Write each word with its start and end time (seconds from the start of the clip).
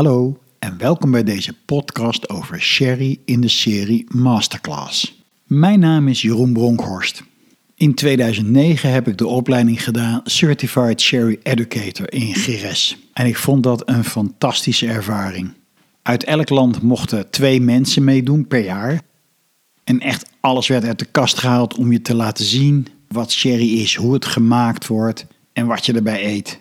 Hallo 0.00 0.38
en 0.58 0.78
welkom 0.78 1.10
bij 1.10 1.24
deze 1.24 1.54
podcast 1.64 2.28
over 2.28 2.60
sherry 2.60 3.18
in 3.24 3.40
de 3.40 3.48
serie 3.48 4.06
Masterclass. 4.08 5.22
Mijn 5.44 5.80
naam 5.80 6.08
is 6.08 6.22
Jeroen 6.22 6.52
Bronkhorst. 6.52 7.22
In 7.74 7.94
2009 7.94 8.92
heb 8.92 9.08
ik 9.08 9.18
de 9.18 9.26
opleiding 9.26 9.82
gedaan 9.82 10.20
Certified 10.24 11.00
Sherry 11.00 11.38
Educator 11.42 12.12
in 12.12 12.34
Gires. 12.34 12.98
En 13.12 13.26
ik 13.26 13.36
vond 13.36 13.62
dat 13.62 13.88
een 13.88 14.04
fantastische 14.04 14.86
ervaring. 14.86 15.52
Uit 16.02 16.24
elk 16.24 16.48
land 16.48 16.82
mochten 16.82 17.30
twee 17.30 17.60
mensen 17.60 18.04
meedoen 18.04 18.46
per 18.46 18.64
jaar. 18.64 19.00
En 19.84 20.00
echt 20.00 20.30
alles 20.40 20.68
werd 20.68 20.84
uit 20.84 20.98
de 20.98 21.08
kast 21.10 21.38
gehaald 21.38 21.74
om 21.74 21.92
je 21.92 22.02
te 22.02 22.14
laten 22.14 22.44
zien 22.44 22.86
wat 23.08 23.32
sherry 23.32 23.80
is, 23.80 23.94
hoe 23.94 24.12
het 24.12 24.26
gemaakt 24.26 24.86
wordt 24.86 25.26
en 25.52 25.66
wat 25.66 25.86
je 25.86 25.92
erbij 25.92 26.26
eet. 26.26 26.60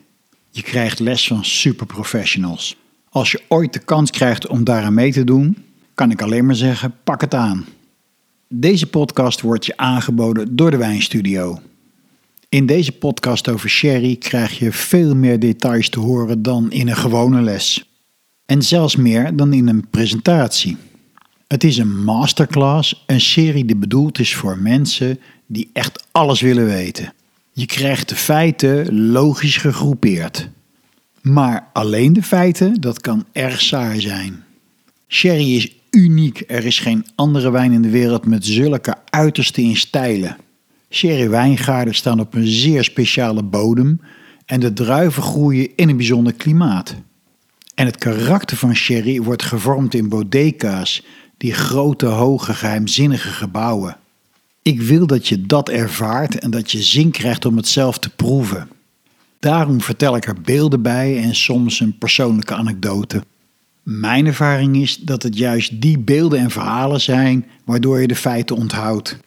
Je 0.49 0.61
krijgt 0.61 0.99
les 0.99 1.27
van 1.27 1.45
superprofessionals. 1.45 2.77
Als 3.19 3.31
je 3.31 3.41
ooit 3.47 3.73
de 3.73 3.79
kans 3.79 4.11
krijgt 4.11 4.47
om 4.47 4.63
daaraan 4.63 4.93
mee 4.93 5.11
te 5.11 5.23
doen, 5.23 5.57
kan 5.93 6.11
ik 6.11 6.21
alleen 6.21 6.45
maar 6.45 6.55
zeggen: 6.55 6.95
pak 7.03 7.21
het 7.21 7.33
aan. 7.33 7.65
Deze 8.47 8.87
podcast 8.87 9.41
wordt 9.41 9.65
je 9.65 9.77
aangeboden 9.77 10.55
door 10.55 10.71
de 10.71 10.77
Wijnstudio. 10.77 11.59
In 12.49 12.65
deze 12.65 12.91
podcast 12.91 13.49
over 13.49 13.69
sherry 13.69 14.15
krijg 14.15 14.59
je 14.59 14.71
veel 14.71 15.15
meer 15.15 15.39
details 15.39 15.89
te 15.89 15.99
horen 15.99 16.41
dan 16.41 16.71
in 16.71 16.87
een 16.87 16.95
gewone 16.95 17.41
les. 17.41 17.89
En 18.45 18.61
zelfs 18.61 18.95
meer 18.95 19.35
dan 19.35 19.53
in 19.53 19.67
een 19.67 19.87
presentatie. 19.89 20.77
Het 21.47 21.63
is 21.63 21.77
een 21.77 22.03
masterclass, 22.03 23.03
een 23.05 23.21
serie 23.21 23.65
die 23.65 23.75
bedoeld 23.75 24.19
is 24.19 24.35
voor 24.35 24.57
mensen 24.57 25.19
die 25.45 25.69
echt 25.73 26.05
alles 26.11 26.41
willen 26.41 26.65
weten. 26.65 27.13
Je 27.51 27.65
krijgt 27.65 28.09
de 28.09 28.15
feiten 28.15 29.01
logisch 29.11 29.57
gegroepeerd. 29.57 30.49
Maar 31.21 31.69
alleen 31.73 32.13
de 32.13 32.23
feiten, 32.23 32.81
dat 32.81 33.01
kan 33.01 33.25
erg 33.31 33.61
saai 33.61 34.01
zijn. 34.01 34.43
Sherry 35.07 35.55
is 35.55 35.75
uniek. 35.91 36.43
Er 36.47 36.65
is 36.65 36.79
geen 36.79 37.05
andere 37.15 37.51
wijn 37.51 37.71
in 37.71 37.81
de 37.81 37.89
wereld 37.89 38.25
met 38.25 38.45
zulke 38.45 38.95
uiterste 39.09 39.61
in 39.61 39.77
stijlen. 39.77 40.37
Sherry 40.89 41.29
wijngaarden 41.29 41.95
staan 41.95 42.19
op 42.19 42.33
een 42.33 42.47
zeer 42.47 42.83
speciale 42.83 43.43
bodem 43.43 44.01
en 44.45 44.59
de 44.59 44.73
druiven 44.73 45.23
groeien 45.23 45.69
in 45.75 45.89
een 45.89 45.97
bijzonder 45.97 46.33
klimaat. 46.33 46.95
En 47.75 47.85
het 47.85 47.97
karakter 47.97 48.57
van 48.57 48.75
sherry 48.75 49.21
wordt 49.21 49.43
gevormd 49.43 49.93
in 49.93 50.09
bodeca's, 50.09 51.03
die 51.37 51.53
grote, 51.53 52.05
hoge, 52.05 52.53
geheimzinnige 52.53 53.29
gebouwen. 53.29 53.97
Ik 54.61 54.81
wil 54.81 55.07
dat 55.07 55.27
je 55.27 55.45
dat 55.45 55.69
ervaart 55.69 56.39
en 56.39 56.51
dat 56.51 56.71
je 56.71 56.81
zin 56.81 57.11
krijgt 57.11 57.45
om 57.45 57.57
het 57.57 57.67
zelf 57.67 57.99
te 57.99 58.09
proeven. 58.09 58.67
Daarom 59.39 59.81
vertel 59.81 60.15
ik 60.15 60.27
er 60.27 60.41
beelden 60.41 60.81
bij 60.81 61.23
en 61.23 61.35
soms 61.35 61.79
een 61.79 61.97
persoonlijke 61.97 62.53
anekdote. 62.53 63.23
Mijn 63.83 64.25
ervaring 64.25 64.75
is 64.75 64.97
dat 64.97 65.23
het 65.23 65.37
juist 65.37 65.81
die 65.81 65.99
beelden 65.99 66.39
en 66.39 66.51
verhalen 66.51 67.01
zijn 67.01 67.45
waardoor 67.65 68.01
je 68.01 68.07
de 68.07 68.15
feiten 68.15 68.55
onthoudt. 68.55 69.17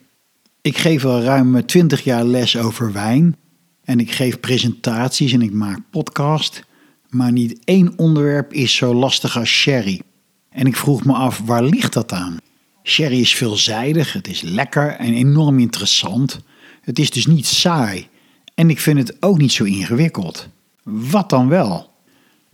Ik 0.61 0.77
geef 0.77 1.05
al 1.05 1.21
ruim 1.21 1.65
20 1.65 2.03
jaar 2.03 2.23
les 2.23 2.57
over 2.57 2.91
wijn 2.91 3.35
en 3.83 3.99
ik 3.99 4.11
geef 4.11 4.39
presentaties 4.39 5.33
en 5.33 5.41
ik 5.41 5.51
maak 5.51 5.79
podcast, 5.89 6.63
maar 7.09 7.31
niet 7.31 7.59
één 7.63 7.93
onderwerp 7.97 8.53
is 8.53 8.75
zo 8.75 8.93
lastig 8.93 9.37
als 9.37 9.49
sherry. 9.49 10.01
En 10.49 10.65
ik 10.65 10.75
vroeg 10.75 11.05
me 11.05 11.13
af, 11.13 11.41
waar 11.45 11.63
ligt 11.63 11.93
dat 11.93 12.11
aan? 12.11 12.37
Sherry 12.83 13.19
is 13.19 13.35
veelzijdig, 13.35 14.13
het 14.13 14.27
is 14.27 14.41
lekker 14.41 14.89
en 14.89 15.13
enorm 15.13 15.59
interessant. 15.59 16.39
Het 16.81 16.99
is 16.99 17.09
dus 17.09 17.25
niet 17.25 17.45
saai. 17.45 18.07
En 18.55 18.69
ik 18.69 18.79
vind 18.79 18.97
het 18.97 19.15
ook 19.19 19.37
niet 19.37 19.51
zo 19.51 19.63
ingewikkeld. 19.63 20.47
Wat 20.83 21.29
dan 21.29 21.47
wel? 21.47 21.91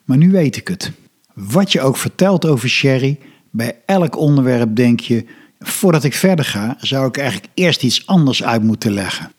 Maar 0.03 0.17
nu 0.17 0.31
weet 0.31 0.55
ik 0.55 0.67
het. 0.67 0.91
Wat 1.33 1.71
je 1.71 1.81
ook 1.81 1.97
vertelt 1.97 2.45
over 2.45 2.69
sherry, 2.69 3.19
bij 3.49 3.77
elk 3.85 4.17
onderwerp 4.17 4.75
denk 4.75 4.99
je: 4.99 5.25
voordat 5.59 6.03
ik 6.03 6.13
verder 6.13 6.45
ga, 6.45 6.77
zou 6.79 7.07
ik 7.07 7.17
eigenlijk 7.17 7.51
eerst 7.53 7.83
iets 7.83 8.07
anders 8.07 8.43
uit 8.43 8.63
moeten 8.63 8.91
leggen. 8.91 9.31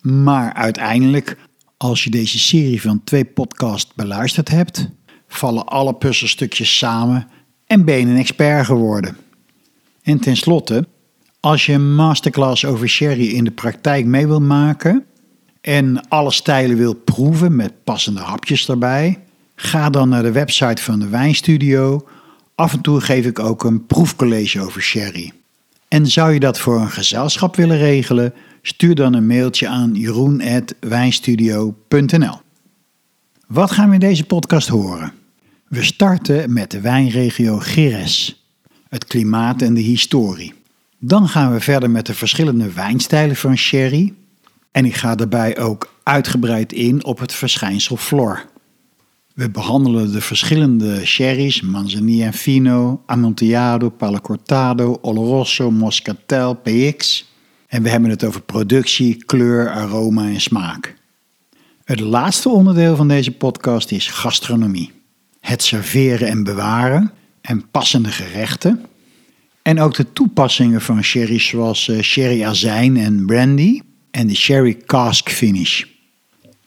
Maar 0.00 0.52
uiteindelijk, 0.52 1.36
als 1.76 2.04
je 2.04 2.10
deze 2.10 2.38
serie 2.38 2.80
van 2.80 3.04
twee 3.04 3.24
podcasts 3.24 3.92
beluisterd 3.94 4.48
hebt, 4.48 4.88
vallen 5.28 5.66
alle 5.66 5.94
puzzelstukjes 5.94 6.78
samen 6.78 7.28
en 7.66 7.84
ben 7.84 7.98
je 7.98 8.06
een 8.06 8.16
expert 8.16 8.66
geworden. 8.66 9.16
En 10.02 10.20
tenslotte, 10.20 10.86
als 11.40 11.66
je 11.66 11.72
een 11.72 11.94
masterclass 11.94 12.64
over 12.64 12.88
sherry 12.88 13.28
in 13.28 13.44
de 13.44 13.50
praktijk 13.50 14.06
mee 14.06 14.26
wil 14.26 14.40
maken 14.40 15.04
en 15.60 16.08
alle 16.08 16.32
stijlen 16.32 16.76
wil 16.76 16.94
proeven 16.94 17.56
met 17.56 17.84
passende 17.84 18.20
hapjes 18.20 18.68
erbij, 18.68 19.18
ga 19.54 19.90
dan 19.90 20.08
naar 20.08 20.22
de 20.22 20.32
website 20.32 20.82
van 20.82 20.98
de 20.98 21.08
Wijnstudio. 21.08 22.08
Af 22.54 22.72
en 22.72 22.80
toe 22.80 23.00
geef 23.00 23.26
ik 23.26 23.38
ook 23.38 23.64
een 23.64 23.86
proefcollege 23.86 24.60
over 24.60 24.82
sherry. 24.82 25.32
En 25.88 26.06
zou 26.06 26.32
je 26.32 26.40
dat 26.40 26.58
voor 26.58 26.80
een 26.80 26.90
gezelschap 26.90 27.56
willen 27.56 27.78
regelen, 27.78 28.34
stuur 28.62 28.94
dan 28.94 29.14
een 29.14 29.26
mailtje 29.26 29.68
aan 29.68 29.94
jeroen.wijnstudio.nl. 29.94 32.40
Wat 33.46 33.70
gaan 33.70 33.88
we 33.88 33.94
in 33.94 34.00
deze 34.00 34.24
podcast 34.24 34.68
horen? 34.68 35.12
We 35.68 35.82
starten 35.82 36.52
met 36.52 36.70
de 36.70 36.80
wijnregio 36.80 37.58
Gires, 37.58 38.44
het 38.88 39.04
klimaat 39.04 39.62
en 39.62 39.74
de 39.74 39.80
historie. 39.80 40.54
Dan 40.98 41.28
gaan 41.28 41.52
we 41.52 41.60
verder 41.60 41.90
met 41.90 42.06
de 42.06 42.14
verschillende 42.14 42.72
wijnstijlen 42.72 43.36
van 43.36 43.56
sherry. 43.56 44.14
En 44.72 44.84
ik 44.84 44.94
ga 44.94 45.14
daarbij 45.14 45.58
ook 45.58 45.94
uitgebreid 46.02 46.72
in 46.72 47.04
op 47.04 47.18
het 47.18 47.32
verschijnsel 47.32 47.96
flor. 47.96 48.44
We 49.34 49.50
behandelen 49.50 50.12
de 50.12 50.20
verschillende 50.20 51.06
sherry's, 51.06 51.60
Manzanilla 51.60 52.32
Fino, 52.32 53.02
Amontillado, 53.06 53.88
Palo 53.88 54.18
Cortado, 54.20 54.98
Oloroso, 55.00 55.70
Moscatel, 55.70 56.54
PX. 56.54 57.28
En 57.66 57.82
we 57.82 57.88
hebben 57.88 58.10
het 58.10 58.24
over 58.24 58.42
productie, 58.42 59.24
kleur, 59.24 59.70
aroma 59.70 60.24
en 60.24 60.40
smaak. 60.40 60.94
Het 61.84 62.00
laatste 62.00 62.48
onderdeel 62.48 62.96
van 62.96 63.08
deze 63.08 63.32
podcast 63.32 63.90
is 63.90 64.08
gastronomie. 64.08 64.92
Het 65.40 65.62
serveren 65.62 66.28
en 66.28 66.44
bewaren 66.44 67.10
en 67.40 67.70
passende 67.70 68.08
gerechten. 68.08 68.84
En 69.62 69.80
ook 69.80 69.94
de 69.94 70.12
toepassingen 70.12 70.80
van 70.80 71.02
sherry's 71.02 71.46
zoals 71.46 71.88
eh, 71.88 72.00
sherry 72.00 72.44
azijn 72.44 72.96
en 72.96 73.26
brandy 73.26 73.80
en 74.10 74.26
de 74.26 74.34
sherry 74.34 74.76
cask 74.86 75.28
finish. 75.28 75.84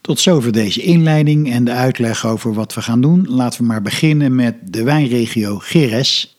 Tot 0.01 0.19
zover 0.19 0.51
deze 0.51 0.81
inleiding 0.81 1.51
en 1.51 1.63
de 1.63 1.71
uitleg 1.71 2.25
over 2.25 2.53
wat 2.53 2.73
we 2.73 2.81
gaan 2.81 3.01
doen. 3.01 3.25
Laten 3.29 3.61
we 3.61 3.67
maar 3.67 3.81
beginnen 3.81 4.35
met 4.35 4.55
de 4.73 4.83
wijnregio 4.83 5.57
Gires. 5.57 6.37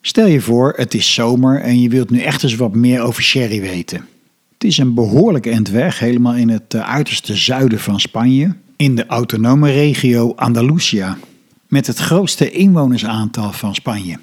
Stel 0.00 0.26
je 0.26 0.40
voor, 0.40 0.72
het 0.76 0.94
is 0.94 1.14
zomer 1.14 1.60
en 1.60 1.80
je 1.80 1.88
wilt 1.88 2.10
nu 2.10 2.20
echt 2.20 2.42
eens 2.42 2.56
wat 2.56 2.74
meer 2.74 3.00
over 3.00 3.22
sherry 3.22 3.60
weten. 3.60 4.06
Het 4.52 4.64
is 4.64 4.78
een 4.78 4.94
behoorlijk 4.94 5.46
end 5.46 5.68
weg, 5.68 5.98
helemaal 5.98 6.34
in 6.34 6.48
het 6.48 6.74
eh, 6.74 6.90
uiterste 6.90 7.36
zuiden 7.36 7.80
van 7.80 8.00
Spanje, 8.00 8.56
in 8.76 8.94
de 8.94 9.06
autonome 9.06 9.70
regio 9.70 10.32
Andalusia, 10.34 11.18
met 11.66 11.86
het 11.86 11.98
grootste 11.98 12.50
inwonersaantal 12.50 13.52
van 13.52 13.74
Spanje. 13.74 14.18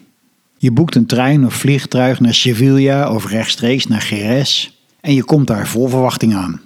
Je 0.57 0.71
boekt 0.71 0.95
een 0.95 1.05
trein 1.05 1.45
of 1.45 1.53
vliegtuig 1.53 2.19
naar 2.19 2.33
Sevilla 2.33 3.13
of 3.13 3.29
rechtstreeks 3.29 3.87
naar 3.87 4.07
Jerez 4.09 4.69
en 5.01 5.13
je 5.13 5.23
komt 5.23 5.47
daar 5.47 5.67
vol 5.67 5.87
verwachting 5.87 6.35
aan. 6.35 6.61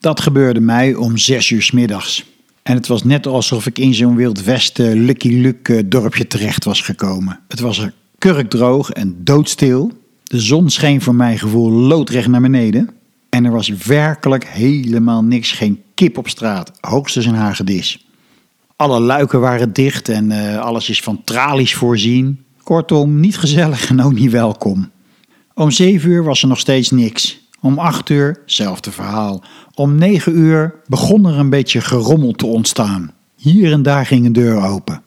Dat 0.00 0.20
gebeurde 0.20 0.60
mij 0.60 0.94
om 0.94 1.16
zes 1.16 1.50
uur 1.50 1.62
s 1.62 1.70
middags. 1.70 2.24
En 2.62 2.74
het 2.74 2.86
was 2.86 3.04
net 3.04 3.26
alsof 3.26 3.66
ik 3.66 3.78
in 3.78 3.94
zo'n 3.94 4.16
Wild 4.16 4.44
Westen 4.44 5.04
Lucky 5.04 5.28
Luke 5.28 5.88
dorpje 5.88 6.26
terecht 6.26 6.64
was 6.64 6.80
gekomen. 6.80 7.40
Het 7.48 7.60
was 7.60 7.78
er 7.78 7.92
kurkdroog 8.18 8.90
en 8.90 9.16
doodstil. 9.18 9.92
De 10.24 10.40
zon 10.40 10.70
scheen 10.70 11.02
voor 11.02 11.14
mijn 11.14 11.38
gevoel 11.38 11.70
loodrecht 11.70 12.28
naar 12.28 12.40
beneden. 12.40 12.90
En 13.28 13.44
er 13.44 13.50
was 13.50 13.68
werkelijk 13.68 14.46
helemaal 14.46 15.24
niks, 15.24 15.52
geen 15.52 15.82
kip 15.94 16.18
op 16.18 16.28
straat, 16.28 16.72
hoogstens 16.80 17.26
een 17.26 17.34
hagedis. 17.34 18.06
Alle 18.76 19.00
luiken 19.00 19.40
waren 19.40 19.72
dicht 19.72 20.08
en 20.08 20.30
uh, 20.30 20.58
alles 20.58 20.88
is 20.88 21.00
van 21.00 21.24
tralies 21.24 21.74
voorzien. 21.74 22.44
Kortom, 22.62 23.20
niet 23.20 23.38
gezellig 23.38 23.88
en 23.88 24.02
ook 24.02 24.12
niet 24.12 24.30
welkom. 24.30 24.90
Om 25.54 25.70
zeven 25.70 26.10
uur 26.10 26.24
was 26.24 26.42
er 26.42 26.48
nog 26.48 26.58
steeds 26.58 26.90
niks. 26.90 27.40
Om 27.60 27.78
acht 27.78 28.08
uur, 28.08 28.38
hetzelfde 28.42 28.90
verhaal. 28.90 29.42
Om 29.74 29.94
negen 29.94 30.38
uur 30.38 30.74
begon 30.86 31.26
er 31.26 31.38
een 31.38 31.50
beetje 31.50 31.80
gerommel 31.80 32.32
te 32.32 32.46
ontstaan. 32.46 33.12
Hier 33.36 33.72
en 33.72 33.82
daar 33.82 34.06
ging 34.06 34.26
een 34.26 34.32
deur 34.32 34.62
open. 34.62 35.02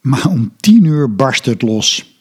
Maar 0.00 0.26
om 0.26 0.52
tien 0.56 0.84
uur 0.84 1.14
barstte 1.14 1.50
het 1.50 1.62
los. 1.62 2.16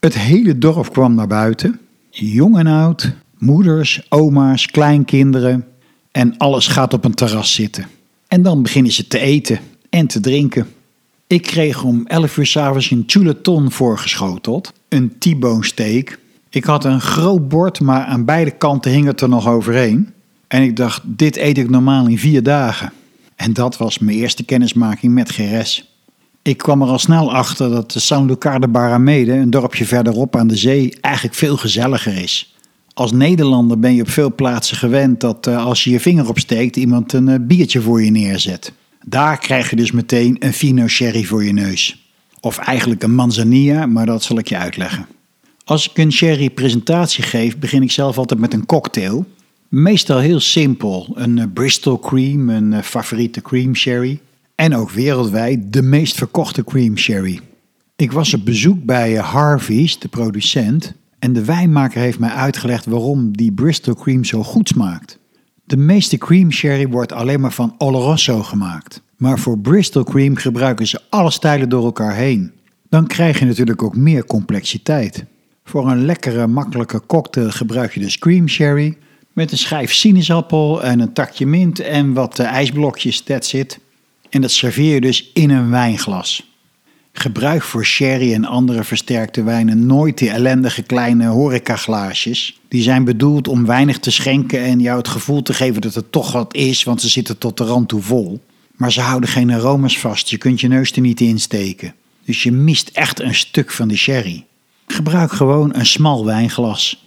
Het 0.00 0.14
hele 0.14 0.58
dorp 0.58 0.92
kwam 0.92 1.14
naar 1.14 1.26
buiten. 1.26 1.80
Jong 2.10 2.58
en 2.58 2.66
oud, 2.66 3.12
moeders, 3.38 4.06
oma's, 4.08 4.66
kleinkinderen. 4.66 5.64
En 6.10 6.36
alles 6.36 6.66
gaat 6.66 6.94
op 6.94 7.04
een 7.04 7.14
terras 7.14 7.54
zitten. 7.54 7.86
En 8.28 8.42
dan 8.42 8.62
beginnen 8.62 8.92
ze 8.92 9.06
te 9.06 9.18
eten 9.18 9.58
en 9.90 10.06
te 10.06 10.20
drinken. 10.20 10.66
Ik 11.26 11.42
kreeg 11.42 11.82
om 11.82 12.06
11 12.06 12.36
uur 12.36 12.46
s'avonds 12.46 12.90
een 12.90 13.04
chuleton 13.06 13.70
voorgeschoteld, 13.70 14.72
een 14.88 15.18
T-bone. 15.18 16.04
Ik 16.50 16.64
had 16.64 16.84
een 16.84 17.00
groot 17.00 17.48
bord, 17.48 17.80
maar 17.80 18.04
aan 18.04 18.24
beide 18.24 18.50
kanten 18.50 18.90
hing 18.90 19.06
het 19.06 19.20
er 19.20 19.28
nog 19.28 19.48
overheen. 19.48 20.12
En 20.48 20.62
ik 20.62 20.76
dacht, 20.76 21.02
dit 21.04 21.36
eet 21.36 21.58
ik 21.58 21.70
normaal 21.70 22.06
in 22.06 22.18
vier 22.18 22.42
dagen. 22.42 22.92
En 23.36 23.52
dat 23.52 23.76
was 23.76 23.98
mijn 23.98 24.16
eerste 24.16 24.44
kennismaking 24.44 25.14
met 25.14 25.30
Geres. 25.30 25.94
Ik 26.42 26.58
kwam 26.58 26.82
er 26.82 26.88
al 26.88 26.98
snel 26.98 27.32
achter 27.32 27.70
dat 27.70 27.92
de 27.92 28.00
San 28.00 28.26
Lucar 28.26 28.60
de 28.60 28.68
Barramede, 28.68 29.32
een 29.32 29.50
dorpje 29.50 29.84
verderop 29.84 30.36
aan 30.36 30.46
de 30.46 30.56
zee, 30.56 30.96
eigenlijk 31.00 31.34
veel 31.34 31.56
gezelliger 31.56 32.16
is. 32.16 32.54
Als 32.94 33.12
Nederlander 33.12 33.78
ben 33.78 33.94
je 33.94 34.02
op 34.02 34.10
veel 34.10 34.34
plaatsen 34.34 34.76
gewend 34.76 35.20
dat 35.20 35.46
uh, 35.46 35.64
als 35.64 35.84
je 35.84 35.90
je 35.90 36.00
vinger 36.00 36.28
opsteekt, 36.28 36.76
iemand 36.76 37.12
een 37.12 37.28
uh, 37.28 37.34
biertje 37.40 37.80
voor 37.80 38.02
je 38.02 38.10
neerzet. 38.10 38.72
Daar 39.04 39.38
krijg 39.38 39.70
je 39.70 39.76
dus 39.76 39.92
meteen 39.92 40.36
een 40.38 40.52
Fino 40.52 40.86
Sherry 40.86 41.24
voor 41.24 41.44
je 41.44 41.52
neus. 41.52 42.08
Of 42.40 42.58
eigenlijk 42.58 43.02
een 43.02 43.14
Manzanilla, 43.14 43.86
maar 43.86 44.06
dat 44.06 44.22
zal 44.22 44.38
ik 44.38 44.48
je 44.48 44.56
uitleggen. 44.56 45.06
Als 45.64 45.90
ik 45.90 45.98
een 45.98 46.12
sherry 46.12 46.50
presentatie 46.50 47.24
geef, 47.24 47.58
begin 47.58 47.82
ik 47.82 47.90
zelf 47.90 48.18
altijd 48.18 48.40
met 48.40 48.52
een 48.52 48.66
cocktail. 48.66 49.26
Meestal 49.68 50.18
heel 50.18 50.40
simpel. 50.40 51.12
Een 51.14 51.36
uh, 51.36 51.44
Bristol 51.54 51.98
cream, 51.98 52.48
een 52.48 52.82
favoriete 52.82 53.42
cream 53.42 53.74
sherry. 53.74 54.20
En 54.54 54.76
ook 54.76 54.90
wereldwijd 54.90 55.72
de 55.72 55.82
meest 55.82 56.16
verkochte 56.16 56.64
cream 56.64 56.98
sherry. 56.98 57.40
Ik 57.96 58.12
was 58.12 58.34
op 58.34 58.44
bezoek 58.44 58.84
bij 58.84 59.14
Harvey's, 59.14 59.98
de 59.98 60.08
producent, 60.08 60.94
en 61.18 61.32
de 61.32 61.44
wijnmaker 61.44 62.00
heeft 62.00 62.18
mij 62.18 62.30
uitgelegd 62.30 62.86
waarom 62.86 63.36
die 63.36 63.52
Bristol 63.52 63.94
cream 63.94 64.24
zo 64.24 64.42
goed 64.42 64.68
smaakt. 64.68 65.18
De 65.64 65.76
meeste 65.76 66.18
cream 66.18 66.52
sherry 66.52 66.88
wordt 66.88 67.12
alleen 67.12 67.40
maar 67.40 67.52
van 67.52 67.74
Oloroso 67.78 68.42
gemaakt. 68.42 69.02
Maar 69.16 69.38
voor 69.38 69.58
Bristol 69.58 70.04
cream 70.04 70.36
gebruiken 70.36 70.86
ze 70.86 71.00
alle 71.10 71.30
stijlen 71.30 71.68
door 71.68 71.84
elkaar 71.84 72.14
heen. 72.14 72.52
Dan 72.88 73.06
krijg 73.06 73.38
je 73.38 73.44
natuurlijk 73.44 73.82
ook 73.82 73.96
meer 73.96 74.24
complexiteit. 74.24 75.24
Voor 75.64 75.90
een 75.90 76.04
lekkere, 76.04 76.46
makkelijke 76.46 77.06
cocktail 77.06 77.50
gebruik 77.50 77.94
je 77.94 78.00
dus 78.00 78.18
cream 78.18 78.48
sherry. 78.48 78.96
Met 79.32 79.52
een 79.52 79.58
schijf 79.58 79.92
sinaasappel 79.92 80.82
en 80.82 81.00
een 81.00 81.12
takje 81.12 81.46
mint 81.46 81.80
en 81.80 82.12
wat 82.12 82.38
ijsblokjes, 82.38 83.20
that's 83.20 83.52
it. 83.52 83.78
En 84.30 84.40
dat 84.40 84.50
serveer 84.50 84.94
je 84.94 85.00
dus 85.00 85.30
in 85.32 85.50
een 85.50 85.70
wijnglas. 85.70 86.53
Gebruik 87.16 87.62
voor 87.62 87.84
sherry 87.84 88.32
en 88.32 88.44
andere 88.44 88.84
versterkte 88.84 89.42
wijnen 89.42 89.86
nooit 89.86 90.18
die 90.18 90.30
ellendige 90.30 90.82
kleine 90.82 91.26
horecaglaasjes. 91.26 92.60
Die 92.68 92.82
zijn 92.82 93.04
bedoeld 93.04 93.48
om 93.48 93.66
weinig 93.66 93.98
te 93.98 94.10
schenken 94.10 94.60
en 94.60 94.80
jou 94.80 94.98
het 94.98 95.08
gevoel 95.08 95.42
te 95.42 95.54
geven 95.54 95.80
dat 95.80 95.94
het 95.94 96.12
toch 96.12 96.32
wat 96.32 96.54
is, 96.54 96.84
want 96.84 97.00
ze 97.00 97.08
zitten 97.08 97.38
tot 97.38 97.56
de 97.56 97.64
rand 97.64 97.88
toe 97.88 98.02
vol. 98.02 98.40
Maar 98.76 98.92
ze 98.92 99.00
houden 99.00 99.28
geen 99.28 99.50
aromas 99.50 99.98
vast, 99.98 100.28
je 100.28 100.38
kunt 100.38 100.60
je 100.60 100.68
neus 100.68 100.92
er 100.92 101.00
niet 101.00 101.20
in 101.20 101.40
steken. 101.40 101.94
Dus 102.24 102.42
je 102.42 102.52
mist 102.52 102.88
echt 102.88 103.20
een 103.20 103.34
stuk 103.34 103.70
van 103.70 103.88
de 103.88 103.96
sherry. 103.96 104.44
Gebruik 104.86 105.32
gewoon 105.32 105.74
een 105.74 105.86
smal 105.86 106.24
wijnglas. 106.24 107.04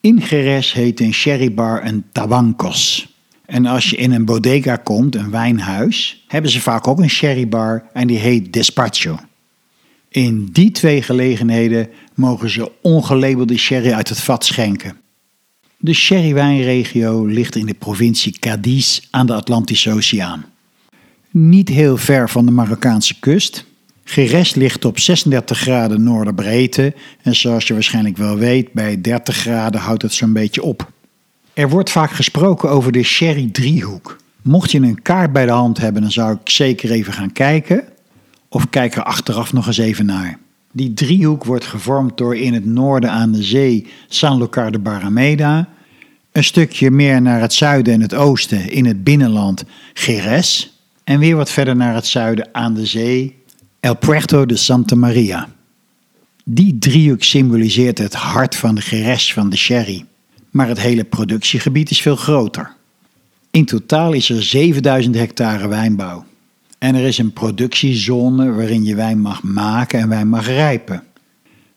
In 0.00 0.22
Geres 0.22 0.72
heet 0.72 1.00
een 1.00 1.14
sherrybar 1.14 1.86
een 1.86 2.04
tabancos. 2.12 3.08
En 3.46 3.66
als 3.66 3.90
je 3.90 3.96
in 3.96 4.12
een 4.12 4.24
bodega 4.24 4.76
komt, 4.76 5.14
een 5.14 5.30
wijnhuis, 5.30 6.24
hebben 6.28 6.50
ze 6.50 6.60
vaak 6.60 6.86
ook 6.86 6.98
een 6.98 7.10
sherrybar 7.10 7.84
en 7.92 8.06
die 8.06 8.18
heet 8.18 8.52
Despacho. 8.52 9.18
In 10.08 10.48
die 10.52 10.70
twee 10.70 11.02
gelegenheden 11.02 11.88
mogen 12.14 12.50
ze 12.50 12.70
ongelabelde 12.82 13.56
sherry 13.56 13.92
uit 13.92 14.08
het 14.08 14.20
vat 14.20 14.44
schenken. 14.44 14.96
De 15.78 15.92
sherrywijnregio 15.92 17.24
ligt 17.24 17.56
in 17.56 17.66
de 17.66 17.74
provincie 17.74 18.38
Cadiz 18.38 19.00
aan 19.10 19.26
de 19.26 19.34
Atlantische 19.34 19.92
Oceaan. 19.92 20.44
Niet 21.30 21.68
heel 21.68 21.96
ver 21.96 22.30
van 22.30 22.46
de 22.46 22.52
Marokkaanse 22.52 23.18
kust. 23.18 23.64
Geres 24.04 24.54
ligt 24.54 24.84
op 24.84 24.98
36 24.98 25.58
graden 25.58 26.02
noorderbreedte 26.02 26.94
en 27.22 27.34
zoals 27.34 27.66
je 27.66 27.72
waarschijnlijk 27.72 28.16
wel 28.16 28.36
weet, 28.36 28.72
bij 28.72 29.00
30 29.00 29.36
graden 29.36 29.80
houdt 29.80 30.02
het 30.02 30.12
zo'n 30.12 30.32
beetje 30.32 30.62
op. 30.62 30.90
Er 31.56 31.68
wordt 31.68 31.90
vaak 31.90 32.10
gesproken 32.10 32.70
over 32.70 32.92
de 32.92 33.02
Sherry 33.02 33.48
driehoek. 33.52 34.16
Mocht 34.42 34.70
je 34.70 34.80
een 34.80 35.02
kaart 35.02 35.32
bij 35.32 35.46
de 35.46 35.52
hand 35.52 35.78
hebben, 35.78 36.02
dan 36.02 36.10
zou 36.10 36.32
ik 36.32 36.50
zeker 36.50 36.90
even 36.90 37.12
gaan 37.12 37.32
kijken. 37.32 37.84
Of 38.48 38.70
kijk 38.70 38.96
er 38.96 39.02
achteraf 39.02 39.52
nog 39.52 39.66
eens 39.66 39.78
even 39.78 40.06
naar. 40.06 40.38
Die 40.72 40.94
driehoek 40.94 41.44
wordt 41.44 41.64
gevormd 41.64 42.16
door 42.16 42.36
in 42.36 42.54
het 42.54 42.64
noorden 42.64 43.10
aan 43.10 43.32
de 43.32 43.42
zee 43.42 43.86
San 44.08 44.38
Lucar 44.38 44.70
de 44.70 44.78
Barrameda, 44.78 45.68
een 46.32 46.44
stukje 46.44 46.90
meer 46.90 47.22
naar 47.22 47.40
het 47.40 47.52
zuiden 47.52 47.94
en 47.94 48.00
het 48.00 48.14
oosten 48.14 48.70
in 48.70 48.84
het 48.84 49.04
binnenland 49.04 49.64
Geres 49.94 50.80
en 51.04 51.18
weer 51.18 51.36
wat 51.36 51.50
verder 51.50 51.76
naar 51.76 51.94
het 51.94 52.06
zuiden 52.06 52.48
aan 52.52 52.74
de 52.74 52.86
zee 52.86 53.42
El 53.80 53.96
Puerto 53.96 54.46
de 54.46 54.56
Santa 54.56 54.96
Maria. 54.96 55.48
Die 56.44 56.78
driehoek 56.78 57.22
symboliseert 57.22 57.98
het 57.98 58.14
hart 58.14 58.56
van 58.56 58.74
de 58.74 58.80
Geres 58.80 59.32
van 59.32 59.50
de 59.50 59.56
sherry 59.56 60.04
maar 60.56 60.68
het 60.68 60.80
hele 60.80 61.04
productiegebied 61.04 61.90
is 61.90 62.02
veel 62.02 62.16
groter. 62.16 62.72
In 63.50 63.64
totaal 63.64 64.12
is 64.12 64.30
er 64.30 64.42
7000 64.42 65.14
hectare 65.14 65.68
wijnbouw. 65.68 66.24
En 66.78 66.94
er 66.94 67.06
is 67.06 67.18
een 67.18 67.32
productiezone 67.32 68.52
waarin 68.52 68.84
je 68.84 68.94
wijn 68.94 69.20
mag 69.20 69.42
maken 69.42 70.00
en 70.00 70.08
wijn 70.08 70.28
mag 70.28 70.46
rijpen. 70.46 71.02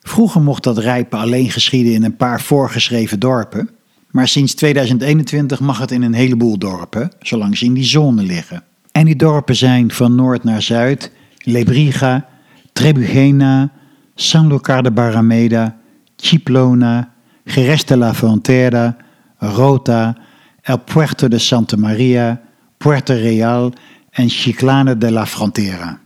Vroeger 0.01 0.41
mocht 0.41 0.63
dat 0.63 0.77
rijpen 0.77 1.19
alleen 1.19 1.51
geschieden 1.51 1.93
in 1.93 2.03
een 2.03 2.15
paar 2.15 2.41
voorgeschreven 2.41 3.19
dorpen, 3.19 3.69
maar 4.11 4.27
sinds 4.27 4.53
2021 4.53 5.59
mag 5.59 5.79
het 5.79 5.91
in 5.91 6.01
een 6.01 6.13
heleboel 6.13 6.57
dorpen, 6.57 7.11
zolang 7.21 7.57
ze 7.57 7.65
in 7.65 7.73
die 7.73 7.83
zone 7.83 8.23
liggen. 8.23 8.63
En 8.91 9.05
die 9.05 9.15
dorpen 9.15 9.55
zijn 9.55 9.91
van 9.91 10.15
noord 10.15 10.43
naar 10.43 10.61
zuid 10.61 11.11
Lebriga, 11.37 12.27
Trebugena, 12.73 13.71
San 14.15 14.47
Lucar 14.47 14.83
de 14.83 14.91
Barrameda, 14.91 15.77
Chiplona, 16.17 17.13
Jerez 17.51 17.83
de 17.85 17.97
la 17.97 18.13
Frontera, 18.13 18.97
Rota, 19.37 20.15
El 20.61 20.79
Puerto 20.79 21.27
de 21.27 21.39
Santa 21.39 21.77
Maria, 21.77 22.41
Puerto 22.77 23.13
Real 23.13 23.73
en 24.11 24.29
Chiclana 24.29 24.95
de 24.95 25.11
la 25.11 25.25
Frontera. 25.25 25.99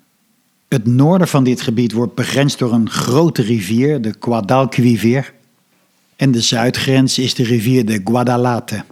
Het 0.68 0.86
noorden 0.86 1.28
van 1.28 1.44
dit 1.44 1.62
gebied 1.62 1.92
wordt 1.92 2.16
begrensd 2.16 2.60
door 2.60 2.74
een 2.74 2.90
grote 2.90 3.42
rivier, 3.42 4.02
de 4.02 4.16
Guadalquivir, 4.20 5.34
en 6.16 6.32
de 6.32 6.42
zuidgrens 6.42 7.20
is 7.20 7.34
de 7.34 7.44
rivier 7.44 7.86
de 7.86 8.02
Guadalate. 8.04 8.84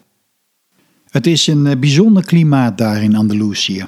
Het 1.09 1.27
is 1.27 1.48
een 1.48 1.68
eh, 1.68 1.77
bijzonder 1.77 2.25
klimaat 2.25 2.77
daar 2.77 3.03
in 3.03 3.15
Andalusië. 3.15 3.86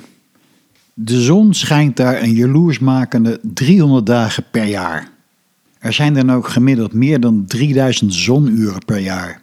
De 0.93 1.21
zon 1.21 1.53
schijnt 1.53 1.97
daar 1.97 2.21
een 2.21 2.33
jaloersmakende 2.33 3.39
300 3.41 4.05
dagen 4.05 4.43
per 4.51 4.65
jaar. 4.65 5.12
Er 5.83 5.93
zijn 5.93 6.13
dan 6.13 6.31
ook 6.31 6.47
gemiddeld 6.47 6.93
meer 6.93 7.19
dan 7.19 7.45
3000 7.47 8.13
zonuren 8.13 8.85
per 8.85 8.99
jaar. 8.99 9.41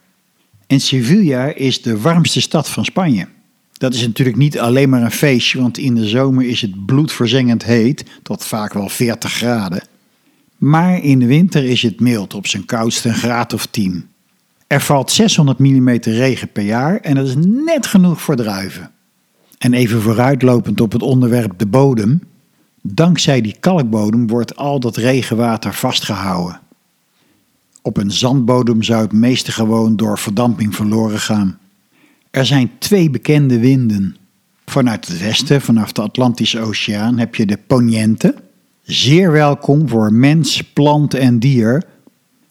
En 0.66 0.80
Sevilla 0.80 1.54
is 1.54 1.82
de 1.82 2.00
warmste 2.00 2.40
stad 2.40 2.68
van 2.68 2.84
Spanje. 2.84 3.26
Dat 3.72 3.94
is 3.94 4.06
natuurlijk 4.06 4.36
niet 4.36 4.58
alleen 4.58 4.88
maar 4.88 5.02
een 5.02 5.10
feestje, 5.10 5.60
want 5.60 5.78
in 5.78 5.94
de 5.94 6.08
zomer 6.08 6.44
is 6.44 6.60
het 6.60 6.86
bloedverzengend 6.86 7.64
heet, 7.64 8.04
tot 8.22 8.44
vaak 8.44 8.72
wel 8.72 8.88
40 8.88 9.32
graden. 9.32 9.82
Maar 10.56 11.02
in 11.02 11.18
de 11.18 11.26
winter 11.26 11.64
is 11.64 11.82
het 11.82 12.00
mild, 12.00 12.34
op 12.34 12.46
zijn 12.46 12.64
koudste 12.64 13.08
een 13.08 13.14
graad 13.14 13.52
of 13.52 13.66
10. 13.66 14.08
Er 14.66 14.80
valt 14.80 15.10
600 15.10 15.58
mm 15.58 15.88
regen 16.00 16.52
per 16.52 16.64
jaar 16.64 16.96
en 16.96 17.14
dat 17.14 17.26
is 17.26 17.34
net 17.64 17.86
genoeg 17.86 18.20
voor 18.20 18.36
druiven. 18.36 18.90
En 19.58 19.74
even 19.74 20.02
vooruitlopend 20.02 20.80
op 20.80 20.92
het 20.92 21.02
onderwerp 21.02 21.58
de 21.58 21.66
bodem. 21.66 22.20
Dankzij 22.82 23.40
die 23.40 23.56
kalkbodem 23.60 24.26
wordt 24.26 24.56
al 24.56 24.80
dat 24.80 24.96
regenwater 24.96 25.74
vastgehouden. 25.74 26.60
Op 27.82 27.96
een 27.96 28.10
zandbodem 28.10 28.82
zou 28.82 29.02
het 29.02 29.12
meeste 29.12 29.52
gewoon 29.52 29.96
door 29.96 30.18
verdamping 30.18 30.74
verloren 30.74 31.20
gaan. 31.20 31.58
Er 32.30 32.46
zijn 32.46 32.70
twee 32.78 33.10
bekende 33.10 33.58
winden. 33.58 34.16
Vanuit 34.66 35.08
het 35.08 35.18
westen, 35.18 35.60
vanaf 35.60 35.92
de 35.92 36.02
Atlantische 36.02 36.60
Oceaan, 36.60 37.18
heb 37.18 37.34
je 37.34 37.46
de 37.46 37.58
Poniente. 37.66 38.34
Zeer 38.82 39.32
welkom 39.32 39.88
voor 39.88 40.12
mens, 40.12 40.62
plant 40.62 41.14
en 41.14 41.38
dier, 41.38 41.84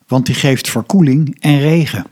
want 0.08 0.26
die 0.26 0.36
geeft 0.36 0.70
verkoeling 0.70 1.38
en 1.40 1.60
regen. 1.60 2.06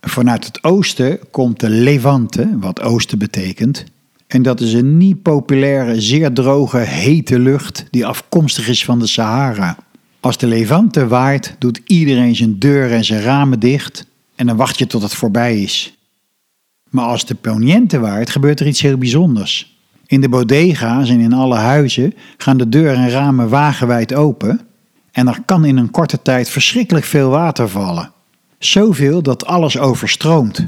Vanuit 0.00 0.44
het 0.46 0.64
oosten 0.64 1.18
komt 1.30 1.60
de 1.60 1.68
Levante, 1.68 2.58
wat 2.58 2.80
oosten 2.80 3.18
betekent, 3.18 3.84
en 4.26 4.42
dat 4.42 4.60
is 4.60 4.72
een 4.72 4.96
niet 4.96 5.22
populaire, 5.22 6.00
zeer 6.00 6.32
droge, 6.32 6.78
hete 6.78 7.38
lucht 7.38 7.86
die 7.90 8.06
afkomstig 8.06 8.68
is 8.68 8.84
van 8.84 8.98
de 8.98 9.06
Sahara. 9.06 9.76
Als 10.20 10.38
de 10.38 10.46
Levante 10.46 11.06
waait, 11.06 11.56
doet 11.58 11.80
iedereen 11.84 12.36
zijn 12.36 12.58
deuren 12.58 12.96
en 12.96 13.04
zijn 13.04 13.22
ramen 13.22 13.60
dicht 13.60 14.06
en 14.34 14.46
dan 14.46 14.56
wacht 14.56 14.78
je 14.78 14.86
tot 14.86 15.02
het 15.02 15.14
voorbij 15.14 15.62
is. 15.62 15.98
Maar 16.90 17.04
als 17.04 17.26
de 17.26 17.34
Poniente 17.34 17.98
waait, 17.98 18.30
gebeurt 18.30 18.60
er 18.60 18.66
iets 18.66 18.80
heel 18.80 18.98
bijzonders. 18.98 19.76
In 20.06 20.20
de 20.20 20.28
bodega's 20.28 21.08
en 21.08 21.20
in 21.20 21.32
alle 21.32 21.56
huizen 21.56 22.14
gaan 22.36 22.56
de 22.56 22.68
deuren 22.68 22.96
en 22.96 23.10
ramen 23.10 23.48
wagenwijd 23.48 24.14
open 24.14 24.60
en 25.12 25.28
er 25.28 25.42
kan 25.44 25.64
in 25.64 25.76
een 25.76 25.90
korte 25.90 26.22
tijd 26.22 26.48
verschrikkelijk 26.48 27.04
veel 27.04 27.28
water 27.28 27.68
vallen. 27.68 28.12
Zoveel 28.58 29.22
dat 29.22 29.46
alles 29.46 29.78
overstroomt. 29.78 30.64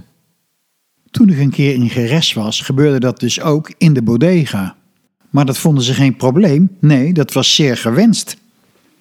Toen 1.11 1.29
ik 1.29 1.39
een 1.39 1.51
keer 1.51 1.75
in 1.75 1.91
Geres 1.91 2.33
was, 2.33 2.61
gebeurde 2.61 3.01
dat 3.01 3.21
dus 3.21 3.41
ook 3.41 3.73
in 3.79 3.93
de 3.93 4.03
bodega. 4.03 4.77
Maar 5.31 5.47
dat 5.47 5.59
vonden 5.59 5.85
ze 5.85 5.95
geen 5.95 6.17
probleem. 6.17 6.77
Nee, 6.81 7.13
dat 7.13 7.33
was 7.33 7.55
zeer 7.55 7.77
gewenst. 7.77 8.37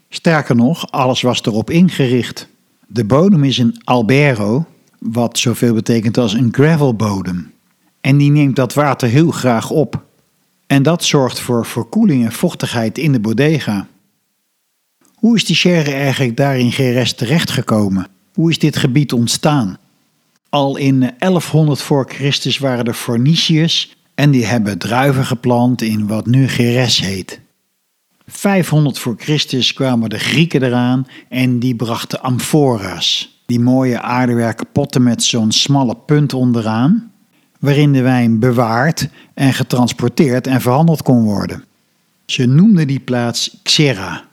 Sterker 0.09 0.55
nog, 0.55 0.91
alles 0.91 1.21
was 1.21 1.41
erop 1.41 1.69
ingericht. 1.69 2.47
De 2.87 3.05
bodem 3.05 3.43
is 3.43 3.57
een 3.57 3.81
albero, 3.83 4.65
wat 4.99 5.37
zoveel 5.37 5.73
betekent 5.73 6.17
als 6.17 6.33
een 6.33 6.53
gravelbodem. 6.53 7.51
En 8.01 8.17
die 8.17 8.31
neemt 8.31 8.55
dat 8.55 8.73
water 8.73 9.09
heel 9.09 9.31
graag 9.31 9.69
op. 9.69 10.05
En 10.67 10.83
dat 10.83 11.03
zorgt 11.03 11.39
voor 11.39 11.65
verkoeling 11.65 12.25
en 12.25 12.31
vochtigheid 12.31 12.97
in 12.97 13.11
de 13.11 13.19
bodega. 13.19 13.87
Hoe 15.13 15.35
is 15.35 15.45
die 15.45 15.55
sherry 15.55 15.93
eigenlijk 15.93 16.37
daar 16.37 16.57
in 16.57 16.71
Geres 16.71 17.13
terechtgekomen? 17.13 18.07
Hoe 18.33 18.49
is 18.49 18.59
dit 18.59 18.77
gebied 18.77 19.13
ontstaan? 19.13 19.77
Al 20.57 20.77
in 20.77 21.11
1100 21.19 21.81
voor 21.81 22.05
Christus 22.09 22.57
waren 22.57 22.85
er 22.85 22.93
Phoeniciërs 22.93 23.95
en 24.15 24.31
die 24.31 24.45
hebben 24.45 24.77
druiven 24.77 25.25
geplant 25.25 25.81
in 25.81 26.07
wat 26.07 26.25
nu 26.25 26.47
Geres 26.47 26.99
heet. 26.99 27.39
500 28.27 28.99
voor 28.99 29.15
Christus 29.17 29.73
kwamen 29.73 30.09
de 30.09 30.19
Grieken 30.19 30.63
eraan 30.63 31.07
en 31.29 31.59
die 31.59 31.75
brachten 31.75 32.21
amphora's, 32.21 33.39
die 33.45 33.59
mooie 33.59 34.01
aardewerken 34.01 34.67
potten 34.71 35.03
met 35.03 35.23
zo'n 35.23 35.51
smalle 35.51 35.95
punt 35.95 36.33
onderaan, 36.33 37.11
waarin 37.59 37.93
de 37.93 38.01
wijn 38.01 38.39
bewaard 38.39 39.09
en 39.33 39.53
getransporteerd 39.53 40.47
en 40.47 40.61
verhandeld 40.61 41.01
kon 41.01 41.23
worden. 41.23 41.63
Ze 42.25 42.45
noemden 42.45 42.87
die 42.87 42.99
plaats 42.99 43.57
Xera. 43.63 44.23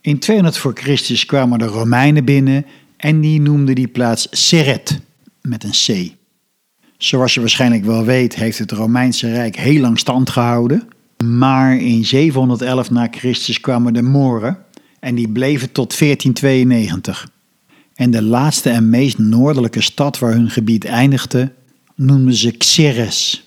In 0.00 0.18
200 0.18 0.58
voor 0.58 0.74
Christus 0.74 1.26
kwamen 1.26 1.58
de 1.58 1.66
Romeinen 1.66 2.24
binnen 2.24 2.66
en 2.96 3.20
die 3.20 3.40
noemden 3.40 3.74
die 3.74 3.88
plaats 3.88 4.28
Seret 4.30 5.00
met 5.42 5.64
een 5.64 5.70
C. 5.70 6.14
Zoals 6.96 7.34
je 7.34 7.40
waarschijnlijk 7.40 7.84
wel 7.84 8.04
weet, 8.04 8.34
heeft 8.34 8.58
het 8.58 8.72
Romeinse 8.72 9.32
Rijk 9.32 9.56
heel 9.56 9.80
lang 9.80 9.98
stand 9.98 10.30
gehouden. 10.30 10.88
Maar 11.24 11.76
in 11.76 12.04
711 12.04 12.90
na 12.90 13.08
Christus 13.10 13.60
kwamen 13.60 13.92
de 13.92 14.02
Moren 14.02 14.58
en 15.00 15.14
die 15.14 15.28
bleven 15.28 15.72
tot 15.72 15.98
1492. 15.98 17.30
En 17.94 18.10
de 18.10 18.22
laatste 18.22 18.70
en 18.70 18.90
meest 18.90 19.18
noordelijke 19.18 19.80
stad 19.80 20.18
waar 20.18 20.32
hun 20.32 20.50
gebied 20.50 20.84
eindigde, 20.84 21.52
noemden 21.94 22.34
ze 22.34 22.50
Xeres. 22.50 23.44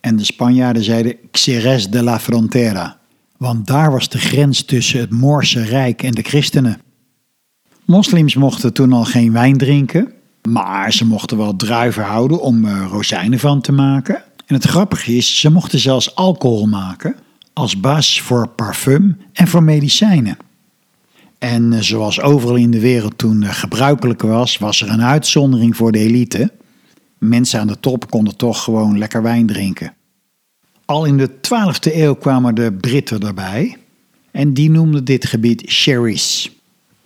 En 0.00 0.16
de 0.16 0.24
Spanjaarden 0.24 0.82
zeiden 0.82 1.16
Xeres 1.30 1.90
de 1.90 2.02
la 2.02 2.20
Frontera, 2.20 2.98
want 3.36 3.66
daar 3.66 3.90
was 3.90 4.08
de 4.08 4.18
grens 4.18 4.62
tussen 4.62 5.00
het 5.00 5.10
Moorse 5.10 5.62
Rijk 5.62 6.02
en 6.02 6.12
de 6.12 6.22
christenen. 6.22 6.80
Moslims 7.84 8.34
mochten 8.34 8.72
toen 8.72 8.92
al 8.92 9.04
geen 9.04 9.32
wijn 9.32 9.56
drinken, 9.56 10.12
maar 10.52 10.92
ze 10.92 11.04
mochten 11.04 11.36
wel 11.36 11.56
druiven 11.56 12.04
houden 12.04 12.40
om 12.40 12.64
uh, 12.64 12.86
rozijnen 12.90 13.38
van 13.38 13.60
te 13.60 13.72
maken. 13.72 14.22
En 14.46 14.54
het 14.54 14.64
grappige 14.64 15.16
is, 15.16 15.40
ze 15.40 15.50
mochten 15.50 15.78
zelfs 15.78 16.14
alcohol 16.14 16.66
maken 16.66 17.16
als 17.52 17.80
basis 17.80 18.20
voor 18.20 18.48
parfum 18.48 19.16
en 19.32 19.48
voor 19.48 19.62
medicijnen. 19.62 20.36
En 21.38 21.72
uh, 21.72 21.80
zoals 21.80 22.20
overal 22.20 22.56
in 22.56 22.70
de 22.70 22.80
wereld 22.80 23.18
toen 23.18 23.42
uh, 23.42 23.50
gebruikelijk 23.50 24.22
was, 24.22 24.58
was 24.58 24.82
er 24.82 24.88
een 24.88 25.02
uitzondering 25.02 25.76
voor 25.76 25.92
de 25.92 25.98
elite. 25.98 26.52
Mensen 27.18 27.60
aan 27.60 27.66
de 27.66 27.80
top 27.80 28.10
konden 28.10 28.36
toch 28.36 28.64
gewoon 28.64 28.98
lekker 28.98 29.22
wijn 29.22 29.46
drinken. 29.46 29.92
Al 30.84 31.04
in 31.04 31.16
de 31.16 31.30
12e 31.30 31.94
eeuw 31.94 32.14
kwamen 32.14 32.54
de 32.54 32.72
Britten 32.72 33.20
erbij 33.20 33.76
en 34.30 34.54
die 34.54 34.70
noemden 34.70 35.04
dit 35.04 35.26
gebied 35.26 35.70
sherry's. 35.70 36.57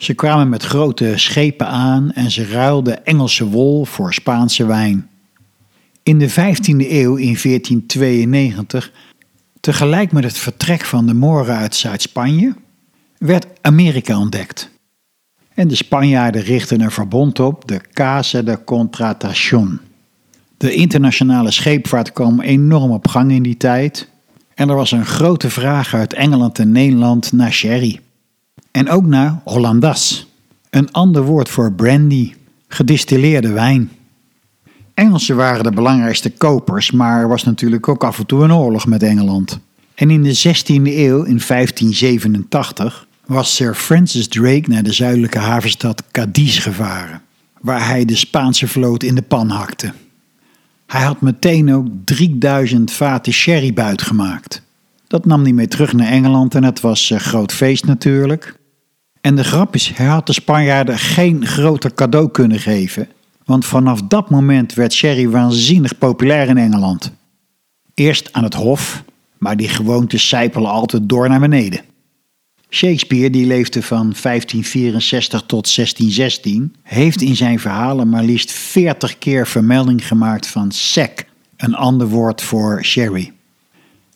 Ze 0.03 0.15
kwamen 0.15 0.49
met 0.49 0.63
grote 0.63 1.13
schepen 1.17 1.67
aan 1.67 2.13
en 2.13 2.31
ze 2.31 2.47
ruilden 2.47 3.07
Engelse 3.07 3.49
wol 3.49 3.85
voor 3.85 4.15
Spaanse 4.15 4.67
wijn. 4.67 5.09
In 6.03 6.19
de 6.19 6.31
15e 6.31 6.91
eeuw, 6.91 7.17
in 7.17 7.37
1492, 7.43 8.93
tegelijk 9.61 10.13
met 10.13 10.25
het 10.25 10.39
vertrek 10.39 10.85
van 10.85 11.07
de 11.07 11.15
Moren 11.15 11.57
uit 11.57 11.75
Zuid-Spanje, 11.75 12.55
werd 13.19 13.47
Amerika 13.61 14.19
ontdekt. 14.19 14.71
En 15.55 15.69
de 15.69 15.75
Spanjaarden 15.75 16.43
richtten 16.43 16.81
een 16.81 16.91
verbond 16.91 17.41
op, 17.41 17.69
de 17.69 17.81
Casa 17.93 18.43
de 18.43 18.65
Contratación. 18.65 19.81
De 20.57 20.75
internationale 20.75 21.51
scheepvaart 21.51 22.13
kwam 22.13 22.41
enorm 22.41 22.91
op 22.91 23.09
gang 23.09 23.33
in 23.33 23.43
die 23.43 23.57
tijd 23.57 24.09
en 24.55 24.69
er 24.69 24.77
was 24.77 24.93
een 24.93 25.07
grote 25.07 25.51
vraag 25.51 25.95
uit 25.95 26.13
Engeland 26.13 26.59
en 26.59 26.73
Nederland 26.73 27.33
naar 27.33 27.53
sherry. 27.53 28.01
En 28.73 28.89
ook 28.89 29.07
naar 29.07 29.41
Hollandas, 29.45 30.27
een 30.71 30.93
ander 30.93 31.23
woord 31.23 31.49
voor 31.49 31.73
brandy, 31.73 32.33
gedistilleerde 32.69 33.53
wijn. 33.53 33.91
Engelsen 34.95 35.37
waren 35.37 35.65
de 35.65 35.71
belangrijkste 35.71 36.31
kopers, 36.31 36.91
maar 36.91 37.21
er 37.21 37.29
was 37.29 37.45
natuurlijk 37.45 37.89
ook 37.89 38.05
af 38.05 38.19
en 38.19 38.27
toe 38.27 38.43
een 38.43 38.53
oorlog 38.53 38.87
met 38.87 39.03
Engeland. 39.03 39.59
En 39.95 40.11
in 40.11 40.23
de 40.23 40.37
16e 40.37 40.83
eeuw, 40.83 41.23
in 41.23 41.41
1587, 41.47 43.07
was 43.27 43.55
Sir 43.55 43.75
Francis 43.75 44.29
Drake 44.29 44.65
naar 44.67 44.83
de 44.83 44.93
zuidelijke 44.93 45.39
havenstad 45.39 46.03
Cadiz 46.11 46.63
gevaren, 46.63 47.23
waar 47.61 47.87
hij 47.87 48.05
de 48.05 48.17
Spaanse 48.17 48.69
vloot 48.69 49.03
in 49.03 49.15
de 49.15 49.23
pan 49.23 49.49
hakte. 49.49 49.93
Hij 50.87 51.03
had 51.03 51.21
meteen 51.21 51.75
ook 51.75 51.87
3000 52.05 52.93
vaten 52.93 53.33
sherry 53.33 53.73
buitgemaakt. 53.73 54.63
Dat 55.07 55.27
nam 55.27 55.43
hij 55.43 55.53
mee 55.53 55.69
terug 55.69 55.93
naar 55.93 56.07
Engeland 56.07 56.55
en 56.55 56.65
het 56.65 56.81
was 56.81 57.11
een 57.11 57.21
groot 57.21 57.53
feest 57.53 57.87
natuurlijk. 57.87 58.61
En 59.23 59.37
de 59.37 59.45
grap 59.45 59.75
is, 59.75 59.89
hij 59.95 60.07
had 60.07 60.27
de 60.27 60.33
Spanjaarden 60.33 60.99
geen 60.99 61.47
groter 61.47 61.95
cadeau 61.95 62.31
kunnen 62.31 62.59
geven, 62.59 63.09
want 63.45 63.67
vanaf 63.67 64.03
dat 64.03 64.31
moment 64.31 64.75
werd 64.75 64.93
sherry 64.93 65.29
waanzinnig 65.29 65.99
populair 65.99 66.49
in 66.49 66.59
Engeland. 66.59 67.13
Eerst 67.95 68.33
aan 68.33 68.45
het 68.45 68.55
hof, 68.55 69.03
maar 69.39 69.57
die 69.57 69.69
gewoontes 69.69 70.29
sijpelen 70.29 70.71
altijd 70.71 71.09
door 71.09 71.29
naar 71.29 71.41
beneden. 71.41 71.81
Shakespeare, 72.69 73.31
die 73.31 73.47
leefde 73.47 73.83
van 73.83 74.15
1564 74.23 75.41
tot 75.41 75.75
1616, 75.75 76.75
heeft 76.83 77.21
in 77.21 77.37
zijn 77.37 77.61
verhalen 77.61 78.09
maar 78.09 78.23
liefst 78.23 78.53
40 78.53 79.19
keer 79.19 79.47
vermelding 79.47 80.07
gemaakt 80.07 80.47
van 80.47 80.73
sec, 80.73 81.25
een 81.57 81.75
ander 81.75 82.09
woord 82.09 82.43
voor 82.43 82.85
sherry. 82.85 83.33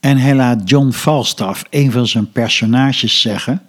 En 0.01 0.17
hij 0.17 0.35
laat 0.35 0.69
John 0.69 0.91
Falstaff, 0.91 1.65
een 1.71 1.93
van 1.93 2.07
zijn 2.07 2.33
personages, 2.33 3.21
zeggen: 3.21 3.63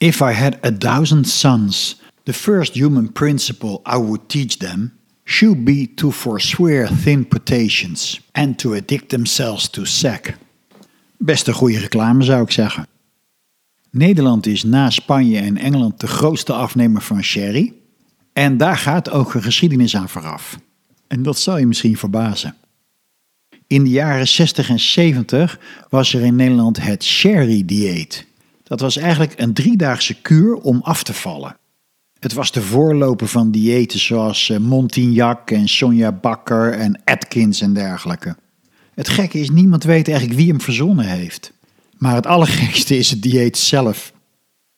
If 0.00 0.20
I 0.22 0.32
had 0.32 0.58
a 0.62 0.70
thousand 0.78 1.26
sons, 1.26 2.00
the 2.22 2.32
first 2.32 2.74
human 2.74 3.12
principle 3.12 3.80
I 3.84 3.96
would 3.96 4.28
teach 4.28 4.56
them 4.56 4.98
should 5.24 5.64
be 5.64 5.94
to 5.94 6.10
forswear 6.10 6.88
thin 7.02 7.28
potations 7.28 8.20
and 8.32 8.58
to 8.58 8.74
addict 8.74 9.08
themselves 9.08 9.68
to 9.68 9.84
sack. 9.84 10.36
Best 11.18 11.46
een 11.46 11.54
goede 11.54 11.78
reclame 11.78 12.24
zou 12.24 12.42
ik 12.42 12.50
zeggen. 12.50 12.86
Nederland 13.90 14.46
is 14.46 14.62
na 14.62 14.90
Spanje 14.90 15.38
en 15.38 15.56
Engeland 15.56 16.00
de 16.00 16.06
grootste 16.06 16.52
afnemer 16.52 17.02
van 17.02 17.22
sherry. 17.22 17.72
En 18.32 18.56
daar 18.56 18.76
gaat 18.76 19.10
ook 19.10 19.34
een 19.34 19.42
geschiedenis 19.42 19.96
aan 19.96 20.08
vooraf. 20.08 20.58
En 21.06 21.22
dat 21.22 21.38
zal 21.38 21.58
je 21.58 21.66
misschien 21.66 21.96
verbazen. 21.96 22.54
In 23.66 23.84
de 23.84 23.90
jaren 23.90 24.28
60 24.28 24.68
en 24.68 24.80
70 24.80 25.58
was 25.88 26.14
er 26.14 26.20
in 26.20 26.36
Nederland 26.36 26.82
het 26.82 27.04
sherry-dieet. 27.04 28.28
Dat 28.70 28.80
was 28.80 28.96
eigenlijk 28.96 29.32
een 29.36 29.54
driedaagse 29.54 30.20
kuur 30.20 30.54
om 30.54 30.80
af 30.82 31.02
te 31.02 31.14
vallen. 31.14 31.56
Het 32.18 32.32
was 32.32 32.52
de 32.52 32.62
voorloper 32.62 33.28
van 33.28 33.50
diëten 33.50 33.98
zoals 33.98 34.50
eh, 34.50 34.58
Montignac 34.58 35.50
en 35.50 35.68
Sonja 35.68 36.12
Bakker 36.12 36.72
en 36.72 37.00
Atkins 37.04 37.60
en 37.60 37.72
dergelijke. 37.72 38.36
Het 38.94 39.08
gekke 39.08 39.38
is, 39.38 39.50
niemand 39.50 39.84
weet 39.84 40.08
eigenlijk 40.08 40.38
wie 40.38 40.48
hem 40.48 40.60
verzonnen 40.60 41.04
heeft. 41.04 41.52
Maar 41.98 42.14
het 42.14 42.26
allergekste 42.26 42.96
is 42.96 43.10
het 43.10 43.22
dieet 43.22 43.58
zelf. 43.58 44.12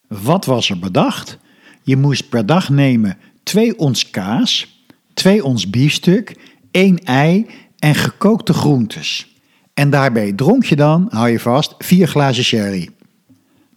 Wat 0.08 0.44
was 0.44 0.70
er 0.70 0.78
bedacht? 0.78 1.38
Je 1.82 1.96
moest 1.96 2.28
per 2.28 2.46
dag 2.46 2.68
nemen 2.68 3.18
2 3.42 3.78
ons 3.78 4.10
kaas, 4.10 4.82
2 5.14 5.44
ons 5.44 5.70
biefstuk, 5.70 6.36
1 6.70 6.98
ei 7.04 7.46
en 7.78 7.94
gekookte 7.94 8.52
groentes. 8.52 9.36
En 9.74 9.90
daarbij 9.90 10.32
dronk 10.32 10.64
je 10.64 10.76
dan, 10.76 11.06
hou 11.10 11.28
je 11.28 11.40
vast, 11.40 11.74
4 11.78 12.06
glazen 12.06 12.44
sherry. 12.44 12.88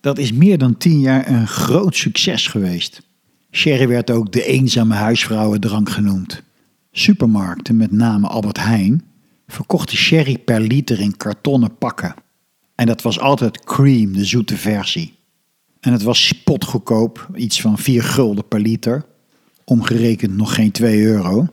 Dat 0.06 0.18
is 0.18 0.32
meer 0.32 0.58
dan 0.58 0.78
10 0.78 1.00
jaar 1.00 1.28
een 1.28 1.48
groot 1.48 1.96
succes 1.96 2.48
geweest. 2.48 3.02
Sherry 3.52 3.88
werd 3.88 4.12
ook 4.12 4.32
de 4.32 4.46
eenzame 4.46 4.94
huisvrouwendrank 4.94 5.90
genoemd. 5.90 6.44
Supermarkten, 6.92 7.78
met 7.78 7.92
name 7.92 8.28
Albert 8.28 8.58
Heijn, 8.58 9.04
verkochten 9.48 9.98
sherry 9.98 10.38
per 10.38 10.60
liter 10.60 11.00
in 11.00 11.18
kartonnen 11.18 11.78
pakken. 11.78 12.14
En 12.76 12.86
dat 12.86 13.02
was 13.02 13.20
altijd 13.20 13.64
cream, 13.64 14.14
de 14.14 14.26
zoete 14.26 14.58
versie. 14.58 15.14
En 15.80 15.92
het 15.92 16.04
was 16.04 16.28
spotgoedkoop, 16.28 17.30
iets 17.36 17.62
van 17.62 17.78
4 17.78 18.04
gulden 18.04 18.48
per 18.48 18.60
liter. 18.60 19.06
Omgerekend 19.64 20.36
nog 20.36 20.56
geen 20.56 20.72
2 20.72 21.02
euro. 21.02 21.48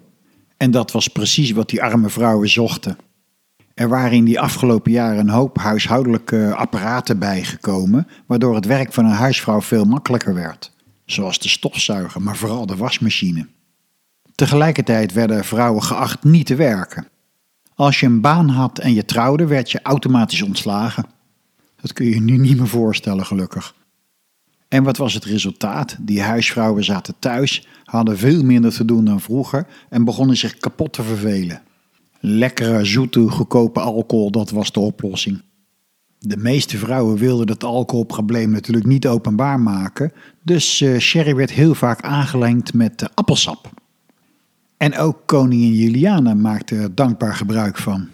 En 0.57 0.71
dat 0.71 0.93
was 0.93 1.09
precies 1.09 1.51
wat 1.51 1.69
die 1.69 1.83
arme 1.83 2.09
vrouwen 2.09 2.49
zochten. 2.49 2.97
Er 3.75 3.89
waren 3.89 4.13
in 4.13 4.25
die 4.25 4.41
afgelopen 4.41 4.93
jaren 4.93 5.19
een 5.19 5.29
hoop 5.29 5.59
huishoudelijke 5.59 6.55
apparaten 6.55 7.19
bijgekomen, 7.19 8.09
waardoor 8.27 8.55
het 8.55 8.67
werk 8.67 8.93
van 8.93 9.05
een 9.05 9.11
huisvrouw 9.11 9.61
veel 9.61 9.85
makkelijker 9.85 10.35
werd. 10.35 10.73
Zoals 11.05 11.39
de 11.39 11.49
stofzuiger, 11.49 12.23
maar 12.23 12.37
vooral 12.37 12.67
de 12.67 12.77
wasmachine. 12.77 13.47
Tegelijkertijd 14.35 15.13
werden 15.13 15.45
vrouwen 15.45 15.83
geacht 15.83 16.25
niet 16.25 16.47
te 16.47 16.55
werken. 16.55 17.07
Als 17.75 18.01
je 18.01 18.07
een 18.07 18.21
baan 18.21 18.49
had 18.49 18.79
en 18.79 18.95
je 18.95 19.05
trouwde, 19.05 19.47
werd 19.47 19.71
je 19.71 19.83
automatisch 19.83 20.43
ontslagen. 20.43 21.05
Dat 21.81 21.93
kun 21.93 22.07
je 22.07 22.21
nu 22.21 22.37
niet 22.37 22.59
meer 22.59 22.69
voorstellen, 22.69 23.27
gelukkig. 23.27 23.75
En 24.69 24.83
wat 24.83 24.97
was 24.97 25.15
het 25.15 25.25
resultaat? 25.25 25.97
Die 26.01 26.23
huisvrouwen 26.23 26.85
zaten 26.85 27.15
thuis, 27.19 27.67
hadden 27.85 28.19
veel 28.19 28.45
minder 28.45 28.73
te 28.73 28.85
doen 28.85 29.05
dan 29.05 29.21
vroeger 29.21 29.67
en 29.89 30.05
begonnen 30.05 30.37
zich 30.37 30.57
kapot 30.57 30.93
te 30.93 31.03
vervelen. 31.03 31.63
Lekkere, 32.25 32.85
zoete, 32.85 33.29
goedkope 33.29 33.81
alcohol, 33.81 34.31
dat 34.31 34.51
was 34.51 34.73
de 34.73 34.81
oplossing. 34.81 35.43
De 36.19 36.37
meeste 36.37 36.79
vrouwen 36.79 37.17
wilden 37.17 37.49
het 37.49 37.65
alcoholprobleem 37.65 38.51
natuurlijk 38.51 38.87
niet 38.87 39.07
openbaar 39.07 39.61
maken, 39.61 40.13
dus 40.43 40.81
uh, 40.81 40.99
sherry 40.99 41.35
werd 41.35 41.51
heel 41.51 41.75
vaak 41.75 42.03
aangelengd 42.03 42.75
met 42.75 43.03
uh, 43.03 43.09
appelsap. 43.15 43.71
En 44.77 44.99
ook 44.99 45.23
koningin 45.27 45.73
Juliana 45.73 46.35
maakte 46.35 46.75
er 46.75 46.95
dankbaar 46.95 47.35
gebruik 47.35 47.79
van. 47.79 48.09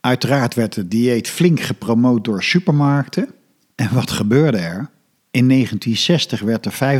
Uiteraard 0.00 0.54
werd 0.54 0.74
het 0.74 0.90
dieet 0.90 1.28
flink 1.28 1.60
gepromoot 1.60 2.24
door 2.24 2.42
supermarkten. 2.42 3.28
En 3.74 3.94
wat 3.94 4.10
gebeurde 4.10 4.58
er? 4.58 4.90
In 5.30 5.48
1960 5.48 6.40
werd 6.40 6.66
er 6.66 6.98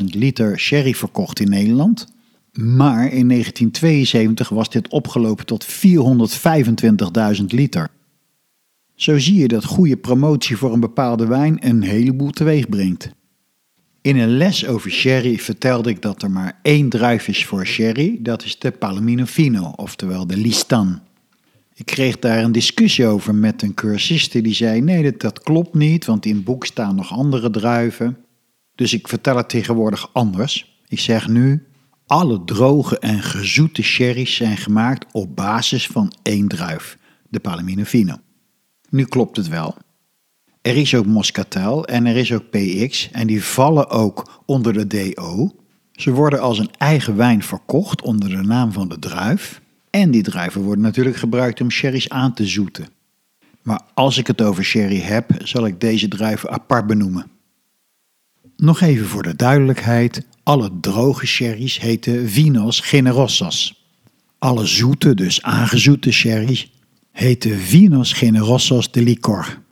25.000 0.00 0.04
liter 0.04 0.58
sherry 0.58 0.94
verkocht 0.94 1.40
in 1.40 1.50
Nederland. 1.50 2.11
Maar 2.52 3.12
in 3.12 3.28
1972 3.28 4.48
was 4.48 4.70
dit 4.70 4.88
opgelopen 4.88 5.46
tot 5.46 5.66
425.000 7.38 7.44
liter. 7.46 7.88
Zo 8.94 9.18
zie 9.18 9.38
je 9.38 9.48
dat 9.48 9.64
goede 9.64 9.96
promotie 9.96 10.56
voor 10.56 10.72
een 10.72 10.80
bepaalde 10.80 11.26
wijn 11.26 11.66
een 11.66 11.82
heleboel 11.82 12.30
teweeg 12.30 12.68
brengt. 12.68 13.10
In 14.02 14.16
een 14.16 14.36
les 14.36 14.66
over 14.66 14.90
sherry 14.90 15.38
vertelde 15.38 15.90
ik 15.90 16.02
dat 16.02 16.22
er 16.22 16.30
maar 16.30 16.58
één 16.62 16.88
druif 16.88 17.28
is 17.28 17.46
voor 17.46 17.66
sherry, 17.66 18.18
dat 18.20 18.44
is 18.44 18.58
de 18.58 18.70
Palomino 18.70 19.24
Fino, 19.24 19.72
oftewel 19.76 20.26
de 20.26 20.36
Listan. 20.36 21.00
Ik 21.74 21.86
kreeg 21.86 22.18
daar 22.18 22.44
een 22.44 22.52
discussie 22.52 23.06
over 23.06 23.34
met 23.34 23.62
een 23.62 23.74
cursiste 23.74 24.40
die 24.40 24.54
zei: 24.54 24.80
nee, 24.80 25.02
dat, 25.02 25.20
dat 25.20 25.42
klopt 25.42 25.74
niet, 25.74 26.04
want 26.04 26.26
in 26.26 26.34
het 26.34 26.44
boek 26.44 26.66
staan 26.66 26.96
nog 26.96 27.12
andere 27.12 27.50
druiven. 27.50 28.16
Dus 28.74 28.92
ik 28.92 29.08
vertel 29.08 29.36
het 29.36 29.48
tegenwoordig 29.48 30.10
anders. 30.12 30.80
Ik 30.88 31.00
zeg 31.00 31.28
nu: 31.28 31.66
alle 32.12 32.44
droge 32.44 32.98
en 32.98 33.22
gezoete 33.22 33.82
sherry's 33.82 34.34
zijn 34.34 34.56
gemaakt 34.56 35.06
op 35.12 35.36
basis 35.36 35.86
van 35.86 36.12
één 36.22 36.48
druif, 36.48 36.98
de 37.28 37.40
Palomino 37.40 37.84
Fino. 37.84 38.16
Nu 38.88 39.04
klopt 39.04 39.36
het 39.36 39.48
wel. 39.48 39.76
Er 40.62 40.76
is 40.76 40.94
ook 40.94 41.06
Moscatel 41.06 41.86
en 41.86 42.06
er 42.06 42.16
is 42.16 42.32
ook 42.32 42.50
PX 42.50 43.10
en 43.12 43.26
die 43.26 43.44
vallen 43.44 43.90
ook 43.90 44.42
onder 44.46 44.72
de 44.72 44.86
DO. 44.86 45.50
Ze 45.92 46.12
worden 46.12 46.40
als 46.40 46.58
een 46.58 46.70
eigen 46.78 47.16
wijn 47.16 47.42
verkocht 47.42 48.02
onder 48.02 48.28
de 48.28 48.42
naam 48.42 48.72
van 48.72 48.88
de 48.88 48.98
druif. 48.98 49.60
En 49.90 50.10
die 50.10 50.22
druiven 50.22 50.62
worden 50.62 50.84
natuurlijk 50.84 51.16
gebruikt 51.16 51.60
om 51.60 51.70
sherry's 51.70 52.08
aan 52.08 52.34
te 52.34 52.46
zoeten. 52.46 52.88
Maar 53.62 53.80
als 53.94 54.18
ik 54.18 54.26
het 54.26 54.42
over 54.42 54.64
sherry 54.64 55.00
heb, 55.00 55.30
zal 55.38 55.66
ik 55.66 55.80
deze 55.80 56.08
druiven 56.08 56.50
apart 56.50 56.86
benoemen. 56.86 57.31
Nog 58.62 58.80
even 58.80 59.06
voor 59.06 59.22
de 59.22 59.36
duidelijkheid: 59.36 60.26
alle 60.42 60.70
droge 60.80 61.26
sherry's 61.26 61.78
heten 61.78 62.28
Vinos 62.28 62.80
Generosas. 62.80 63.86
Alle 64.38 64.66
zoete, 64.66 65.14
dus 65.14 65.42
aangezoete 65.42 66.12
sherry's, 66.12 66.72
heten 67.10 67.58
Vinos 67.58 68.12
Generosos 68.12 68.90
de 68.90 69.02
Licor. 69.02 69.62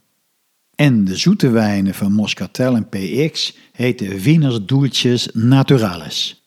En 0.75 1.05
de 1.05 1.17
zoete 1.17 1.51
wijnen 1.51 1.95
van 1.95 2.13
Moscatel 2.13 2.77
en 2.77 2.89
PX 2.89 3.57
heten 3.73 4.21
Vinos 4.21 4.67
Dulces 4.67 5.29
Naturales. 5.33 6.45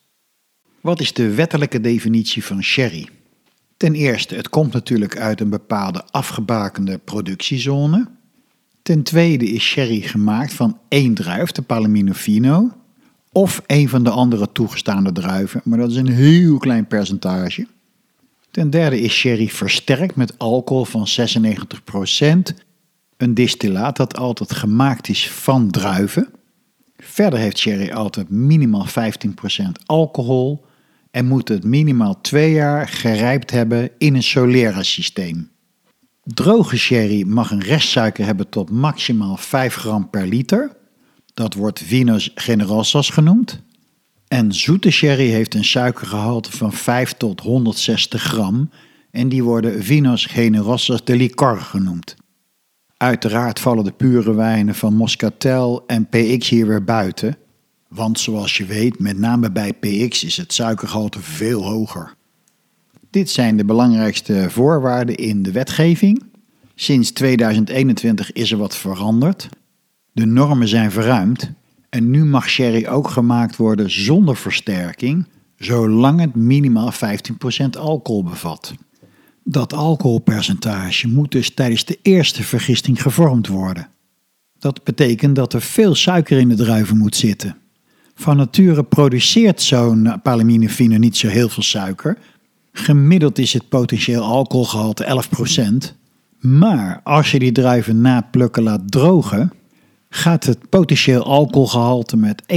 Wat 0.80 1.00
is 1.00 1.12
de 1.12 1.34
wettelijke 1.34 1.80
definitie 1.80 2.44
van 2.44 2.62
sherry? 2.62 3.08
Ten 3.76 3.94
eerste, 3.94 4.34
het 4.34 4.48
komt 4.48 4.72
natuurlijk 4.72 5.18
uit 5.18 5.40
een 5.40 5.50
bepaalde 5.50 6.04
afgebakende 6.10 6.98
productiezone. 6.98 8.08
Ten 8.84 9.02
tweede 9.02 9.48
is 9.48 9.62
sherry 9.62 10.00
gemaakt 10.00 10.54
van 10.54 10.78
één 10.88 11.14
druif, 11.14 11.52
de 11.52 11.62
Palomino 11.62 12.12
Fino, 12.12 12.70
of 13.32 13.62
een 13.66 13.88
van 13.88 14.04
de 14.04 14.10
andere 14.10 14.52
toegestaande 14.52 15.12
druiven, 15.12 15.60
maar 15.64 15.78
dat 15.78 15.90
is 15.90 15.96
een 15.96 16.12
heel 16.12 16.58
klein 16.58 16.86
percentage. 16.86 17.66
Ten 18.50 18.70
derde 18.70 19.00
is 19.00 19.12
sherry 19.12 19.48
versterkt 19.48 20.16
met 20.16 20.38
alcohol 20.38 20.84
van 20.84 21.06
96%, 21.08 22.54
een 23.16 23.34
distillaat 23.34 23.96
dat 23.96 24.16
altijd 24.16 24.52
gemaakt 24.52 25.08
is 25.08 25.30
van 25.30 25.70
druiven. 25.70 26.28
Verder 26.96 27.38
heeft 27.38 27.58
sherry 27.58 27.90
altijd 27.90 28.28
minimaal 28.28 28.86
15% 28.86 28.90
alcohol 29.86 30.64
en 31.10 31.26
moet 31.26 31.48
het 31.48 31.64
minimaal 31.64 32.20
twee 32.20 32.52
jaar 32.52 32.88
gerijpt 32.88 33.50
hebben 33.50 33.90
in 33.98 34.14
een 34.14 34.22
Solera-systeem. 34.22 35.52
Droge 36.24 36.76
sherry 36.76 37.22
mag 37.26 37.50
een 37.50 37.62
restsuiker 37.62 38.24
hebben 38.24 38.48
tot 38.48 38.70
maximaal 38.70 39.36
5 39.36 39.74
gram 39.74 40.10
per 40.10 40.26
liter. 40.26 40.76
Dat 41.34 41.54
wordt 41.54 41.80
Vinos 41.80 42.30
Generosas 42.34 43.10
genoemd. 43.10 43.62
En 44.28 44.52
zoete 44.52 44.90
sherry 44.90 45.28
heeft 45.28 45.54
een 45.54 45.64
suikergehalte 45.64 46.52
van 46.52 46.72
5 46.72 47.12
tot 47.12 47.40
160 47.40 48.22
gram 48.22 48.70
en 49.10 49.28
die 49.28 49.42
worden 49.42 49.82
Vinos 49.82 50.26
Generosas 50.26 51.04
de 51.04 51.16
Licor 51.16 51.60
genoemd. 51.60 52.16
Uiteraard 52.96 53.60
vallen 53.60 53.84
de 53.84 53.92
pure 53.92 54.34
wijnen 54.34 54.74
van 54.74 54.94
Moscatel 54.94 55.86
en 55.86 56.08
PX 56.08 56.48
hier 56.48 56.66
weer 56.66 56.84
buiten, 56.84 57.36
want 57.88 58.18
zoals 58.18 58.56
je 58.56 58.64
weet, 58.64 58.98
met 58.98 59.18
name 59.18 59.52
bij 59.52 59.72
PX 59.72 60.24
is 60.24 60.36
het 60.36 60.52
suikergehalte 60.52 61.20
veel 61.20 61.64
hoger. 61.64 62.14
Dit 63.14 63.30
zijn 63.30 63.56
de 63.56 63.64
belangrijkste 63.64 64.46
voorwaarden 64.50 65.16
in 65.16 65.42
de 65.42 65.52
wetgeving. 65.52 66.22
Sinds 66.74 67.10
2021 67.10 68.32
is 68.32 68.52
er 68.52 68.58
wat 68.58 68.76
veranderd. 68.76 69.48
De 70.12 70.26
normen 70.26 70.68
zijn 70.68 70.90
verruimd 70.90 71.50
en 71.90 72.10
nu 72.10 72.24
mag 72.24 72.48
sherry 72.48 72.86
ook 72.86 73.08
gemaakt 73.08 73.56
worden 73.56 73.90
zonder 73.90 74.36
versterking, 74.36 75.26
zolang 75.58 76.20
het 76.20 76.34
minimaal 76.34 76.92
15% 76.92 77.78
alcohol 77.78 78.24
bevat. 78.24 78.74
Dat 79.44 79.72
alcoholpercentage 79.72 81.08
moet 81.08 81.32
dus 81.32 81.50
tijdens 81.50 81.84
de 81.84 81.98
eerste 82.02 82.42
vergisting 82.42 83.02
gevormd 83.02 83.46
worden. 83.46 83.88
Dat 84.58 84.84
betekent 84.84 85.36
dat 85.36 85.52
er 85.52 85.62
veel 85.62 85.94
suiker 85.94 86.38
in 86.38 86.48
de 86.48 86.54
druiven 86.54 86.96
moet 86.96 87.16
zitten. 87.16 87.56
Van 88.14 88.36
nature 88.36 88.82
produceert 88.82 89.62
zo'n 89.62 90.20
palaminefine 90.22 90.98
niet 90.98 91.16
zo 91.16 91.28
heel 91.28 91.48
veel 91.48 91.62
suiker. 91.62 92.18
Gemiddeld 92.76 93.38
is 93.38 93.52
het 93.52 93.68
potentieel 93.68 94.22
alcoholgehalte 94.22 95.24
11%. 95.92 95.96
Maar 96.38 97.00
als 97.04 97.30
je 97.30 97.38
die 97.38 97.52
druiven 97.52 98.00
na 98.00 98.20
plukken 98.20 98.62
laat 98.62 98.90
drogen, 98.90 99.52
gaat 100.08 100.44
het 100.44 100.68
potentieel 100.68 101.22
alcoholgehalte 101.22 102.16
met 102.16 102.42
1% 102.42 102.56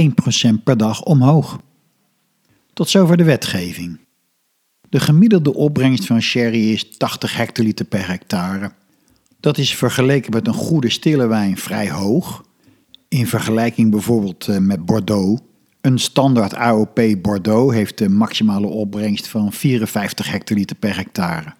per 0.64 0.76
dag 0.76 1.02
omhoog. 1.02 1.60
Tot 2.72 2.88
zover 2.88 3.16
de 3.16 3.24
wetgeving. 3.24 3.98
De 4.88 5.00
gemiddelde 5.00 5.54
opbrengst 5.54 6.06
van 6.06 6.22
sherry 6.22 6.72
is 6.72 6.96
80 6.96 7.36
hectoliter 7.36 7.84
per 7.84 8.08
hectare. 8.08 8.72
Dat 9.40 9.58
is 9.58 9.74
vergeleken 9.74 10.32
met 10.32 10.46
een 10.46 10.54
goede 10.54 10.90
stille 10.90 11.26
wijn 11.26 11.56
vrij 11.56 11.90
hoog. 11.90 12.44
In 13.08 13.26
vergelijking 13.26 13.90
bijvoorbeeld 13.90 14.48
eh, 14.48 14.58
met 14.58 14.84
Bordeaux. 14.84 15.42
Een 15.80 15.98
standaard 15.98 16.54
AOP 16.54 17.00
Bordeaux 17.22 17.74
heeft 17.74 17.98
de 17.98 18.08
maximale 18.08 18.66
opbrengst 18.66 19.28
van 19.28 19.52
54 19.52 20.30
hectoliter 20.30 20.76
per 20.76 20.96
hectare. 20.96 21.54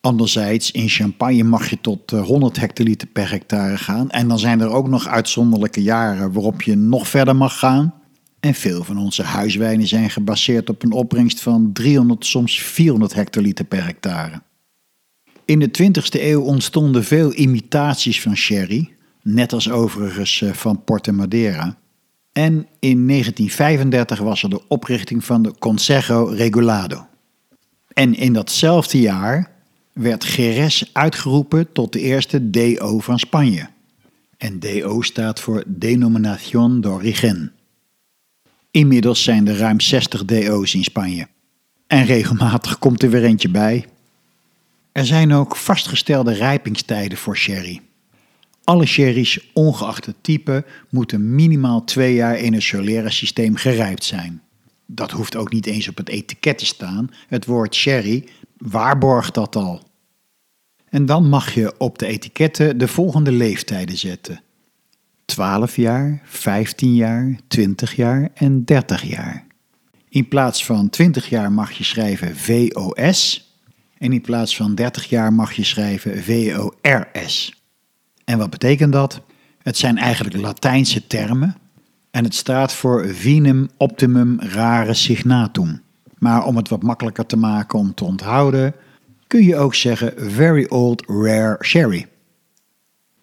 Anderzijds, 0.00 0.70
in 0.70 0.88
Champagne 0.88 1.42
mag 1.42 1.70
je 1.70 1.80
tot 1.80 2.10
100 2.10 2.54
eh, 2.56 2.62
hectoliter 2.62 3.08
per 3.08 3.30
hectare 3.30 3.76
gaan. 3.76 4.10
En 4.10 4.28
dan 4.28 4.38
zijn 4.38 4.60
er 4.60 4.68
ook 4.68 4.88
nog 4.88 5.06
uitzonderlijke 5.06 5.82
jaren 5.82 6.32
waarop 6.32 6.62
je 6.62 6.76
nog 6.76 7.08
verder 7.08 7.36
mag 7.36 7.58
gaan. 7.58 7.94
En 8.40 8.54
veel 8.54 8.84
van 8.84 8.98
onze 8.98 9.22
huiswijnen 9.22 9.86
zijn 9.86 10.10
gebaseerd 10.10 10.70
op 10.70 10.82
een 10.82 10.92
opbrengst 10.92 11.40
van 11.40 11.72
300, 11.72 12.26
soms 12.26 12.62
400 12.62 13.14
hectoliter 13.14 13.64
per 13.64 13.84
hectare. 13.84 14.42
In 15.44 15.58
de 15.58 15.70
20e 15.82 16.20
eeuw 16.20 16.42
ontstonden 16.42 17.04
veel 17.04 17.34
imitaties 17.34 18.22
van 18.22 18.36
sherry, 18.36 18.92
net 19.22 19.52
als 19.52 19.70
overigens 19.70 20.42
eh, 20.42 20.52
van 20.52 20.84
Porto 20.84 21.12
Madeira. 21.12 21.76
En 22.38 22.66
in 22.78 23.06
1935 23.06 24.18
was 24.18 24.42
er 24.42 24.50
de 24.50 24.68
oprichting 24.68 25.24
van 25.24 25.42
de 25.42 25.54
Consejo 25.58 26.24
Regulado. 26.24 27.06
En 27.92 28.14
in 28.14 28.32
datzelfde 28.32 29.00
jaar 29.00 29.50
werd 29.92 30.24
Jerez 30.24 30.82
uitgeroepen 30.92 31.72
tot 31.72 31.92
de 31.92 32.00
eerste 32.00 32.50
DO 32.50 32.98
van 32.98 33.18
Spanje. 33.18 33.68
En 34.36 34.58
DO 34.58 35.02
staat 35.02 35.40
voor 35.40 35.64
Denominación 35.66 36.80
de 36.80 36.88
Origen. 36.88 37.52
Inmiddels 38.70 39.22
zijn 39.22 39.48
er 39.48 39.56
ruim 39.56 39.80
60 39.80 40.24
DO's 40.24 40.74
in 40.74 40.84
Spanje. 40.84 41.28
En 41.86 42.04
regelmatig 42.04 42.78
komt 42.78 43.02
er 43.02 43.10
weer 43.10 43.24
eentje 43.24 43.50
bij. 43.50 43.86
Er 44.92 45.06
zijn 45.06 45.32
ook 45.32 45.56
vastgestelde 45.56 46.32
rijpingstijden 46.32 47.18
voor 47.18 47.36
sherry. 47.36 47.80
Alle 48.68 48.86
sherry's, 48.86 49.38
ongeacht 49.52 50.06
het 50.06 50.16
type, 50.20 50.64
moeten 50.90 51.34
minimaal 51.34 51.84
twee 51.84 52.14
jaar 52.14 52.38
in 52.38 52.54
een 52.54 52.62
Solera 52.62 53.10
systeem 53.10 53.56
gerijpt 53.56 54.04
zijn. 54.04 54.42
Dat 54.86 55.10
hoeft 55.10 55.36
ook 55.36 55.52
niet 55.52 55.66
eens 55.66 55.88
op 55.88 55.96
het 55.96 56.08
etiket 56.08 56.58
te 56.58 56.66
staan. 56.66 57.10
Het 57.28 57.46
woord 57.46 57.74
sherry 57.74 58.28
waarborgt 58.56 59.34
dat 59.34 59.56
al. 59.56 59.82
En 60.88 61.06
dan 61.06 61.28
mag 61.28 61.54
je 61.54 61.78
op 61.78 61.98
de 61.98 62.06
etiketten 62.06 62.78
de 62.78 62.88
volgende 62.88 63.32
leeftijden 63.32 63.96
zetten. 63.96 64.42
12 65.24 65.76
jaar, 65.76 66.22
15 66.24 66.94
jaar, 66.94 67.38
20 67.48 67.96
jaar 67.96 68.30
en 68.34 68.64
30 68.64 69.02
jaar. 69.02 69.46
In 70.08 70.28
plaats 70.28 70.64
van 70.64 70.90
20 70.90 71.28
jaar 71.28 71.52
mag 71.52 71.72
je 71.72 71.84
schrijven 71.84 72.36
VOS 72.36 73.46
En 73.98 74.12
in 74.12 74.20
plaats 74.20 74.56
van 74.56 74.74
30 74.74 75.08
jaar 75.08 75.32
mag 75.32 75.52
je 75.52 75.64
schrijven 75.64 76.22
VORS. 76.22 77.57
En 78.28 78.38
wat 78.38 78.50
betekent 78.50 78.92
dat? 78.92 79.20
Het 79.62 79.76
zijn 79.76 79.98
eigenlijk 79.98 80.36
Latijnse 80.36 81.06
termen 81.06 81.56
en 82.10 82.24
het 82.24 82.34
staat 82.34 82.72
voor 82.72 83.08
Vinum 83.08 83.68
Optimum 83.76 84.40
Rare 84.40 84.94
Signatum. 84.94 85.82
Maar 86.18 86.44
om 86.44 86.56
het 86.56 86.68
wat 86.68 86.82
makkelijker 86.82 87.26
te 87.26 87.36
maken 87.36 87.78
om 87.78 87.94
te 87.94 88.04
onthouden, 88.04 88.74
kun 89.26 89.44
je 89.44 89.56
ook 89.56 89.74
zeggen 89.74 90.12
Very 90.16 90.66
Old 90.68 91.04
Rare 91.06 91.64
Sherry. 91.64 92.06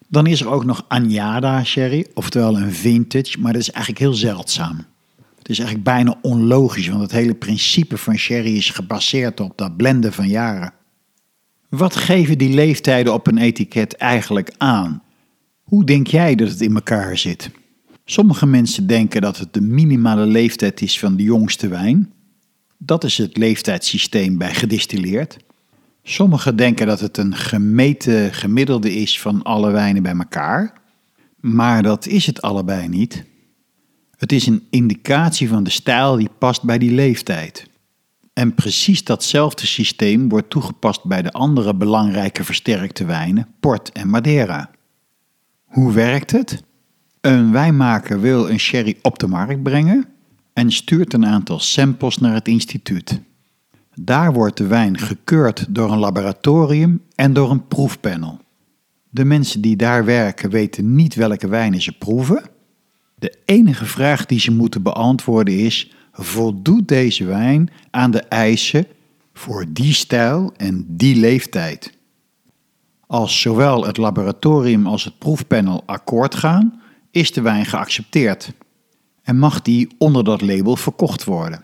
Dan 0.08 0.26
is 0.26 0.40
er 0.40 0.48
ook 0.48 0.64
nog 0.64 0.84
Agnada 0.88 1.64
Sherry, 1.64 2.06
oftewel 2.14 2.56
een 2.56 2.72
vintage, 2.72 3.40
maar 3.40 3.52
dat 3.52 3.62
is 3.62 3.70
eigenlijk 3.70 4.04
heel 4.04 4.14
zeldzaam. 4.14 4.84
Het 5.38 5.48
is 5.48 5.58
eigenlijk 5.58 5.88
bijna 5.88 6.18
onlogisch, 6.22 6.88
want 6.88 7.02
het 7.02 7.12
hele 7.12 7.34
principe 7.34 7.98
van 7.98 8.16
sherry 8.16 8.56
is 8.56 8.70
gebaseerd 8.70 9.40
op 9.40 9.52
dat 9.56 9.76
blenden 9.76 10.12
van 10.12 10.28
jaren. 10.28 10.72
Wat 11.76 11.96
geven 11.96 12.38
die 12.38 12.54
leeftijden 12.54 13.12
op 13.12 13.26
een 13.26 13.38
etiket 13.38 13.96
eigenlijk 13.96 14.54
aan? 14.56 15.02
Hoe 15.62 15.84
denk 15.84 16.06
jij 16.06 16.34
dat 16.34 16.48
het 16.48 16.60
in 16.60 16.74
elkaar 16.74 17.18
zit? 17.18 17.50
Sommige 18.04 18.46
mensen 18.46 18.86
denken 18.86 19.20
dat 19.20 19.38
het 19.38 19.54
de 19.54 19.60
minimale 19.60 20.26
leeftijd 20.26 20.80
is 20.80 20.98
van 20.98 21.16
de 21.16 21.22
jongste 21.22 21.68
wijn. 21.68 22.12
Dat 22.78 23.04
is 23.04 23.18
het 23.18 23.36
leeftijdssysteem 23.36 24.38
bij 24.38 24.54
gedistilleerd. 24.54 25.36
Sommigen 26.02 26.56
denken 26.56 26.86
dat 26.86 27.00
het 27.00 27.16
een 27.16 27.34
gemeten 27.34 28.34
gemiddelde 28.34 28.94
is 28.94 29.20
van 29.20 29.42
alle 29.42 29.70
wijnen 29.70 30.02
bij 30.02 30.16
elkaar. 30.16 30.72
Maar 31.40 31.82
dat 31.82 32.06
is 32.06 32.26
het 32.26 32.42
allebei 32.42 32.88
niet. 32.88 33.24
Het 34.16 34.32
is 34.32 34.46
een 34.46 34.66
indicatie 34.70 35.48
van 35.48 35.64
de 35.64 35.70
stijl 35.70 36.16
die 36.16 36.30
past 36.38 36.62
bij 36.62 36.78
die 36.78 36.92
leeftijd. 36.92 37.66
En 38.36 38.54
precies 38.54 39.04
datzelfde 39.04 39.66
systeem 39.66 40.28
wordt 40.28 40.50
toegepast 40.50 41.04
bij 41.04 41.22
de 41.22 41.32
andere 41.32 41.74
belangrijke 41.74 42.44
versterkte 42.44 43.04
wijnen, 43.04 43.48
port 43.60 43.92
en 43.92 44.08
madeira. 44.08 44.70
Hoe 45.64 45.92
werkt 45.92 46.30
het? 46.30 46.62
Een 47.20 47.52
wijnmaker 47.52 48.20
wil 48.20 48.50
een 48.50 48.60
sherry 48.60 48.98
op 49.02 49.18
de 49.18 49.26
markt 49.26 49.62
brengen 49.62 50.06
en 50.52 50.72
stuurt 50.72 51.12
een 51.12 51.26
aantal 51.26 51.58
samples 51.58 52.18
naar 52.18 52.34
het 52.34 52.48
instituut. 52.48 53.20
Daar 53.94 54.32
wordt 54.32 54.56
de 54.56 54.66
wijn 54.66 54.98
gekeurd 54.98 55.66
door 55.68 55.92
een 55.92 55.98
laboratorium 55.98 57.02
en 57.14 57.32
door 57.32 57.50
een 57.50 57.66
proefpanel. 57.66 58.40
De 59.10 59.24
mensen 59.24 59.60
die 59.60 59.76
daar 59.76 60.04
werken 60.04 60.50
weten 60.50 60.94
niet 60.94 61.14
welke 61.14 61.48
wijnen 61.48 61.82
ze 61.82 61.92
proeven. 61.92 62.42
De 63.14 63.38
enige 63.44 63.84
vraag 63.84 64.26
die 64.26 64.40
ze 64.40 64.50
moeten 64.52 64.82
beantwoorden 64.82 65.58
is: 65.58 65.94
voldoet 66.16 66.88
deze 66.88 67.24
wijn 67.24 67.70
aan 67.90 68.10
de 68.10 68.20
eisen 68.22 68.86
voor 69.32 69.64
die 69.68 69.92
stijl 69.92 70.52
en 70.56 70.84
die 70.88 71.16
leeftijd? 71.16 71.92
Als 73.06 73.40
zowel 73.40 73.86
het 73.86 73.96
laboratorium 73.96 74.86
als 74.86 75.04
het 75.04 75.18
proefpanel 75.18 75.82
akkoord 75.86 76.34
gaan, 76.34 76.80
is 77.10 77.32
de 77.32 77.40
wijn 77.40 77.66
geaccepteerd 77.66 78.52
en 79.22 79.38
mag 79.38 79.62
die 79.62 79.88
onder 79.98 80.24
dat 80.24 80.40
label 80.40 80.76
verkocht 80.76 81.24
worden. 81.24 81.62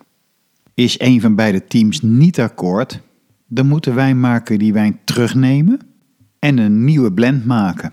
Is 0.75 1.01
een 1.01 1.21
van 1.21 1.35
beide 1.35 1.67
teams 1.67 2.01
niet 2.01 2.41
akkoord, 2.41 3.01
dan 3.47 3.67
moet 3.67 3.85
de 3.85 3.93
wijnmaker 3.93 4.59
die 4.59 4.73
wijn 4.73 5.01
terugnemen 5.05 5.79
en 6.39 6.59
een 6.59 6.85
nieuwe 6.85 7.13
blend 7.13 7.47
maken. 7.47 7.93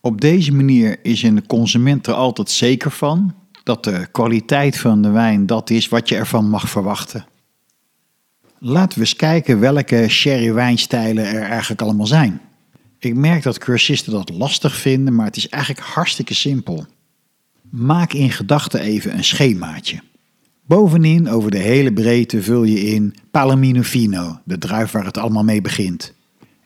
Op 0.00 0.20
deze 0.20 0.52
manier 0.52 0.98
is 1.02 1.22
een 1.22 1.46
consument 1.46 2.06
er 2.06 2.14
altijd 2.14 2.50
zeker 2.50 2.90
van 2.90 3.34
dat 3.64 3.84
de 3.84 4.06
kwaliteit 4.12 4.78
van 4.78 5.02
de 5.02 5.10
wijn 5.10 5.46
dat 5.46 5.70
is 5.70 5.88
wat 5.88 6.08
je 6.08 6.16
ervan 6.16 6.48
mag 6.48 6.68
verwachten. 6.68 7.26
Laten 8.58 8.98
we 8.98 9.04
eens 9.04 9.16
kijken 9.16 9.60
welke 9.60 10.08
sherry 10.08 10.52
wijnstijlen 10.52 11.26
er 11.26 11.42
eigenlijk 11.42 11.82
allemaal 11.82 12.06
zijn. 12.06 12.40
Ik 12.98 13.14
merk 13.14 13.42
dat 13.42 13.58
cursisten 13.58 14.12
dat 14.12 14.30
lastig 14.30 14.76
vinden, 14.76 15.14
maar 15.14 15.26
het 15.26 15.36
is 15.36 15.48
eigenlijk 15.48 15.86
hartstikke 15.86 16.34
simpel. 16.34 16.86
Maak 17.70 18.12
in 18.12 18.30
gedachten 18.30 18.80
even 18.80 19.16
een 19.16 19.24
schemaatje. 19.24 20.00
Bovenin 20.66 21.28
over 21.28 21.50
de 21.50 21.58
hele 21.58 21.92
breedte 21.92 22.42
vul 22.42 22.64
je 22.64 22.80
in 22.80 23.14
Palomino 23.30 23.82
Fino, 23.82 24.38
de 24.44 24.58
druif 24.58 24.90
waar 24.90 25.04
het 25.04 25.18
allemaal 25.18 25.44
mee 25.44 25.60
begint. 25.60 26.14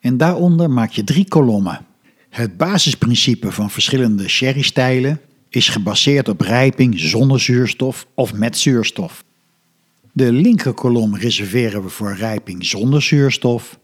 En 0.01 0.17
daaronder 0.17 0.71
maak 0.71 0.91
je 0.91 1.05
drie 1.05 1.29
kolommen. 1.29 1.87
Het 2.29 2.57
basisprincipe 2.57 3.53
van 3.53 3.71
verschillende 3.71 4.29
sherrystijlen 4.29 5.21
is 5.49 5.69
gebaseerd 5.69 6.29
op 6.29 6.41
rijping 6.41 6.99
zonder 6.99 7.41
zuurstof 7.41 8.07
of 8.15 8.35
met 8.35 8.59
zuurstof. 8.59 9.25
De 10.13 10.33
linkerkolom 10.33 11.17
reserveren 11.17 11.83
we 11.83 11.89
voor 11.89 12.15
rijping 12.15 12.65
zonder 12.65 13.03
zuurstof, 13.03 13.79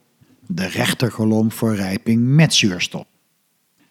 de 0.46 0.66
rechterkolom 0.66 1.52
voor 1.52 1.74
rijping 1.74 2.22
met 2.26 2.54
zuurstof. 2.54 3.04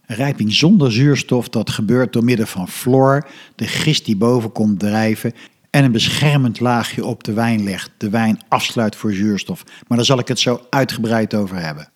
Rijping 0.06 0.54
zonder 0.54 0.92
zuurstof 0.92 1.50
dat 1.50 1.70
gebeurt 1.70 2.14
door 2.14 2.24
middel 2.24 2.46
van 2.46 2.68
floor, 2.68 3.28
de 3.56 3.68
gist 3.68 4.06
die 4.06 4.18
boven 4.18 4.52
komt 4.52 4.80
drijven 4.80 5.34
en 5.70 5.84
een 5.84 5.92
beschermend 5.92 6.60
laagje 6.60 7.06
op 7.06 7.24
de 7.24 7.34
wijn 7.34 7.64
legt, 7.64 7.92
de 7.98 8.10
wijn 8.10 8.40
afsluit 8.48 8.96
voor 8.96 9.14
zuurstof. 9.14 9.64
Maar 9.88 9.98
daar 9.98 10.06
zal 10.06 10.20
ik 10.20 10.28
het 10.28 10.40
zo 10.40 10.62
uitgebreid 10.70 11.34
over 11.34 11.58
hebben. 11.58 11.93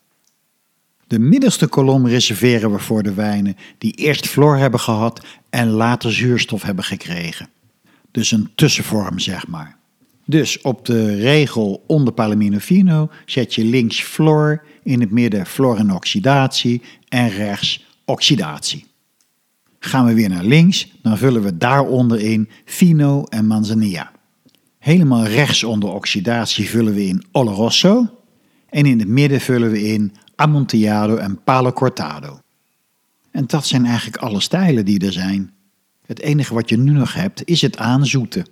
De 1.08 1.20
middelste 1.20 1.68
kolom 1.68 2.08
reserveren 2.08 2.72
we 2.72 2.80
voor 2.80 3.04
de 3.04 3.14
wijnen 3.14 3.58
die 3.78 3.94
eerst 3.94 4.28
floor 4.28 4.58
hebben 4.58 4.80
gehad 4.80 5.26
en 5.50 5.70
later 5.70 6.14
zuurstof 6.14 6.62
hebben 6.62 6.84
gekregen. 6.84 7.50
Dus 8.12 8.32
een 8.32 8.50
tussenvorm, 8.56 9.20
zeg 9.20 9.48
maar. 9.48 9.78
Dus 10.26 10.62
op 10.62 10.86
de 10.86 11.16
regel 11.16 11.84
onder 11.88 12.14
Palomino 12.14 12.58
Fino 12.60 13.10
zet 13.26 13.56
je 13.56 13.64
links 13.64 14.02
floor, 14.02 14.64
in 14.84 15.00
het 15.00 15.12
midden 15.12 15.46
floor 15.46 15.78
en 15.78 15.94
oxidatie 15.94 16.82
en 17.10 17.30
rechts 17.30 17.86
oxidatie. 18.06 18.86
Gaan 19.80 20.06
we 20.06 20.14
weer 20.14 20.30
naar 20.30 20.44
links, 20.44 20.92
dan 21.02 21.18
vullen 21.18 21.42
we 21.42 21.58
daaronder 21.58 22.20
in 22.20 22.50
Fino 22.66 23.24
en 23.24 23.48
Manzanilla. 23.48 24.12
Helemaal 24.80 25.26
rechts 25.26 25.64
onder 25.64 25.90
oxidatie 25.90 26.70
vullen 26.70 26.94
we 26.94 27.06
in 27.06 27.24
Oloroso 27.32 28.10
en 28.70 28.86
in 28.86 29.00
het 29.00 29.08
midden 29.08 29.42
vullen 29.42 29.72
we 29.72 29.84
in 29.84 30.12
Amontillado 30.40 31.16
en 31.16 31.44
Palo 31.44 31.72
Cortado. 31.72 32.40
En 33.32 33.46
dat 33.48 33.66
zijn 33.66 33.86
eigenlijk 33.86 34.18
alle 34.18 34.40
stijlen 34.40 34.86
die 34.86 35.06
er 35.06 35.12
zijn. 35.12 35.52
Het 36.06 36.20
enige 36.20 36.54
wat 36.54 36.70
je 36.70 36.78
nu 36.78 36.92
nog 36.92 37.14
hebt 37.14 37.42
is 37.46 37.62
het 37.62 37.78
aanzoeten. 37.78 38.46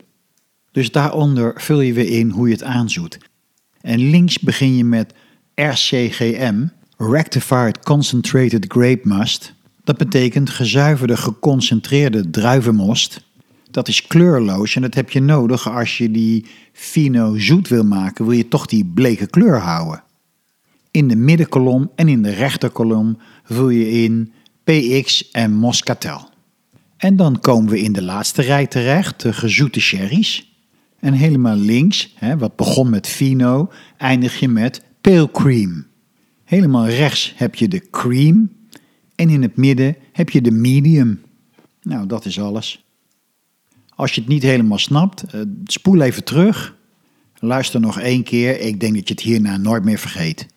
Dus 0.72 0.92
daaronder 0.92 1.54
vul 1.56 1.82
je 1.82 1.94
weer 1.94 2.10
in 2.10 2.30
hoe 2.30 2.48
je 2.48 2.54
het 2.54 2.64
aanzoet. 2.64 3.18
En 3.82 4.10
links 4.10 4.40
begin 4.40 4.78
je 4.78 4.84
met 4.84 5.14
RCGM, 5.56 6.66
Rectified 6.98 7.80
Concentrated 7.80 8.66
Grape 8.68 9.02
Must. 9.04 9.54
Dat 9.84 9.98
betekent 9.98 10.50
gezuiverde 10.50 11.18
geconcentreerde 11.18 12.30
druivenmost. 12.30 13.22
Dat 13.72 13.88
is 13.88 14.08
kleurloos 14.08 14.76
en 14.76 14.82
dat 14.82 14.94
heb 14.94 15.10
je 15.10 15.20
nodig 15.22 15.70
als 15.70 15.98
je 15.98 16.12
die 16.12 16.46
fino 16.74 17.38
zoet 17.38 17.68
wil 17.68 17.84
maken, 17.84 18.26
wil 18.26 18.38
je 18.38 18.48
toch 18.48 18.66
die 18.66 18.86
bleke 18.86 19.28
kleur 19.28 19.60
houden. 19.60 20.04
In 20.96 21.08
de 21.08 21.16
middenkolom 21.16 21.92
en 21.96 22.08
in 22.08 22.22
de 22.22 22.30
rechterkolom 22.30 23.18
vul 23.44 23.70
je 23.70 23.90
in 23.92 24.34
PX 24.64 25.32
en 25.32 25.54
Moscatel. 25.54 26.30
En 26.98 27.16
dan 27.16 27.40
komen 27.40 27.72
we 27.72 27.80
in 27.80 27.94
de 27.94 28.02
laatste 28.02 28.42
rij 28.42 28.68
terecht, 28.68 29.22
de 29.22 29.34
gezoete 29.34 29.80
sherry's. 29.80 30.56
En 31.00 31.14
helemaal 31.14 31.56
links, 31.56 32.14
hè, 32.16 32.38
wat 32.38 32.56
begon 32.56 32.90
met 32.90 33.08
fino, 33.08 33.72
eindig 33.98 34.40
je 34.40 34.48
met 34.48 34.84
pale 35.02 35.32
cream. 35.32 35.86
Helemaal 36.44 36.88
rechts 36.88 37.34
heb 37.36 37.56
je 37.56 37.68
de 37.68 37.90
cream 37.90 38.52
en 39.16 39.30
in 39.30 39.42
het 39.42 39.58
midden 39.58 39.96
heb 40.12 40.30
je 40.30 40.42
de 40.42 40.52
medium. 40.52 41.22
Nou, 41.82 42.08
dat 42.08 42.26
is 42.26 42.40
alles. 42.40 42.86
Als 43.96 44.12
je 44.12 44.22
het 44.22 44.30
niet 44.30 44.44
helemaal 44.44 44.80
snapt, 44.80 45.24
eh, 45.24 45.42
spoel 45.66 46.02
even 46.02 46.24
terug. 46.24 46.76
Luister 47.40 47.80
nog 47.80 48.00
één 48.00 48.24
keer. 48.24 48.60
Ik 48.60 48.80
denk 48.80 48.96
dat 48.96 49.08
je 49.08 49.14
het 49.14 49.24
hierna 49.24 49.58
nooit 49.58 49.84
meer 49.84 50.00
vergeet. 50.00 50.54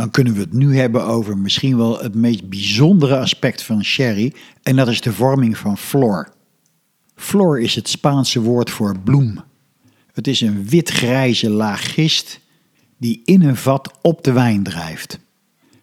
Dan 0.00 0.10
kunnen 0.10 0.34
we 0.34 0.40
het 0.40 0.52
nu 0.52 0.76
hebben 0.76 1.04
over 1.04 1.38
misschien 1.38 1.76
wel 1.76 1.98
het 1.98 2.14
meest 2.14 2.48
bijzondere 2.48 3.18
aspect 3.18 3.62
van 3.62 3.84
sherry. 3.84 4.32
En 4.62 4.76
dat 4.76 4.88
is 4.88 5.00
de 5.00 5.12
vorming 5.12 5.58
van 5.58 5.78
flor. 5.78 6.32
Flor 7.14 7.60
is 7.60 7.74
het 7.74 7.88
Spaanse 7.88 8.40
woord 8.40 8.70
voor 8.70 8.98
bloem. 8.98 9.40
Het 10.12 10.26
is 10.26 10.40
een 10.40 10.68
wit-grijze 10.68 11.50
laag 11.50 11.94
gist 11.94 12.40
die 12.98 13.22
in 13.24 13.42
een 13.42 13.56
vat 13.56 13.98
op 14.02 14.24
de 14.24 14.32
wijn 14.32 14.62
drijft. 14.62 15.18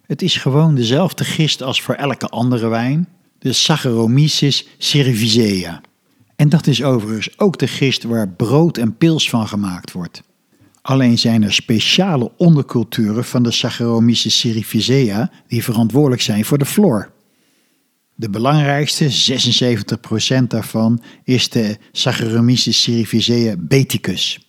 Het 0.06 0.22
is 0.22 0.36
gewoon 0.36 0.76
dezelfde 0.76 1.24
gist 1.24 1.64
als 1.64 1.82
voor 1.82 1.96
elke 1.96 2.28
andere 2.28 2.68
wijn, 2.68 3.08
de 3.40 3.54
Saccharomyces 3.54 4.68
cerevisiae. 4.78 5.80
En 6.36 6.50
dat 6.50 6.68
is 6.68 6.84
overigens 6.84 7.40
ook 7.40 7.58
de 7.58 7.68
gist 7.68 8.04
waar 8.04 8.30
brood 8.30 8.78
en 8.78 8.98
pils 8.98 9.30
van 9.30 9.48
gemaakt 9.48 9.92
wordt. 9.92 10.24
Alleen 10.88 11.18
zijn 11.18 11.44
er 11.44 11.54
speciale 11.54 12.32
onderculturen 12.38 13.24
van 13.26 13.44
de 13.44 13.52
Saccharomyces 13.52 14.40
cerevisiae 14.40 15.30
die 15.48 15.64
verantwoordelijk 15.64 16.22
zijn 16.22 16.46
voor 16.46 16.58
de 16.58 16.66
flor. 16.66 17.12
De 18.16 18.30
belangrijkste, 18.30 19.36
76% 20.42 20.48
daarvan, 20.48 21.02
is 21.24 21.50
de 21.50 21.78
Saccharomyces 21.92 22.82
cerevisiae 22.82 23.58
beticus. 23.58 24.40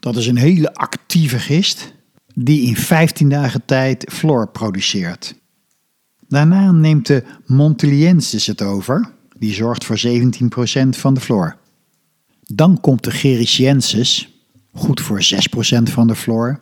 Dat 0.00 0.16
is 0.16 0.26
een 0.26 0.36
hele 0.36 0.74
actieve 0.74 1.38
gist 1.38 1.92
die 2.34 2.62
in 2.62 2.76
15 2.76 3.28
dagen 3.28 3.64
tijd 3.64 4.04
Floor 4.12 4.48
produceert. 4.48 5.34
Daarna 6.28 6.72
neemt 6.72 7.06
de 7.06 7.24
Monteliensis 7.46 8.46
het 8.46 8.62
over, 8.62 9.12
die 9.38 9.54
zorgt 9.54 9.84
voor 9.84 10.00
17% 10.06 10.88
van 10.88 11.14
de 11.14 11.20
Floor. 11.20 11.56
Dan 12.42 12.80
komt 12.80 13.04
de 13.04 13.10
Gericiensis, 13.10 14.37
goed 14.78 15.00
voor 15.00 15.22
6% 15.22 15.82
van 15.82 16.06
de 16.06 16.14
Floor. 16.14 16.60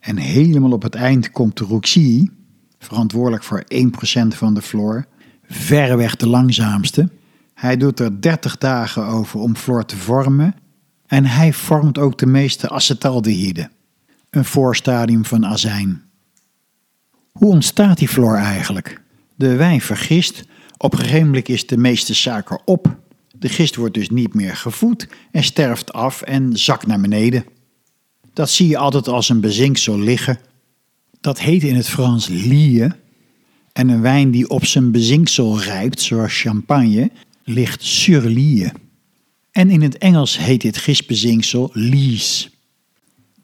En 0.00 0.16
helemaal 0.16 0.72
op 0.72 0.82
het 0.82 0.94
eind 0.94 1.30
komt 1.30 1.56
de 1.56 1.64
Ruxii, 1.64 2.30
verantwoordelijk 2.78 3.42
voor 3.42 3.64
1% 3.74 4.28
van 4.28 4.54
de 4.54 4.62
Floor, 4.62 5.06
verreweg 5.48 6.16
de 6.16 6.28
langzaamste. 6.28 7.08
Hij 7.54 7.76
doet 7.76 8.00
er 8.00 8.20
30 8.20 8.58
dagen 8.58 9.06
over 9.06 9.40
om 9.40 9.56
Floor 9.56 9.84
te 9.84 9.96
vormen 9.96 10.54
en 11.06 11.24
hij 11.24 11.52
vormt 11.52 11.98
ook 11.98 12.18
de 12.18 12.26
meeste 12.26 12.68
acetaldehyde, 12.68 13.70
een 14.30 14.44
voorstadium 14.44 15.24
van 15.24 15.46
azijn. 15.46 16.02
Hoe 17.32 17.50
ontstaat 17.50 17.98
die 17.98 18.08
Floor 18.08 18.36
eigenlijk? 18.36 19.00
De 19.34 19.56
wijn 19.56 19.80
vergist, 19.80 20.44
op 20.76 20.92
een 20.92 20.98
gegeven 20.98 21.26
moment 21.26 21.48
is 21.48 21.66
de 21.66 21.76
meeste 21.76 22.14
suiker 22.14 22.60
op. 22.64 22.96
De 23.42 23.48
gist 23.48 23.76
wordt 23.76 23.94
dus 23.94 24.10
niet 24.10 24.34
meer 24.34 24.56
gevoed 24.56 25.08
en 25.30 25.44
sterft 25.44 25.92
af 25.92 26.22
en 26.22 26.56
zakt 26.56 26.86
naar 26.86 27.00
beneden. 27.00 27.44
Dat 28.32 28.50
zie 28.50 28.68
je 28.68 28.76
altijd 28.76 29.08
als 29.08 29.28
een 29.28 29.40
bezinksel 29.40 29.98
liggen. 29.98 30.38
Dat 31.20 31.40
heet 31.40 31.62
in 31.62 31.74
het 31.74 31.88
Frans 31.88 32.28
lie. 32.28 32.86
En 33.72 33.88
een 33.88 34.00
wijn 34.00 34.30
die 34.30 34.48
op 34.48 34.64
zijn 34.64 34.90
bezinksel 34.90 35.60
rijpt, 35.60 36.00
zoals 36.00 36.40
champagne, 36.40 37.10
ligt 37.44 37.82
sur 37.82 38.22
lie. 38.22 38.72
En 39.50 39.70
in 39.70 39.82
het 39.82 39.98
Engels 39.98 40.38
heet 40.38 40.60
dit 40.60 40.76
gistbezinksel 40.76 41.70
lees. 41.72 42.50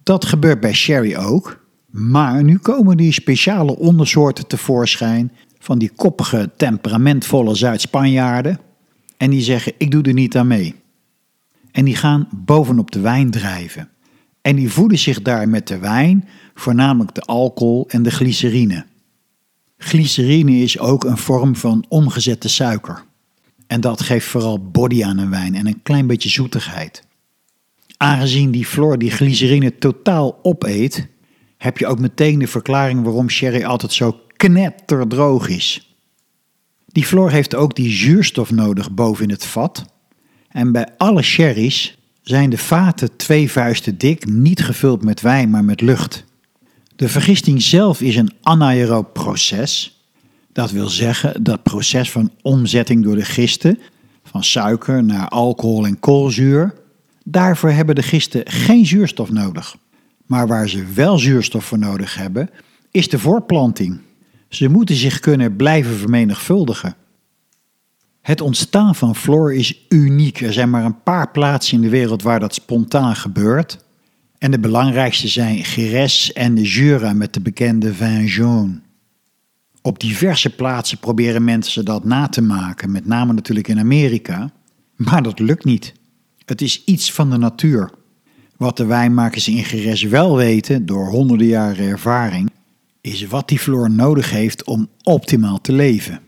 Dat 0.03 0.25
gebeurt 0.25 0.61
bij 0.61 0.75
sherry 0.75 1.17
ook, 1.17 1.67
maar 1.87 2.45
nu 2.45 2.59
komen 2.59 2.97
die 2.97 3.13
speciale 3.13 3.77
ondersoorten 3.77 4.47
tevoorschijn 4.47 5.33
van 5.59 5.79
die 5.79 5.91
koppige, 5.97 6.51
temperamentvolle 6.57 7.55
Zuid-Spanjaarden. 7.55 8.67
En 9.19 9.31
die 9.31 9.43
zeggen: 9.43 9.73
Ik 9.79 9.91
doe 9.91 10.03
er 10.03 10.13
niet 10.13 10.37
aan 10.37 10.47
mee. 10.47 10.75
En 11.71 11.85
die 11.85 11.97
gaan 11.97 12.29
bovenop 12.33 12.91
de 12.91 13.01
wijn 13.01 13.31
drijven. 13.31 13.89
En 14.43 14.57
die 14.57 14.71
voeden 14.71 14.99
zich 14.99 15.23
daar 15.23 15.49
met 15.49 15.69
de 15.69 15.79
wijn, 15.79 16.29
voornamelijk 16.55 17.15
de 17.15 17.21
alcohol 17.21 17.89
en 17.89 18.03
de 18.03 18.11
glycerine. 18.11 18.87
Glycerine 19.79 20.53
is 20.53 20.79
ook 20.79 21.05
een 21.05 21.17
vorm 21.17 21.57
van 21.57 21.85
omgezette 21.89 22.49
suiker. 22.49 23.05
En 23.67 23.81
dat 23.81 24.01
geeft 24.01 24.27
vooral 24.27 24.71
body 24.71 25.05
aan 25.05 25.19
een 25.19 25.31
wijn 25.31 25.55
en 25.55 25.67
een 25.67 25.83
klein 25.83 26.07
beetje 26.07 26.29
zoetigheid. 26.29 27.07
Aangezien 27.97 28.51
die 28.51 28.67
Floor 28.67 28.99
die 28.99 29.11
glycerine 29.11 29.79
totaal 29.79 30.39
opeet, 30.43 31.09
heb 31.57 31.79
je 31.79 31.87
ook 31.87 31.99
meteen 31.99 32.39
de 32.39 32.47
verklaring 32.47 33.03
waarom 33.03 33.31
sherry 33.31 33.65
altijd 33.65 33.93
zo 33.93 34.21
knetterdroog 34.37 35.49
is. 35.49 35.88
Die 36.93 37.05
Floor 37.05 37.31
heeft 37.31 37.55
ook 37.55 37.77
die 37.77 37.91
zuurstof 37.91 38.51
nodig 38.51 38.91
boven 38.91 39.25
in 39.25 39.31
het 39.31 39.47
vat. 39.47 39.85
En 40.49 40.73
bij 40.73 40.89
alle 40.97 41.23
sherry's 41.23 41.99
zijn 42.23 42.51
de 42.51 42.59
vaten 42.59 43.17
twee 43.17 43.51
vuisten 43.51 43.99
dik, 43.99 44.27
niet 44.27 44.65
gevuld 44.65 45.05
met 45.05 45.21
wijn, 45.21 45.51
maar 45.51 45.65
met 45.65 45.81
lucht. 45.81 46.25
De 46.97 47.09
vergisting 47.09 47.63
zelf 47.63 48.01
is 48.01 48.17
een 48.17 48.33
anaeroop 48.43 49.13
proces. 49.13 50.03
Dat 50.53 50.71
wil 50.71 50.89
zeggen 50.89 51.43
dat 51.43 51.63
proces 51.63 52.11
van 52.11 52.31
omzetting 52.43 53.05
door 53.05 53.15
de 53.15 53.25
gisten, 53.25 53.79
van 54.25 54.45
suiker 54.45 55.05
naar 55.05 55.29
alcohol 55.29 55.87
en 55.87 56.01
koolzuur. 56.01 56.75
Daarvoor 57.25 57.71
hebben 57.71 57.95
de 57.95 58.03
gisten 58.03 58.43
geen 58.45 58.87
zuurstof 58.87 59.31
nodig. 59.31 59.77
Maar 60.27 60.47
waar 60.47 60.69
ze 60.69 60.85
wel 60.95 61.19
zuurstof 61.19 61.65
voor 61.65 61.79
nodig 61.79 62.15
hebben, 62.15 62.51
is 62.91 63.09
de 63.09 63.19
voorplanting. 63.19 64.01
Ze 64.49 64.69
moeten 64.69 64.97
zich 64.97 65.21
kunnen 65.21 65.57
blijven 65.57 65.97
vermenigvuldigen. 65.97 66.97
Het 68.21 68.41
ontstaan 68.41 68.95
van 68.95 69.17
floor 69.17 69.55
is 69.55 69.87
uniek. 69.89 70.41
Er 70.41 70.53
zijn 70.53 70.71
maar 70.71 70.85
een 70.85 71.03
paar 71.03 71.31
plaatsen 71.31 71.77
in 71.77 71.83
de 71.83 71.89
wereld 71.89 72.23
waar 72.23 72.41
dat 72.41 72.55
spontaan 72.55 73.17
gebeurt. 73.17 73.79
En 74.39 74.51
de 74.51 74.59
belangrijkste 74.59 75.29
zijn 75.29 75.65
Gires 75.65 76.33
en 76.33 76.55
de 76.55 76.63
Jura 76.63 77.13
met 77.13 77.35
de 77.35 77.41
bekende 77.41 77.95
vin 77.95 78.27
jaune. 78.27 78.81
Op 79.83 80.01
diverse 80.01 80.51
plaatsen 80.51 80.99
proberen 80.99 81.45
mensen 81.45 81.85
dat 81.85 82.05
na 82.05 82.29
te 82.29 82.43
maken, 82.43 82.91
met 82.91 83.07
name 83.07 83.33
natuurlijk 83.33 83.69
in 83.69 83.79
Amerika. 83.79 84.51
Maar 84.97 85.23
dat 85.23 85.39
lukt 85.39 85.65
niet. 85.65 85.93
Het 86.45 86.63
is 86.63 86.85
iets 86.85 87.13
van 87.13 87.31
de 87.31 87.37
natuur. 87.37 87.91
Wat 88.57 88.77
de 88.77 88.87
wijnmakers 88.87 89.49
in 89.49 89.65
Gires 89.65 90.03
wel 90.03 90.37
weten, 90.37 90.87
door 90.87 91.07
honderden 91.07 91.47
jaren 91.47 91.89
ervaring, 91.89 92.51
is 93.09 93.27
wat 93.27 93.49
die 93.49 93.59
floor 93.59 93.91
nodig 93.91 94.31
heeft 94.31 94.65
om 94.65 94.89
optimaal 95.03 95.61
te 95.61 95.73
leven. 95.73 96.21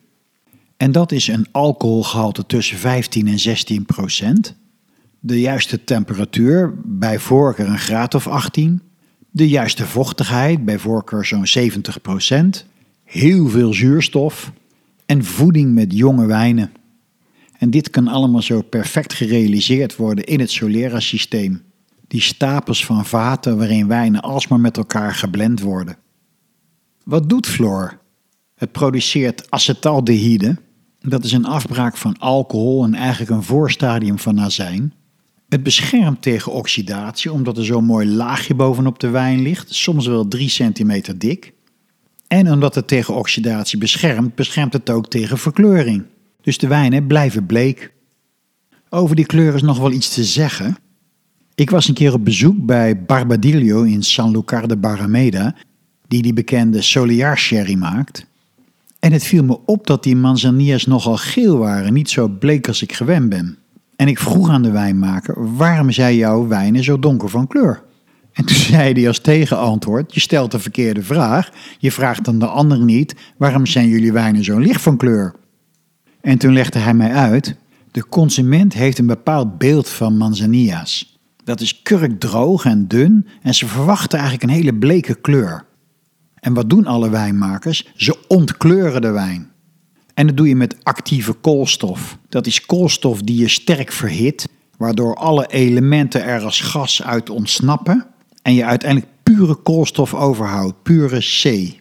En 0.76 0.92
dat 0.92 1.12
is 1.12 1.28
een 1.28 1.46
alcoholgehalte 1.50 2.46
tussen 2.46 2.76
15 2.76 3.26
en 3.28 3.38
16 3.38 3.84
procent. 3.84 4.56
De 5.20 5.40
juiste 5.40 5.84
temperatuur, 5.84 6.74
bij 6.84 7.18
voorkeur 7.18 7.68
een 7.68 7.78
graad 7.78 8.14
of 8.14 8.26
18. 8.26 8.82
De 9.30 9.48
juiste 9.48 9.86
vochtigheid, 9.86 10.64
bij 10.64 10.78
voorkeur 10.78 11.24
zo'n 11.24 11.46
70 11.46 12.00
procent. 12.00 12.66
Heel 13.04 13.48
veel 13.48 13.74
zuurstof. 13.74 14.52
En 15.06 15.24
voeding 15.24 15.74
met 15.74 15.92
jonge 15.92 16.26
wijnen. 16.26 16.72
En 17.58 17.70
dit 17.70 17.90
kan 17.90 18.08
allemaal 18.08 18.42
zo 18.42 18.62
perfect 18.62 19.12
gerealiseerd 19.12 19.96
worden 19.96 20.24
in 20.24 20.40
het 20.40 20.50
Solera-systeem. 20.50 21.62
Die 22.08 22.20
stapels 22.20 22.86
van 22.86 23.06
vaten 23.06 23.56
waarin 23.56 23.88
wijnen 23.88 24.20
alsmaar 24.20 24.60
met 24.60 24.76
elkaar 24.76 25.14
geblend 25.14 25.60
worden. 25.60 25.96
Wat 27.10 27.28
doet 27.28 27.46
fluor? 27.46 27.98
Het 28.54 28.72
produceert 28.72 29.50
acetaldehyde, 29.50 30.56
dat 31.00 31.24
is 31.24 31.32
een 31.32 31.44
afbraak 31.44 31.96
van 31.96 32.18
alcohol 32.18 32.84
en 32.84 32.94
eigenlijk 32.94 33.30
een 33.30 33.42
voorstadium 33.42 34.18
van 34.18 34.40
azijn. 34.40 34.92
Het 35.48 35.62
beschermt 35.62 36.22
tegen 36.22 36.52
oxidatie 36.52 37.32
omdat 37.32 37.58
er 37.58 37.64
zo'n 37.64 37.84
mooi 37.84 38.08
laagje 38.08 38.54
bovenop 38.54 38.98
de 38.98 39.08
wijn 39.08 39.40
ligt, 39.40 39.74
soms 39.74 40.06
wel 40.06 40.28
3 40.28 40.48
centimeter 40.48 41.18
dik. 41.18 41.52
En 42.26 42.52
omdat 42.52 42.74
het 42.74 42.88
tegen 42.88 43.14
oxidatie 43.14 43.78
beschermt, 43.78 44.34
beschermt 44.34 44.72
het 44.72 44.90
ook 44.90 45.08
tegen 45.08 45.38
verkleuring. 45.38 46.04
Dus 46.40 46.58
de 46.58 46.68
wijnen 46.68 47.06
blijven 47.06 47.46
bleek. 47.46 47.92
Over 48.88 49.16
die 49.16 49.26
kleur 49.26 49.54
is 49.54 49.62
nog 49.62 49.78
wel 49.78 49.92
iets 49.92 50.14
te 50.14 50.24
zeggen. 50.24 50.76
Ik 51.54 51.70
was 51.70 51.88
een 51.88 51.94
keer 51.94 52.12
op 52.12 52.24
bezoek 52.24 52.66
bij 52.66 53.02
Barbadillo 53.04 53.82
in 53.82 54.02
San 54.02 54.30
Lucar 54.30 54.68
de 54.68 54.76
Barrameda, 54.76 55.54
die 56.10 56.22
die 56.22 56.32
bekende 56.32 56.82
Soliar 56.82 57.38
sherry 57.38 57.74
maakt. 57.74 58.26
En 58.98 59.12
het 59.12 59.24
viel 59.24 59.44
me 59.44 59.58
op 59.66 59.86
dat 59.86 60.02
die 60.02 60.16
manzaniers 60.16 60.86
nogal 60.86 61.16
geel 61.16 61.58
waren, 61.58 61.92
niet 61.92 62.10
zo 62.10 62.28
bleek 62.28 62.68
als 62.68 62.82
ik 62.82 62.92
gewend 62.92 63.28
ben. 63.28 63.58
En 63.96 64.08
ik 64.08 64.18
vroeg 64.18 64.48
aan 64.48 64.62
de 64.62 64.70
wijnmaker, 64.70 65.56
waarom 65.56 65.90
zijn 65.90 66.16
jouw 66.16 66.46
wijnen 66.46 66.84
zo 66.84 66.98
donker 66.98 67.28
van 67.28 67.46
kleur? 67.46 67.82
En 68.32 68.44
toen 68.44 68.56
zei 68.56 68.92
hij 68.92 69.08
als 69.08 69.18
tegenantwoord, 69.18 70.14
je 70.14 70.20
stelt 70.20 70.50
de 70.50 70.58
verkeerde 70.58 71.02
vraag. 71.02 71.50
Je 71.78 71.92
vraagt 71.92 72.24
dan 72.24 72.38
de 72.38 72.46
ander 72.46 72.84
niet, 72.84 73.14
waarom 73.36 73.66
zijn 73.66 73.88
jullie 73.88 74.12
wijnen 74.12 74.44
zo 74.44 74.58
licht 74.58 74.82
van 74.82 74.96
kleur? 74.96 75.34
En 76.20 76.38
toen 76.38 76.52
legde 76.52 76.78
hij 76.78 76.94
mij 76.94 77.12
uit, 77.12 77.56
de 77.90 78.08
consument 78.08 78.74
heeft 78.74 78.98
een 78.98 79.06
bepaald 79.06 79.58
beeld 79.58 79.88
van 79.88 80.16
manzania's. 80.16 81.18
Dat 81.44 81.60
is 81.60 81.82
kurkdroog 81.82 82.64
en 82.64 82.88
dun 82.88 83.26
en 83.42 83.54
ze 83.54 83.66
verwachten 83.66 84.18
eigenlijk 84.18 84.50
een 84.50 84.56
hele 84.56 84.74
bleke 84.74 85.14
kleur. 85.14 85.68
En 86.40 86.54
wat 86.54 86.70
doen 86.70 86.86
alle 86.86 87.10
wijnmakers? 87.10 87.92
Ze 87.94 88.18
ontkleuren 88.28 89.00
de 89.00 89.10
wijn. 89.10 89.50
En 90.14 90.26
dat 90.26 90.36
doe 90.36 90.48
je 90.48 90.56
met 90.56 90.76
actieve 90.82 91.32
koolstof. 91.32 92.18
Dat 92.28 92.46
is 92.46 92.66
koolstof 92.66 93.22
die 93.22 93.40
je 93.40 93.48
sterk 93.48 93.92
verhit, 93.92 94.48
waardoor 94.76 95.14
alle 95.14 95.46
elementen 95.46 96.24
er 96.24 96.42
als 96.42 96.60
gas 96.60 97.02
uit 97.02 97.30
ontsnappen 97.30 98.06
en 98.42 98.54
je 98.54 98.64
uiteindelijk 98.64 99.12
pure 99.22 99.54
koolstof 99.54 100.14
overhoudt, 100.14 100.82
pure 100.82 101.18
C. 101.18 101.74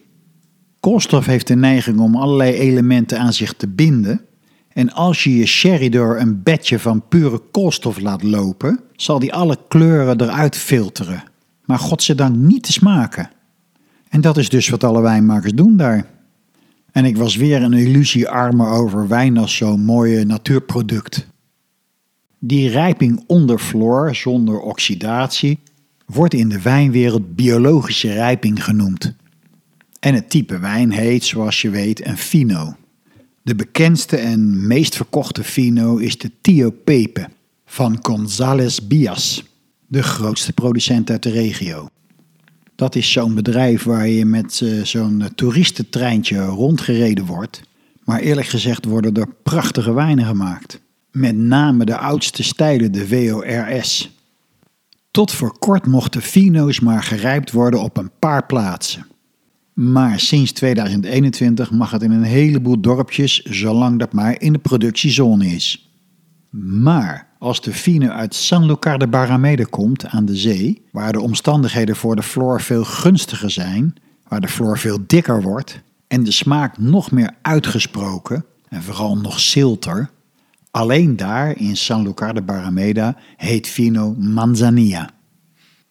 Koolstof 0.80 1.26
heeft 1.26 1.46
de 1.46 1.56
neiging 1.56 1.98
om 1.98 2.16
allerlei 2.16 2.52
elementen 2.52 3.18
aan 3.18 3.32
zich 3.32 3.52
te 3.52 3.68
binden. 3.68 4.24
En 4.68 4.92
als 4.92 5.24
je 5.24 5.36
je 5.36 5.46
sherry 5.46 5.88
door 5.88 6.18
een 6.18 6.42
bedje 6.42 6.78
van 6.78 7.08
pure 7.08 7.42
koolstof 7.50 8.00
laat 8.00 8.22
lopen, 8.22 8.80
zal 8.96 9.18
die 9.18 9.32
alle 9.32 9.58
kleuren 9.68 10.20
eruit 10.20 10.56
filteren. 10.56 11.22
Maar 11.64 11.78
godzijdank 11.78 12.36
niet 12.36 12.62
te 12.62 12.72
smaken. 12.72 13.30
En 14.10 14.20
dat 14.20 14.36
is 14.36 14.48
dus 14.48 14.68
wat 14.68 14.84
alle 14.84 15.00
wijnmakers 15.00 15.52
doen 15.52 15.76
daar. 15.76 16.06
En 16.92 17.04
ik 17.04 17.16
was 17.16 17.36
weer 17.36 17.62
een 17.62 17.72
illusie 17.72 18.28
armer 18.28 18.68
over 18.68 19.08
wijn 19.08 19.38
als 19.38 19.56
zo'n 19.56 19.84
mooie 19.84 20.24
natuurproduct. 20.24 21.26
Die 22.38 22.68
rijping 22.68 23.24
onder 23.26 23.58
floor, 23.58 24.14
zonder 24.14 24.60
oxidatie, 24.60 25.58
wordt 26.06 26.34
in 26.34 26.48
de 26.48 26.60
wijnwereld 26.62 27.34
biologische 27.34 28.12
rijping 28.12 28.64
genoemd. 28.64 29.14
En 30.00 30.14
het 30.14 30.30
type 30.30 30.58
wijn 30.58 30.90
heet, 30.90 31.24
zoals 31.24 31.62
je 31.62 31.70
weet, 31.70 32.06
een 32.06 32.18
fino. 32.18 32.76
De 33.42 33.54
bekendste 33.54 34.16
en 34.16 34.66
meest 34.66 34.96
verkochte 34.96 35.44
fino 35.44 35.96
is 35.96 36.18
de 36.18 36.30
Tio 36.40 36.70
Pepe 36.70 37.28
van 37.66 37.98
González 38.02 38.78
Bias, 38.78 39.44
de 39.86 40.02
grootste 40.02 40.52
producent 40.52 41.10
uit 41.10 41.22
de 41.22 41.30
regio. 41.30 41.88
Dat 42.80 42.94
is 42.94 43.12
zo'n 43.12 43.34
bedrijf 43.34 43.82
waar 43.82 44.08
je 44.08 44.24
met 44.24 44.60
uh, 44.60 44.84
zo'n 44.84 45.24
toeristentreintje 45.34 46.44
rondgereden 46.44 47.24
wordt. 47.24 47.62
Maar 48.04 48.20
eerlijk 48.20 48.46
gezegd 48.46 48.84
worden 48.84 49.14
er 49.14 49.34
prachtige 49.42 49.92
wijnen 49.92 50.24
gemaakt. 50.24 50.80
Met 51.10 51.36
name 51.36 51.84
de 51.84 51.96
oudste 51.96 52.42
stijlen, 52.42 52.92
de 52.92 53.08
WORS. 53.08 54.10
Tot 55.10 55.32
voor 55.32 55.58
kort 55.58 55.86
mochten 55.86 56.22
vino's 56.22 56.80
maar 56.80 57.02
gerijpt 57.02 57.50
worden 57.50 57.80
op 57.82 57.96
een 57.96 58.10
paar 58.18 58.46
plaatsen. 58.46 59.06
Maar 59.72 60.20
sinds 60.20 60.52
2021 60.52 61.70
mag 61.70 61.90
het 61.90 62.02
in 62.02 62.10
een 62.10 62.22
heleboel 62.22 62.80
dorpjes, 62.80 63.42
zolang 63.42 63.98
dat 63.98 64.12
maar 64.12 64.40
in 64.40 64.52
de 64.52 64.58
productiezone 64.58 65.46
is. 65.46 65.90
Maar 66.82 67.29
als 67.40 67.60
de 67.60 67.72
vino 67.72 68.08
uit 68.08 68.34
San 68.34 68.66
Lucar 68.66 68.98
de 68.98 69.08
Barrameda 69.08 69.64
komt 69.70 70.06
aan 70.06 70.24
de 70.24 70.36
zee, 70.36 70.82
waar 70.92 71.12
de 71.12 71.20
omstandigheden 71.20 71.96
voor 71.96 72.16
de 72.16 72.22
floor 72.22 72.60
veel 72.60 72.84
gunstiger 72.84 73.50
zijn, 73.50 73.94
waar 74.28 74.40
de 74.40 74.48
floor 74.48 74.78
veel 74.78 74.98
dikker 75.06 75.42
wordt 75.42 75.80
en 76.08 76.24
de 76.24 76.30
smaak 76.30 76.78
nog 76.78 77.10
meer 77.10 77.30
uitgesproken 77.42 78.44
en 78.68 78.82
vooral 78.82 79.16
nog 79.16 79.40
zilter, 79.40 80.10
alleen 80.70 81.16
daar 81.16 81.56
in 81.56 81.76
San 81.76 82.02
Lucar 82.02 82.34
de 82.34 82.42
Barrameda 82.42 83.16
heet 83.36 83.68
vino 83.68 84.14
manzanilla. 84.18 85.10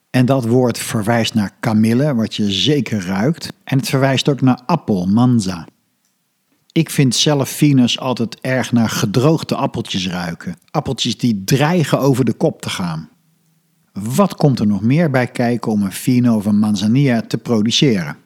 En 0.09 0.25
dat 0.25 0.45
woord 0.45 0.77
verwijst 0.77 1.33
naar 1.33 1.51
kamille, 1.59 2.15
wat 2.15 2.35
je 2.35 2.51
zeker 2.51 3.05
ruikt. 3.05 3.53
En 3.63 3.77
het 3.77 3.89
verwijst 3.89 4.29
ook 4.29 4.41
naar 4.41 4.61
appel, 4.65 5.05
manza. 5.05 5.67
Ik 6.79 6.89
vind 6.89 7.15
zelf 7.15 7.49
vino's 7.49 7.99
altijd 7.99 8.39
erg 8.41 8.71
naar 8.71 8.89
gedroogde 8.89 9.55
appeltjes 9.55 10.07
ruiken. 10.07 10.55
Appeltjes 10.71 11.17
die 11.17 11.43
dreigen 11.43 11.99
over 11.99 12.25
de 12.25 12.33
kop 12.33 12.61
te 12.61 12.69
gaan. 12.69 13.09
Wat 13.93 14.35
komt 14.35 14.59
er 14.59 14.67
nog 14.67 14.81
meer 14.81 15.11
bij 15.11 15.27
kijken 15.27 15.71
om 15.71 15.81
een 15.81 15.91
vino 15.91 16.35
of 16.35 16.45
een 16.45 16.59
manzanilla 16.59 17.21
te 17.21 17.37
produceren? 17.37 18.17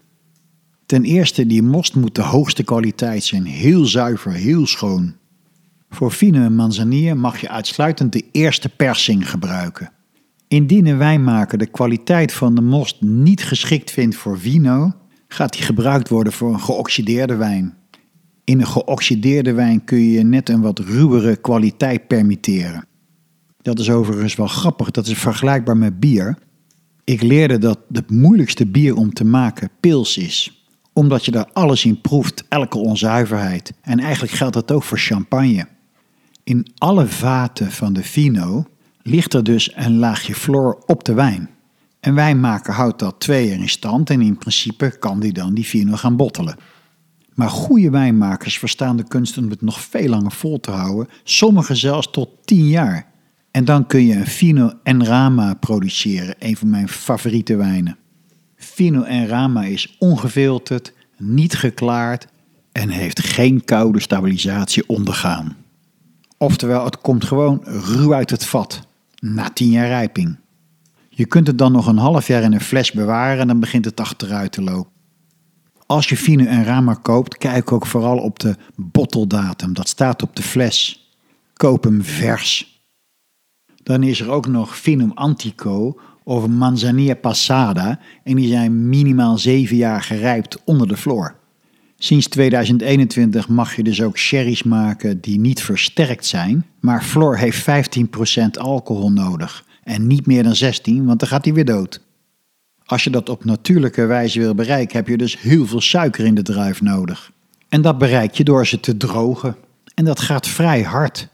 Ten 0.85 1.03
eerste, 1.03 1.45
die 1.45 1.63
most 1.63 1.95
moet 1.95 2.15
de 2.15 2.21
hoogste 2.21 2.63
kwaliteit 2.63 3.23
zijn. 3.23 3.45
Heel 3.45 3.85
zuiver, 3.85 4.31
heel 4.31 4.67
schoon. 4.67 5.15
Voor 5.89 6.11
vino 6.11 6.43
en 6.43 6.55
manzanilla 6.55 7.13
mag 7.13 7.41
je 7.41 7.49
uitsluitend 7.49 8.11
de 8.11 8.25
eerste 8.31 8.69
persing 8.69 9.29
gebruiken. 9.29 9.91
Indien 10.47 10.85
een 10.85 10.97
wijnmaker 10.97 11.57
de 11.57 11.65
kwaliteit 11.65 12.33
van 12.33 12.55
de 12.55 12.61
most 12.61 13.01
niet 13.01 13.43
geschikt 13.43 13.91
vindt 13.91 14.15
voor 14.15 14.39
vino, 14.39 14.91
gaat 15.27 15.53
die 15.53 15.63
gebruikt 15.63 16.09
worden 16.09 16.33
voor 16.33 16.53
een 16.53 16.61
geoxideerde 16.61 17.35
wijn. 17.35 17.81
In 18.43 18.59
een 18.59 18.67
geoxideerde 18.67 19.53
wijn 19.53 19.83
kun 19.83 20.01
je 20.01 20.23
net 20.23 20.49
een 20.49 20.61
wat 20.61 20.79
ruwere 20.79 21.35
kwaliteit 21.35 22.07
permitteren. 22.07 22.85
Dat 23.61 23.79
is 23.79 23.89
overigens 23.89 24.35
wel 24.35 24.47
grappig, 24.47 24.91
dat 24.91 25.07
is 25.07 25.17
vergelijkbaar 25.17 25.77
met 25.77 25.99
bier. 25.99 26.37
Ik 27.03 27.21
leerde 27.21 27.57
dat 27.57 27.79
het 27.91 28.11
moeilijkste 28.11 28.65
bier 28.65 28.95
om 28.95 29.13
te 29.13 29.25
maken 29.25 29.69
pils 29.79 30.17
is. 30.17 30.65
Omdat 30.93 31.25
je 31.25 31.31
daar 31.31 31.49
alles 31.53 31.85
in 31.85 32.01
proeft, 32.01 32.43
elke 32.49 32.77
onzuiverheid. 32.77 33.73
En 33.81 33.99
eigenlijk 33.99 34.33
geldt 34.33 34.53
dat 34.53 34.71
ook 34.71 34.83
voor 34.83 34.97
champagne. 34.97 35.67
In 36.43 36.67
alle 36.77 37.07
vaten 37.07 37.71
van 37.71 37.93
de 37.93 38.03
vino 38.03 38.65
ligt 39.01 39.33
er 39.33 39.43
dus 39.43 39.71
een 39.75 39.97
laagje 39.97 40.35
floor 40.35 40.83
op 40.85 41.03
de 41.03 41.13
wijn. 41.13 41.49
Een 41.99 42.15
wijnmaker 42.15 42.73
houdt 42.73 42.99
dat 42.99 43.19
twee 43.19 43.47
jaar 43.47 43.59
in 43.59 43.69
stand 43.69 44.09
en 44.09 44.21
in 44.21 44.37
principe 44.37 44.97
kan 44.99 45.19
die 45.19 45.33
dan 45.33 45.53
die 45.53 45.65
vino 45.65 45.95
gaan 45.95 46.15
bottelen. 46.15 46.55
Maar 47.35 47.49
goede 47.49 47.89
wijnmakers 47.89 48.59
verstaan 48.59 48.97
de 48.97 49.07
kunst 49.07 49.37
om 49.37 49.49
het 49.49 49.61
nog 49.61 49.81
veel 49.81 50.09
langer 50.09 50.31
vol 50.31 50.59
te 50.59 50.71
houden, 50.71 51.07
sommigen 51.23 51.77
zelfs 51.77 52.11
tot 52.11 52.29
10 52.45 52.67
jaar. 52.67 53.11
En 53.51 53.65
dan 53.65 53.87
kun 53.87 54.05
je 54.05 54.15
een 54.15 54.27
Fino 54.27 54.71
en 54.83 55.05
Rama 55.05 55.53
produceren, 55.53 56.35
een 56.39 56.57
van 56.57 56.69
mijn 56.69 56.89
favoriete 56.89 57.55
wijnen. 57.55 57.97
Fino 58.55 59.03
en 59.03 59.27
Rama 59.27 59.63
is 59.63 59.95
ongefilterd, 59.99 60.93
niet 61.17 61.55
geklaard 61.55 62.27
en 62.71 62.89
heeft 62.89 63.19
geen 63.19 63.65
koude 63.65 63.99
stabilisatie 63.99 64.87
ondergaan. 64.87 65.55
Oftewel, 66.37 66.85
het 66.85 67.01
komt 67.01 67.25
gewoon 67.25 67.61
ruw 67.65 68.13
uit 68.13 68.29
het 68.29 68.45
vat, 68.45 68.87
na 69.19 69.49
10 69.49 69.69
jaar 69.69 69.87
rijping. 69.87 70.37
Je 71.09 71.25
kunt 71.25 71.47
het 71.47 71.57
dan 71.57 71.71
nog 71.71 71.87
een 71.87 71.97
half 71.97 72.27
jaar 72.27 72.43
in 72.43 72.53
een 72.53 72.61
fles 72.61 72.91
bewaren 72.91 73.39
en 73.39 73.47
dan 73.47 73.59
begint 73.59 73.85
het 73.85 73.99
achteruit 73.99 74.51
te 74.51 74.61
lopen. 74.61 74.92
Als 75.93 76.09
je 76.09 76.17
Fino 76.17 76.45
en 76.45 76.63
Rama 76.63 76.93
koopt, 76.93 77.37
kijk 77.37 77.71
ook 77.71 77.85
vooral 77.85 78.17
op 78.17 78.39
de 78.39 78.55
botteldatum. 78.75 79.73
Dat 79.73 79.87
staat 79.87 80.23
op 80.23 80.35
de 80.35 80.43
fles. 80.43 81.07
Koop 81.53 81.83
hem 81.83 82.03
vers. 82.03 82.81
Dan 83.83 84.03
is 84.03 84.19
er 84.19 84.29
ook 84.29 84.47
nog 84.47 84.77
Finum 84.77 85.11
Antico 85.13 85.99
of 86.23 86.47
Manzanilla 86.47 87.15
Passada 87.15 87.99
en 88.23 88.35
die 88.35 88.47
zijn 88.47 88.89
minimaal 88.89 89.37
7 89.37 89.75
jaar 89.75 90.01
gerijpt 90.01 90.63
onder 90.63 90.87
de 90.87 90.97
floor. 90.97 91.35
Sinds 91.97 92.27
2021 92.27 93.47
mag 93.47 93.75
je 93.75 93.83
dus 93.83 94.01
ook 94.01 94.17
sherry's 94.17 94.63
maken 94.63 95.21
die 95.21 95.39
niet 95.39 95.61
versterkt 95.61 96.25
zijn, 96.25 96.65
maar 96.79 97.03
Floor 97.03 97.37
heeft 97.37 97.65
15% 98.39 98.45
alcohol 98.51 99.11
nodig 99.11 99.65
en 99.83 100.07
niet 100.07 100.25
meer 100.25 100.43
dan 100.43 100.55
16, 100.55 101.05
want 101.05 101.19
dan 101.19 101.29
gaat 101.29 101.45
hij 101.45 101.53
weer 101.53 101.65
dood. 101.65 102.01
Als 102.93 103.03
je 103.03 103.09
dat 103.09 103.29
op 103.29 103.45
natuurlijke 103.45 104.05
wijze 104.05 104.39
wil 104.39 104.55
bereiken, 104.55 104.97
heb 104.97 105.07
je 105.07 105.17
dus 105.17 105.41
heel 105.41 105.65
veel 105.65 105.81
suiker 105.81 106.25
in 106.25 106.35
de 106.35 106.41
druif 106.41 106.81
nodig. 106.81 107.31
En 107.69 107.81
dat 107.81 107.97
bereik 107.97 108.33
je 108.33 108.43
door 108.43 108.67
ze 108.67 108.79
te 108.79 108.97
drogen. 108.97 109.55
En 109.93 110.05
dat 110.05 110.19
gaat 110.19 110.47
vrij 110.47 110.81
hard. 110.81 111.27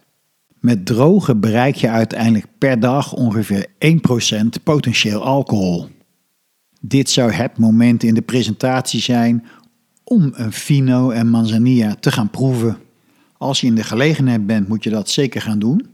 Met 0.60 0.86
drogen 0.86 1.40
bereik 1.40 1.76
je 1.76 1.90
uiteindelijk 1.90 2.46
per 2.58 2.80
dag 2.80 3.14
ongeveer 3.14 3.68
1% 3.80 4.64
potentieel 4.64 5.24
alcohol. 5.24 5.88
Dit 6.82 7.10
zou 7.10 7.32
het 7.32 7.58
moment 7.58 8.04
in 8.04 8.14
de 8.14 8.22
presentatie 8.22 9.02
zijn 9.02 9.46
om 10.04 10.32
een 10.36 10.54
Fino 10.54 11.10
en 11.10 11.28
Manzanilla 11.28 11.96
te 11.96 12.12
gaan 12.12 12.30
proeven. 12.30 12.78
Als 13.38 13.62
je 13.62 13.68
in 13.68 13.76
de 13.76 13.84
gelegenheid 13.84 14.46
bent, 14.46 14.68
moet 14.68 14.84
je 14.84 14.90
dat 14.90 15.10
zeker 15.10 15.42
gaan 15.42 15.60
doen. 15.60 15.88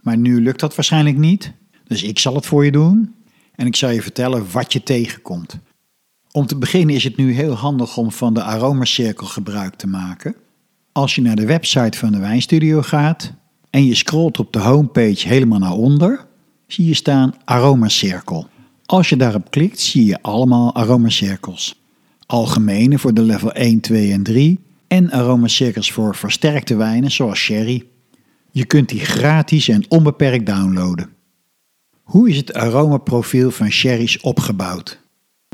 Maar 0.00 0.16
nu 0.16 0.42
lukt 0.42 0.60
dat 0.60 0.74
waarschijnlijk 0.74 1.16
niet. 1.16 1.52
Dus 1.84 2.02
ik 2.02 2.18
zal 2.18 2.34
het 2.34 2.46
voor 2.46 2.64
je 2.64 2.72
doen 2.72 3.16
en 3.58 3.66
ik 3.66 3.76
zal 3.76 3.90
je 3.90 4.02
vertellen 4.02 4.46
wat 4.52 4.72
je 4.72 4.82
tegenkomt. 4.82 5.58
Om 6.32 6.46
te 6.46 6.56
beginnen 6.56 6.94
is 6.94 7.04
het 7.04 7.16
nu 7.16 7.32
heel 7.32 7.54
handig 7.54 7.96
om 7.96 8.12
van 8.12 8.34
de 8.34 8.42
aromacirkel 8.42 9.26
gebruik 9.26 9.74
te 9.74 9.86
maken. 9.86 10.34
Als 10.92 11.14
je 11.14 11.22
naar 11.22 11.36
de 11.36 11.46
website 11.46 11.98
van 11.98 12.12
de 12.12 12.18
wijnstudio 12.18 12.82
gaat 12.82 13.32
en 13.70 13.84
je 13.84 13.94
scrolt 13.94 14.38
op 14.38 14.52
de 14.52 14.58
homepage 14.58 15.28
helemaal 15.28 15.58
naar 15.58 15.72
onder, 15.72 16.26
zie 16.66 16.86
je 16.86 16.94
staan 16.94 17.34
aromacirkel. 17.44 18.46
Als 18.86 19.08
je 19.08 19.16
daarop 19.16 19.50
klikt, 19.50 19.80
zie 19.80 20.04
je 20.04 20.22
allemaal 20.22 20.74
aromacirkels. 20.74 21.82
Algemene 22.26 22.98
voor 22.98 23.14
de 23.14 23.22
level 23.22 23.52
1, 23.52 23.80
2 23.80 24.12
en 24.12 24.22
3 24.22 24.58
en 24.88 25.10
aromacirkels 25.10 25.92
voor 25.92 26.16
versterkte 26.16 26.76
wijnen 26.76 27.10
zoals 27.10 27.38
sherry. 27.38 27.84
Je 28.50 28.64
kunt 28.64 28.88
die 28.88 29.00
gratis 29.00 29.68
en 29.68 29.84
onbeperkt 29.88 30.46
downloaden. 30.46 31.16
Hoe 32.08 32.28
is 32.28 32.36
het 32.36 32.54
aromaprofiel 32.54 33.50
van 33.50 33.70
sherry's 33.70 34.20
opgebouwd? 34.20 35.00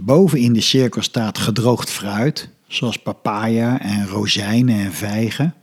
Boven 0.03 0.39
in 0.39 0.53
de 0.53 0.61
cirkel 0.61 1.03
staat 1.03 1.39
gedroogd 1.39 1.91
fruit, 1.91 2.49
zoals 2.67 2.97
papaya 2.97 3.81
en 3.81 4.07
rozijnen 4.07 4.79
en 4.79 4.93
vijgen. 4.93 5.55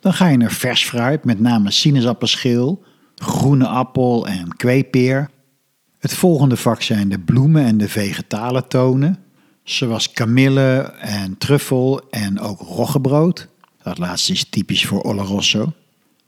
Dan 0.00 0.12
ga 0.12 0.28
je 0.28 0.36
naar 0.36 0.52
vers 0.52 0.84
fruit, 0.84 1.24
met 1.24 1.40
name 1.40 1.70
sinaasappelschil, 1.70 2.84
groene 3.14 3.66
appel 3.66 4.26
en 4.26 4.56
kweepeer. 4.56 5.30
Het 5.98 6.14
volgende 6.14 6.56
vak 6.56 6.82
zijn 6.82 7.08
de 7.08 7.18
bloemen 7.18 7.64
en 7.64 7.78
de 7.78 7.88
vegetale 7.88 8.66
tonen, 8.66 9.18
zoals 9.64 10.12
kamille 10.12 10.94
en 11.00 11.38
truffel 11.38 12.00
en 12.10 12.40
ook 12.40 12.60
roggebrood. 12.60 13.48
Dat 13.82 13.98
laatste 13.98 14.32
is 14.32 14.44
typisch 14.48 14.86
voor 14.86 15.02
Oloroso. 15.02 15.72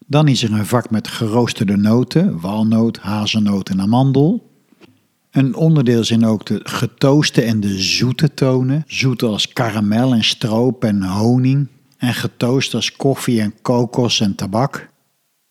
Dan 0.06 0.28
is 0.28 0.42
er 0.42 0.52
een 0.52 0.66
vak 0.66 0.90
met 0.90 1.08
geroosterde 1.08 1.76
noten, 1.76 2.40
walnoot, 2.40 2.98
hazelnoot 2.98 3.68
en 3.68 3.80
amandel. 3.80 4.50
Een 5.30 5.54
onderdeel 5.54 6.04
zijn 6.04 6.26
ook 6.26 6.46
de 6.46 6.60
getooste 6.62 7.42
en 7.42 7.60
de 7.60 7.78
zoete 7.78 8.34
tonen, 8.34 8.84
zoet 8.86 9.22
als 9.22 9.48
karamel 9.48 10.12
en 10.12 10.24
stroop 10.24 10.84
en 10.84 11.02
honing, 11.02 11.68
en 11.98 12.14
getoost 12.14 12.74
als 12.74 12.96
koffie 12.96 13.40
en 13.40 13.54
kokos 13.62 14.20
en 14.20 14.34
tabak. 14.34 14.88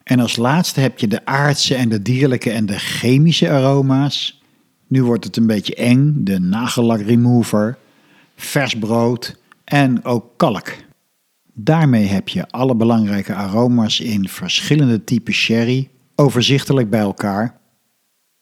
En 0.04 0.20
als 0.20 0.36
laatste 0.36 0.80
heb 0.80 1.00
je 1.00 1.08
de 1.08 1.26
aardse 1.26 1.76
en 1.76 1.90
de 1.90 2.02
dierlijke 2.02 2.52
en 2.52 2.66
de 2.66 2.80
chemische 2.80 3.50
aroma's. 3.50 4.42
Nu 4.88 5.04
wordt 5.04 5.24
het 5.24 5.38
een 5.38 5.48
beetje 5.48 5.76
eng, 5.76 6.16
de 6.24 6.40
nagellak 6.40 7.02
remover, 7.02 7.78
vers 8.36 8.76
brood 8.76 9.36
en 9.64 10.06
ook 10.06 10.26
kalk. 10.38 10.76
Daarmee 11.54 12.06
heb 12.06 12.28
je 12.28 12.48
alle 12.48 12.76
belangrijke 12.76 13.34
aroma's 13.34 14.00
in 14.00 14.30
verschillende 14.30 15.04
typen 15.04 15.34
sherry 15.34 15.90
overzichtelijk 16.16 16.90
bij 16.90 17.00
elkaar. 17.00 17.60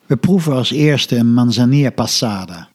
We 0.05 0.18
proeven 0.18 0.53
als 0.53 0.72
eerste 0.72 1.16
een 1.16 1.34
Manzanilla 1.34 1.89
Passada. 1.89 2.70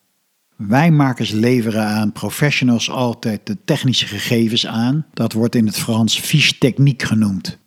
Wijnmakers 0.56 1.30
leveren 1.30 1.86
aan 1.86 2.12
professionals 2.12 2.90
altijd 2.90 3.46
de 3.46 3.56
technische 3.64 4.06
gegevens 4.06 4.66
aan. 4.66 5.06
Dat 5.12 5.32
wordt 5.32 5.54
in 5.54 5.66
het 5.66 5.78
Frans 5.78 6.18
fiche 6.18 6.58
technique 6.58 7.06
genoemd. 7.06 7.58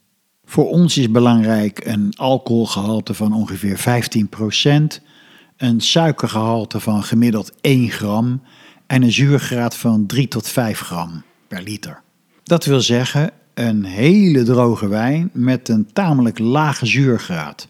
Voor 0.45 0.69
ons 0.69 0.97
is 0.97 1.11
belangrijk 1.11 1.85
een 1.85 2.13
alcoholgehalte 2.17 3.13
van 3.13 3.33
ongeveer 3.33 3.79
15%, 4.99 5.03
een 5.57 5.81
suikergehalte 5.81 6.79
van 6.79 7.03
gemiddeld 7.03 7.51
1 7.61 7.89
gram 7.89 8.41
en 8.87 9.03
een 9.03 9.11
zuurgraad 9.11 9.75
van 9.75 10.05
3 10.05 10.27
tot 10.27 10.47
5 10.47 10.79
gram 10.79 11.23
per 11.47 11.61
liter. 11.61 12.01
Dat 12.49 12.65
wil 12.65 12.81
zeggen 12.81 13.31
een 13.53 13.85
hele 13.85 14.43
droge 14.43 14.87
wijn 14.87 15.29
met 15.33 15.69
een 15.69 15.87
tamelijk 15.93 16.39
lage 16.39 16.85
zuurgraad. 16.85 17.67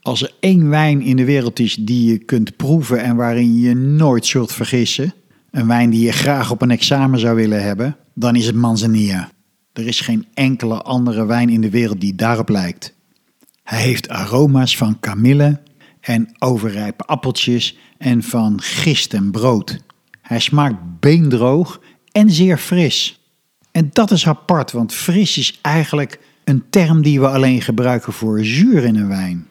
Als 0.00 0.22
er 0.22 0.34
één 0.40 0.68
wijn 0.68 1.02
in 1.02 1.16
de 1.16 1.24
wereld 1.24 1.58
is 1.58 1.74
die 1.74 2.10
je 2.10 2.18
kunt 2.18 2.56
proeven 2.56 3.02
en 3.02 3.16
waarin 3.16 3.60
je 3.60 3.74
nooit 3.74 4.26
zult 4.26 4.52
vergissen, 4.52 5.14
een 5.50 5.66
wijn 5.66 5.90
die 5.90 6.04
je 6.04 6.12
graag 6.12 6.50
op 6.50 6.62
een 6.62 6.70
examen 6.70 7.18
zou 7.18 7.36
willen 7.36 7.62
hebben, 7.62 7.96
dan 8.14 8.36
is 8.36 8.46
het 8.46 8.54
Manzanilla. 8.54 9.30
Er 9.72 9.86
is 9.86 10.00
geen 10.00 10.26
enkele 10.34 10.82
andere 10.82 11.24
wijn 11.24 11.48
in 11.48 11.60
de 11.60 11.70
wereld 11.70 12.00
die 12.00 12.14
daarop 12.14 12.48
lijkt. 12.48 12.94
Hij 13.62 13.80
heeft 13.80 14.08
aroma's 14.08 14.76
van 14.76 15.00
kamille 15.00 15.60
en 16.00 16.28
overrijpe 16.38 17.04
appeltjes 17.04 17.78
en 17.98 18.22
van 18.22 18.60
gist 18.60 19.14
en 19.14 19.30
brood. 19.30 19.78
Hij 20.22 20.40
smaakt 20.40 21.00
beendroog 21.00 21.80
en 22.12 22.30
zeer 22.30 22.58
fris. 22.58 23.20
En 23.76 23.90
dat 23.92 24.10
is 24.10 24.26
apart, 24.26 24.72
want 24.72 24.94
fris 24.94 25.38
is 25.38 25.58
eigenlijk 25.62 26.20
een 26.44 26.62
term 26.70 27.02
die 27.02 27.20
we 27.20 27.28
alleen 27.28 27.62
gebruiken 27.62 28.12
voor 28.12 28.44
zuur 28.44 28.84
in 28.84 28.96
een 28.96 29.08
wijn. 29.08 29.46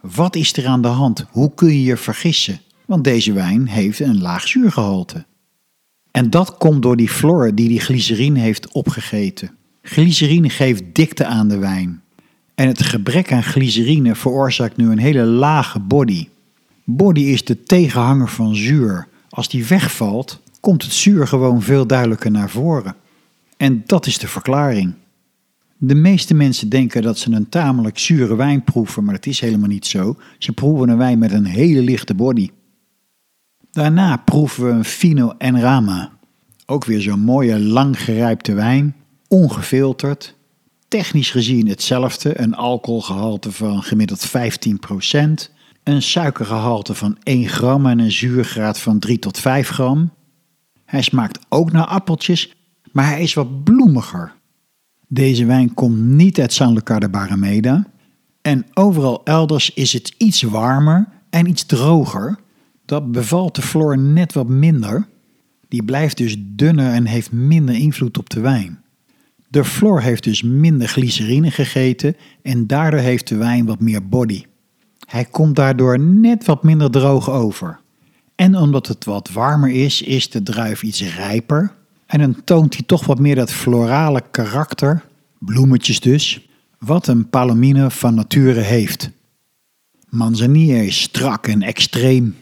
Wat 0.00 0.36
is 0.36 0.56
er 0.56 0.66
aan 0.66 0.82
de 0.82 0.88
hand? 0.88 1.26
Hoe 1.30 1.54
kun 1.54 1.68
je 1.68 1.82
je 1.82 1.96
vergissen? 1.96 2.60
Want 2.86 3.04
deze 3.04 3.32
wijn 3.32 3.68
heeft 3.68 4.00
een 4.00 4.20
laag 4.20 4.48
zuurgehalte. 4.48 5.24
En 6.10 6.30
dat 6.30 6.56
komt 6.56 6.82
door 6.82 6.96
die 6.96 7.08
flor 7.08 7.54
die 7.54 7.68
die 7.68 7.80
glycerine 7.80 8.38
heeft 8.38 8.72
opgegeten. 8.72 9.50
Glycerine 9.82 10.50
geeft 10.50 10.84
dikte 10.92 11.26
aan 11.26 11.48
de 11.48 11.58
wijn. 11.58 12.02
En 12.54 12.66
het 12.68 12.82
gebrek 12.82 13.32
aan 13.32 13.44
glycerine 13.44 14.14
veroorzaakt 14.14 14.76
nu 14.76 14.90
een 14.90 14.98
hele 14.98 15.24
lage 15.24 15.78
body. 15.78 16.28
Body 16.84 17.20
is 17.20 17.44
de 17.44 17.62
tegenhanger 17.62 18.28
van 18.28 18.54
zuur. 18.54 19.08
Als 19.28 19.48
die 19.48 19.66
wegvalt, 19.66 20.40
komt 20.60 20.82
het 20.82 20.92
zuur 20.92 21.26
gewoon 21.26 21.62
veel 21.62 21.86
duidelijker 21.86 22.30
naar 22.30 22.50
voren. 22.50 22.96
En 23.56 23.82
dat 23.86 24.06
is 24.06 24.18
de 24.18 24.28
verklaring. 24.28 24.94
De 25.78 25.94
meeste 25.94 26.34
mensen 26.34 26.68
denken 26.68 27.02
dat 27.02 27.18
ze 27.18 27.32
een 27.32 27.48
tamelijk 27.48 27.98
zure 27.98 28.36
wijn 28.36 28.64
proeven, 28.64 29.04
maar 29.04 29.14
dat 29.14 29.26
is 29.26 29.40
helemaal 29.40 29.68
niet 29.68 29.86
zo. 29.86 30.16
Ze 30.38 30.52
proeven 30.52 30.88
een 30.88 30.96
wijn 30.96 31.18
met 31.18 31.32
een 31.32 31.44
hele 31.44 31.80
lichte 31.80 32.14
body. 32.14 32.50
Daarna 33.70 34.16
proeven 34.16 34.64
we 34.64 34.70
een 34.70 34.84
Fino 34.84 35.34
en 35.38 35.60
Rama. 35.60 36.12
Ook 36.66 36.84
weer 36.84 37.00
zo'n 37.00 37.20
mooie 37.20 37.60
langgerijpte 37.60 38.54
wijn, 38.54 38.96
ongefilterd. 39.28 40.34
Technisch 40.88 41.30
gezien 41.30 41.68
hetzelfde, 41.68 42.40
een 42.40 42.54
alcoholgehalte 42.54 43.52
van 43.52 43.82
gemiddeld 43.82 44.28
15%, 44.28 44.32
een 45.82 46.02
suikergehalte 46.02 46.94
van 46.94 47.16
1 47.22 47.48
gram 47.48 47.86
en 47.86 47.98
een 47.98 48.12
zuurgraad 48.12 48.80
van 48.80 48.98
3 48.98 49.18
tot 49.18 49.38
5 49.38 49.68
gram. 49.68 50.10
Hij 50.84 51.02
smaakt 51.02 51.38
ook 51.48 51.72
naar 51.72 51.86
appeltjes, 51.86 52.55
maar 52.96 53.06
hij 53.08 53.22
is 53.22 53.34
wat 53.34 53.64
bloemiger. 53.64 54.34
Deze 55.08 55.44
wijn 55.44 55.74
komt 55.74 55.98
niet 55.98 56.40
uit 56.40 56.52
San 56.52 56.72
Lucar 56.72 57.00
de 57.00 57.08
Barrameda 57.08 57.86
en 58.42 58.66
overal 58.74 59.24
elders 59.24 59.70
is 59.74 59.92
het 59.92 60.14
iets 60.18 60.42
warmer 60.42 61.08
en 61.30 61.48
iets 61.48 61.66
droger. 61.66 62.38
Dat 62.84 63.12
bevalt 63.12 63.54
de 63.54 63.62
floor 63.62 63.98
net 63.98 64.32
wat 64.32 64.48
minder. 64.48 65.06
Die 65.68 65.82
blijft 65.82 66.16
dus 66.16 66.36
dunner 66.38 66.92
en 66.92 67.06
heeft 67.06 67.32
minder 67.32 67.74
invloed 67.74 68.18
op 68.18 68.30
de 68.30 68.40
wijn. 68.40 68.82
De 69.48 69.64
floor 69.64 70.00
heeft 70.00 70.24
dus 70.24 70.42
minder 70.42 70.88
glycerine 70.88 71.50
gegeten 71.50 72.16
en 72.42 72.66
daardoor 72.66 73.00
heeft 73.00 73.28
de 73.28 73.36
wijn 73.36 73.66
wat 73.66 73.80
meer 73.80 74.08
body. 74.08 74.44
Hij 75.06 75.24
komt 75.24 75.56
daardoor 75.56 75.98
net 75.98 76.44
wat 76.44 76.62
minder 76.62 76.90
droog 76.90 77.30
over. 77.30 77.80
En 78.34 78.56
omdat 78.56 78.86
het 78.86 79.04
wat 79.04 79.30
warmer 79.30 79.70
is, 79.70 80.02
is 80.02 80.30
de 80.30 80.42
druif 80.42 80.82
iets 80.82 81.14
rijper 81.14 81.74
en 82.06 82.18
dan 82.18 82.44
toont 82.44 82.74
hij 82.74 82.82
toch 82.86 83.06
wat 83.06 83.18
meer 83.18 83.34
dat 83.34 83.52
florale 83.52 84.22
karakter, 84.30 85.04
bloemetjes 85.38 86.00
dus, 86.00 86.48
wat 86.78 87.06
een 87.06 87.28
palomino 87.28 87.88
van 87.88 88.14
nature 88.14 88.60
heeft. 88.60 89.10
Manzanilla 90.08 90.80
is 90.80 91.00
strak 91.00 91.46
en 91.46 91.62
extreem. 91.62 92.36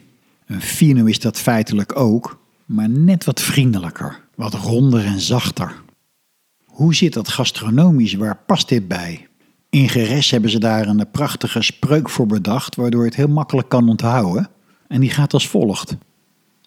Een 0.46 0.62
fino 0.62 1.04
is 1.04 1.20
dat 1.20 1.38
feitelijk 1.38 1.98
ook, 1.98 2.38
maar 2.64 2.88
net 2.88 3.24
wat 3.24 3.40
vriendelijker, 3.40 4.20
wat 4.34 4.54
ronder 4.54 5.04
en 5.04 5.20
zachter. 5.20 5.82
Hoe 6.64 6.94
zit 6.94 7.12
dat 7.12 7.28
gastronomisch? 7.28 8.14
Waar 8.14 8.38
past 8.46 8.68
dit 8.68 8.88
bij? 8.88 9.28
In 9.70 9.88
Geres 9.88 10.30
hebben 10.30 10.50
ze 10.50 10.58
daar 10.58 10.86
een 10.86 11.10
prachtige 11.10 11.62
spreuk 11.62 12.08
voor 12.08 12.26
bedacht, 12.26 12.76
waardoor 12.76 13.04
het 13.04 13.14
heel 13.14 13.28
makkelijk 13.28 13.68
kan 13.68 13.88
onthouden. 13.88 14.48
En 14.88 15.00
die 15.00 15.10
gaat 15.10 15.32
als 15.32 15.48
volgt. 15.48 15.96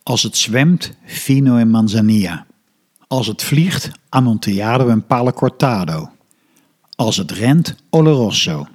Als 0.04 0.24
het 0.24 0.38
zwemt, 0.38 0.94
fino 1.06 1.58
en 1.58 1.70
manzanilla. 1.70 2.46
Als 3.08 3.28
het 3.28 3.44
vliegt, 3.44 3.92
Amontillado 4.10 4.88
en 4.88 5.06
Palo 5.06 5.32
Cortado. 5.32 6.10
Als 6.96 7.18
het 7.18 7.32
rent, 7.32 7.76
Oloroso. 7.90 8.68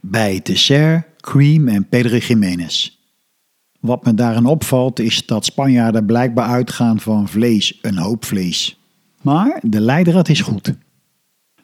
Bij 0.00 0.40
dessert, 0.42 1.06
cream 1.20 1.68
en 1.68 1.88
Pedro 1.88 2.16
Jiménez. 2.16 2.98
Wat 3.80 4.04
me 4.04 4.14
daarin 4.14 4.46
opvalt 4.46 4.98
is 4.98 5.26
dat 5.26 5.44
Spanjaarden 5.44 6.06
blijkbaar 6.06 6.48
uitgaan 6.48 7.00
van 7.00 7.28
vlees, 7.28 7.78
een 7.82 7.98
hoop 7.98 8.24
vlees. 8.24 8.78
Maar 9.22 9.60
de 9.62 9.80
leidraad 9.80 10.28
is 10.28 10.40
goed. 10.40 10.74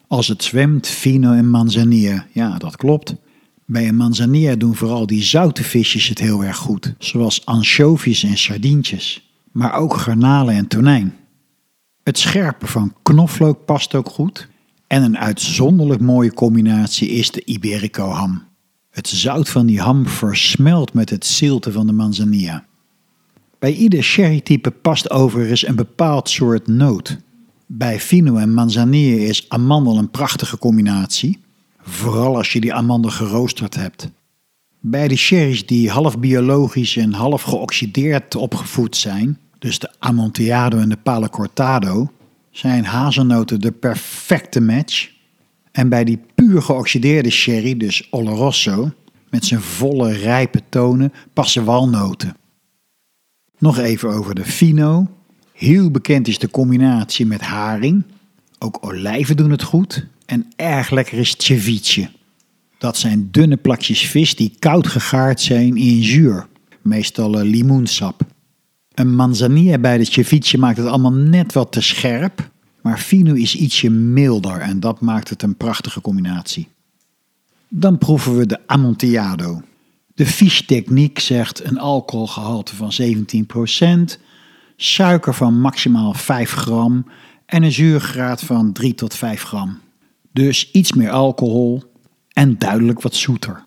Als 0.07 0.27
het 0.27 0.43
zwemt, 0.43 0.87
fino 0.87 1.33
en 1.33 1.49
manzanilla, 1.49 2.25
ja 2.33 2.57
dat 2.57 2.75
klopt. 2.75 3.15
Bij 3.65 3.87
een 3.87 3.95
manzanilla 3.95 4.55
doen 4.55 4.75
vooral 4.75 5.07
die 5.07 5.23
zoute 5.23 5.63
visjes 5.63 6.07
het 6.07 6.19
heel 6.19 6.43
erg 6.43 6.57
goed, 6.57 6.93
zoals 6.97 7.45
anchovies 7.45 8.23
en 8.23 8.37
sardientjes, 8.37 9.31
maar 9.51 9.73
ook 9.73 9.97
garnalen 9.97 10.55
en 10.55 10.67
tonijn. 10.67 11.15
Het 12.03 12.17
scherpe 12.17 12.67
van 12.67 12.93
knoflook 13.03 13.65
past 13.65 13.95
ook 13.95 14.09
goed. 14.09 14.47
En 14.87 15.03
een 15.03 15.17
uitzonderlijk 15.17 16.01
mooie 16.01 16.33
combinatie 16.33 17.09
is 17.09 17.31
de 17.31 17.43
Iberico 17.45 18.09
ham. 18.09 18.43
Het 18.89 19.07
zout 19.07 19.49
van 19.49 19.65
die 19.65 19.81
ham 19.81 20.07
versmelt 20.07 20.93
met 20.93 21.09
het 21.09 21.25
zilte 21.25 21.71
van 21.71 21.87
de 21.87 21.93
manzanilla. 21.93 22.65
Bij 23.59 23.73
ieder 23.73 24.03
sherrytype 24.03 24.71
past 24.71 25.09
overigens 25.09 25.67
een 25.67 25.75
bepaald 25.75 26.29
soort 26.29 26.67
noot. 26.67 27.17
Bij 27.65 27.99
Fino 27.99 28.35
en 28.35 28.53
Manzanilla 28.53 29.27
is 29.27 29.45
amandel 29.49 29.97
een 29.97 30.11
prachtige 30.11 30.57
combinatie, 30.57 31.39
vooral 31.81 32.37
als 32.37 32.53
je 32.53 32.61
die 32.61 32.73
amandel 32.73 33.11
geroosterd 33.11 33.75
hebt. 33.75 34.09
Bij 34.79 35.07
de 35.07 35.15
sherry's 35.15 35.65
die 35.65 35.89
half 35.89 36.19
biologisch 36.19 36.97
en 36.97 37.13
half 37.13 37.41
geoxideerd 37.41 38.35
opgevoed 38.35 38.95
zijn, 38.95 39.39
dus 39.61 39.79
de 39.79 39.89
Amontillado 39.99 40.77
en 40.77 40.89
de 40.89 40.97
Palo 40.97 41.27
Cortado, 41.27 42.11
zijn 42.51 42.85
hazelnoten 42.85 43.61
de 43.61 43.71
perfecte 43.71 44.61
match. 44.61 45.11
En 45.71 45.89
bij 45.89 46.03
die 46.03 46.19
puur 46.35 46.61
geoxideerde 46.61 47.29
sherry, 47.29 47.77
dus 47.77 48.07
Oloroso, 48.11 48.91
met 49.29 49.45
zijn 49.45 49.61
volle 49.61 50.11
rijpe 50.11 50.61
tonen, 50.69 51.13
passen 51.33 51.63
walnoten. 51.63 52.35
Nog 53.57 53.77
even 53.77 54.09
over 54.09 54.35
de 54.35 54.45
Fino. 54.45 55.07
Heel 55.53 55.91
bekend 55.91 56.27
is 56.27 56.39
de 56.39 56.49
combinatie 56.49 57.25
met 57.25 57.41
haring. 57.41 58.03
Ook 58.59 58.77
olijven 58.81 59.37
doen 59.37 59.51
het 59.51 59.63
goed. 59.63 60.05
En 60.25 60.51
erg 60.55 60.89
lekker 60.89 61.17
is 61.17 61.35
ceviche. 61.37 62.09
Dat 62.77 62.97
zijn 62.97 63.27
dunne 63.31 63.57
plakjes 63.57 64.07
vis 64.07 64.35
die 64.35 64.55
koud 64.59 64.87
gegaard 64.87 65.41
zijn 65.41 65.77
in 65.77 66.03
zuur. 66.03 66.47
Meestal 66.81 67.39
eh, 67.39 67.45
limoensap. 67.45 68.21
Een 69.01 69.15
manzanilla 69.15 69.77
bij 69.77 69.97
de 69.97 70.05
ceviche 70.05 70.57
maakt 70.57 70.77
het 70.77 70.87
allemaal 70.87 71.13
net 71.13 71.53
wat 71.53 71.71
te 71.71 71.81
scherp. 71.81 72.49
Maar 72.81 72.97
fino 72.97 73.33
is 73.33 73.55
ietsje 73.55 73.89
milder 73.89 74.57
en 74.57 74.79
dat 74.79 74.99
maakt 74.99 75.29
het 75.29 75.43
een 75.43 75.55
prachtige 75.55 76.01
combinatie. 76.01 76.67
Dan 77.67 77.97
proeven 77.97 78.37
we 78.37 78.45
de 78.45 78.67
Amontillado. 78.67 79.61
De 80.15 80.25
fischtechniek 80.25 81.19
zegt 81.19 81.63
een 81.63 81.79
alcoholgehalte 81.79 82.75
van 82.75 82.91
17%, 84.17 84.19
suiker 84.75 85.33
van 85.33 85.59
maximaal 85.59 86.13
5 86.13 86.51
gram 86.51 87.05
en 87.45 87.63
een 87.63 87.71
zuurgraad 87.71 88.41
van 88.41 88.71
3 88.71 88.95
tot 88.95 89.15
5 89.15 89.43
gram. 89.43 89.79
Dus 90.33 90.71
iets 90.71 90.93
meer 90.93 91.11
alcohol 91.11 91.83
en 92.29 92.57
duidelijk 92.57 93.01
wat 93.01 93.15
zoeter. 93.15 93.65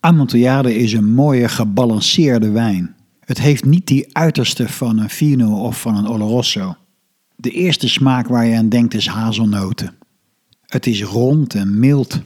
Amontillado 0.00 0.68
is 0.68 0.92
een 0.92 1.12
mooie 1.12 1.48
gebalanceerde 1.48 2.50
wijn. 2.50 2.96
Het 3.28 3.40
heeft 3.40 3.64
niet 3.64 3.86
die 3.86 4.16
uiterste 4.16 4.68
van 4.68 4.98
een 4.98 5.10
Fino 5.10 5.60
of 5.60 5.80
van 5.80 5.96
een 5.96 6.06
Oloroso. 6.06 6.76
De 7.36 7.50
eerste 7.50 7.88
smaak 7.88 8.28
waar 8.28 8.46
je 8.46 8.56
aan 8.56 8.68
denkt 8.68 8.94
is 8.94 9.06
hazelnoten. 9.06 9.94
Het 10.66 10.86
is 10.86 11.02
rond 11.02 11.54
en 11.54 11.78
mild 11.78 12.20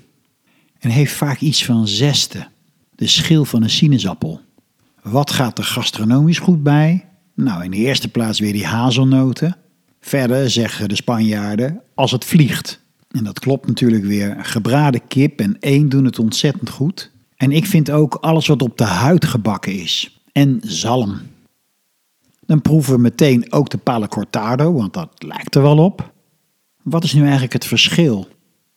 en 0.78 0.90
heeft 0.90 1.12
vaak 1.12 1.40
iets 1.40 1.64
van 1.64 1.88
zeste, 1.88 2.46
de 2.94 3.06
schil 3.06 3.44
van 3.44 3.62
een 3.62 3.70
sinaasappel. 3.70 4.40
Wat 5.02 5.30
gaat 5.30 5.58
er 5.58 5.64
gastronomisch 5.64 6.38
goed 6.38 6.62
bij? 6.62 7.04
Nou, 7.34 7.64
in 7.64 7.70
de 7.70 7.76
eerste 7.76 8.08
plaats 8.08 8.40
weer 8.40 8.52
die 8.52 8.66
hazelnoten. 8.66 9.56
Verder 10.00 10.50
zeggen 10.50 10.88
de 10.88 10.96
Spanjaarden 10.96 11.80
als 11.94 12.10
het 12.10 12.24
vliegt. 12.24 12.80
En 13.10 13.24
dat 13.24 13.38
klopt 13.38 13.66
natuurlijk 13.66 14.04
weer. 14.04 14.36
Gebraden 14.40 15.06
kip 15.08 15.40
en 15.40 15.56
één 15.60 15.88
doen 15.88 16.04
het 16.04 16.18
ontzettend 16.18 16.70
goed. 16.70 17.10
En 17.36 17.52
ik 17.52 17.66
vind 17.66 17.90
ook 17.90 18.14
alles 18.14 18.46
wat 18.46 18.62
op 18.62 18.78
de 18.78 18.84
huid 18.84 19.24
gebakken 19.24 19.72
is 19.72 20.20
en 20.32 20.60
zalm. 20.62 21.20
Dan 22.46 22.60
proeven 22.60 22.94
we 22.94 23.00
meteen 23.00 23.52
ook 23.52 23.70
de 23.70 23.78
Pale 23.78 24.08
Cortado, 24.08 24.72
want 24.72 24.94
dat 24.94 25.08
lijkt 25.18 25.54
er 25.54 25.62
wel 25.62 25.78
op. 25.78 26.12
Wat 26.82 27.04
is 27.04 27.12
nu 27.12 27.22
eigenlijk 27.22 27.52
het 27.52 27.66
verschil? 27.66 28.28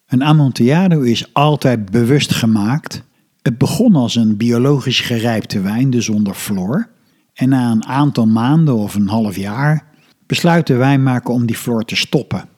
Een 0.06 0.24
Amontillado 0.24 1.02
is 1.02 1.34
altijd 1.34 1.92
bewust 1.92 2.34
gemaakt. 2.34 3.04
Het 3.42 3.58
begon 3.58 3.96
als 3.96 4.16
een 4.16 4.38
biologisch 4.38 5.00
gerijpte 5.00 5.62
wijn, 5.62 5.90
dus 5.90 6.06
zonder 6.06 6.34
floor. 6.34 6.90
En 7.34 7.50
na 7.50 7.72
een 7.72 7.86
aantal 7.86 8.28
maanden 8.28 8.76
of 8.76 8.96
een 8.96 9.08
half 9.08 9.36
jaar 9.36 9.94
besluit 10.26 10.68
de 10.68 10.76
wijnmaker 10.76 11.34
om 11.34 11.46
die 11.46 11.56
floor 11.56 11.86
te 11.86 11.96
stoppen, 11.96 12.50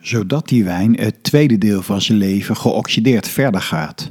zodat 0.00 0.48
die 0.48 0.64
wijn 0.64 0.94
het 1.00 1.22
tweede 1.22 1.58
deel 1.58 1.82
van 1.82 2.02
zijn 2.02 2.18
leven 2.18 2.56
geoxideerd 2.56 3.28
verder 3.28 3.60
gaat. 3.60 4.10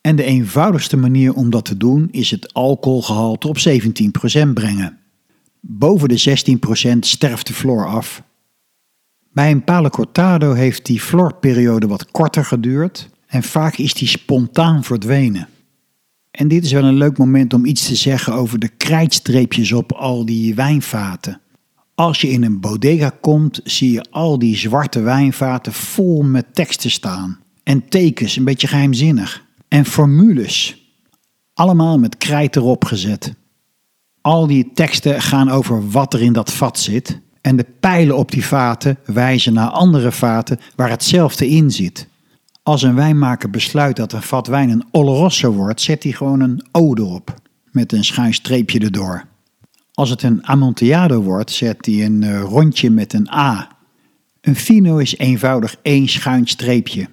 En 0.00 0.16
de 0.16 0.24
eenvoudigste 0.24 0.96
manier 0.96 1.34
om 1.34 1.50
dat 1.50 1.64
te 1.64 1.76
doen 1.76 2.08
is 2.10 2.30
het 2.30 2.54
alcoholgehalte 2.54 3.48
op 3.48 3.58
17% 3.68 4.52
brengen. 4.54 4.98
Boven 5.60 6.08
de 6.08 6.38
16% 6.94 6.98
sterft 6.98 7.46
de 7.46 7.52
floor 7.52 7.86
af. 7.86 8.22
Bij 9.32 9.50
een 9.50 9.64
Pale 9.64 9.90
Cortado 9.90 10.52
heeft 10.52 10.86
die 10.86 11.00
floorperiode 11.00 11.86
wat 11.86 12.10
korter 12.10 12.44
geduurd 12.44 13.08
en 13.26 13.42
vaak 13.42 13.76
is 13.76 13.94
die 13.94 14.08
spontaan 14.08 14.84
verdwenen. 14.84 15.48
En 16.30 16.48
dit 16.48 16.64
is 16.64 16.72
wel 16.72 16.84
een 16.84 16.96
leuk 16.96 17.18
moment 17.18 17.54
om 17.54 17.64
iets 17.64 17.86
te 17.86 17.94
zeggen 17.94 18.32
over 18.34 18.58
de 18.58 18.68
krijtstreepjes 18.68 19.72
op 19.72 19.92
al 19.92 20.24
die 20.24 20.54
wijnvaten. 20.54 21.40
Als 21.94 22.20
je 22.20 22.28
in 22.28 22.44
een 22.44 22.60
bodega 22.60 23.12
komt, 23.20 23.60
zie 23.64 23.92
je 23.92 24.04
al 24.10 24.38
die 24.38 24.56
zwarte 24.56 25.00
wijnvaten 25.00 25.72
vol 25.72 26.22
met 26.22 26.54
teksten 26.54 26.90
staan. 26.90 27.38
En 27.62 27.88
tekens, 27.88 28.36
een 28.36 28.44
beetje 28.44 28.66
geheimzinnig. 28.66 29.44
En 29.70 29.84
formules. 29.84 30.82
Allemaal 31.54 31.98
met 31.98 32.16
krijt 32.16 32.56
erop 32.56 32.84
gezet. 32.84 33.34
Al 34.20 34.46
die 34.46 34.70
teksten 34.74 35.22
gaan 35.22 35.50
over 35.50 35.90
wat 35.90 36.14
er 36.14 36.22
in 36.22 36.32
dat 36.32 36.52
vat 36.52 36.78
zit. 36.78 37.20
En 37.40 37.56
de 37.56 37.66
pijlen 37.80 38.16
op 38.16 38.30
die 38.30 38.44
vaten 38.44 38.98
wijzen 39.04 39.52
naar 39.52 39.68
andere 39.68 40.12
vaten 40.12 40.60
waar 40.76 40.90
hetzelfde 40.90 41.48
in 41.48 41.70
zit. 41.70 42.08
Als 42.62 42.82
een 42.82 42.94
wijnmaker 42.94 43.50
besluit 43.50 43.96
dat 43.96 44.12
een 44.12 44.22
vat 44.22 44.46
wijn 44.46 44.70
een 44.70 44.84
Oloroso 44.90 45.52
wordt, 45.52 45.80
zet 45.80 46.02
hij 46.02 46.12
gewoon 46.12 46.40
een 46.40 46.66
O 46.72 46.94
erop. 46.94 47.34
Met 47.70 47.92
een 47.92 48.04
schuin 48.04 48.34
streepje 48.34 48.78
erdoor. 48.78 49.24
Als 49.94 50.10
het 50.10 50.22
een 50.22 50.46
Amontillado 50.46 51.22
wordt, 51.22 51.50
zet 51.50 51.86
hij 51.86 52.04
een 52.04 52.22
eh, 52.22 52.40
rondje 52.40 52.90
met 52.90 53.12
een 53.12 53.30
A. 53.32 53.68
Een 54.40 54.56
fino 54.56 54.96
is 54.96 55.16
eenvoudig 55.16 55.76
één 55.82 56.08
schuin 56.08 56.46
streepje. 56.46 57.08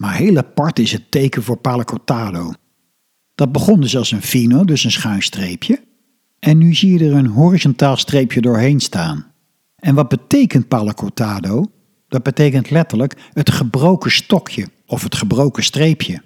Maar 0.00 0.14
heel 0.14 0.36
apart 0.36 0.78
is 0.78 0.92
het 0.92 1.10
teken 1.10 1.42
voor 1.42 1.56
Palo 1.56 1.84
Cortado. 1.84 2.52
Dat 3.34 3.52
begon 3.52 3.80
dus 3.80 3.96
als 3.96 4.10
een 4.10 4.22
fino, 4.22 4.64
dus 4.64 4.84
een 4.84 4.90
schuin 4.90 5.22
streepje. 5.22 5.82
En 6.38 6.58
nu 6.58 6.74
zie 6.74 6.98
je 6.98 7.04
er 7.04 7.14
een 7.14 7.26
horizontaal 7.26 7.96
streepje 7.96 8.40
doorheen 8.40 8.80
staan. 8.80 9.26
En 9.76 9.94
wat 9.94 10.08
betekent 10.08 10.68
Palo 10.68 10.92
Cortado? 10.92 11.64
Dat 12.08 12.22
betekent 12.22 12.70
letterlijk 12.70 13.16
het 13.32 13.50
gebroken 13.50 14.10
stokje 14.10 14.66
of 14.86 15.02
het 15.02 15.14
gebroken 15.14 15.64
streepje. 15.64 16.22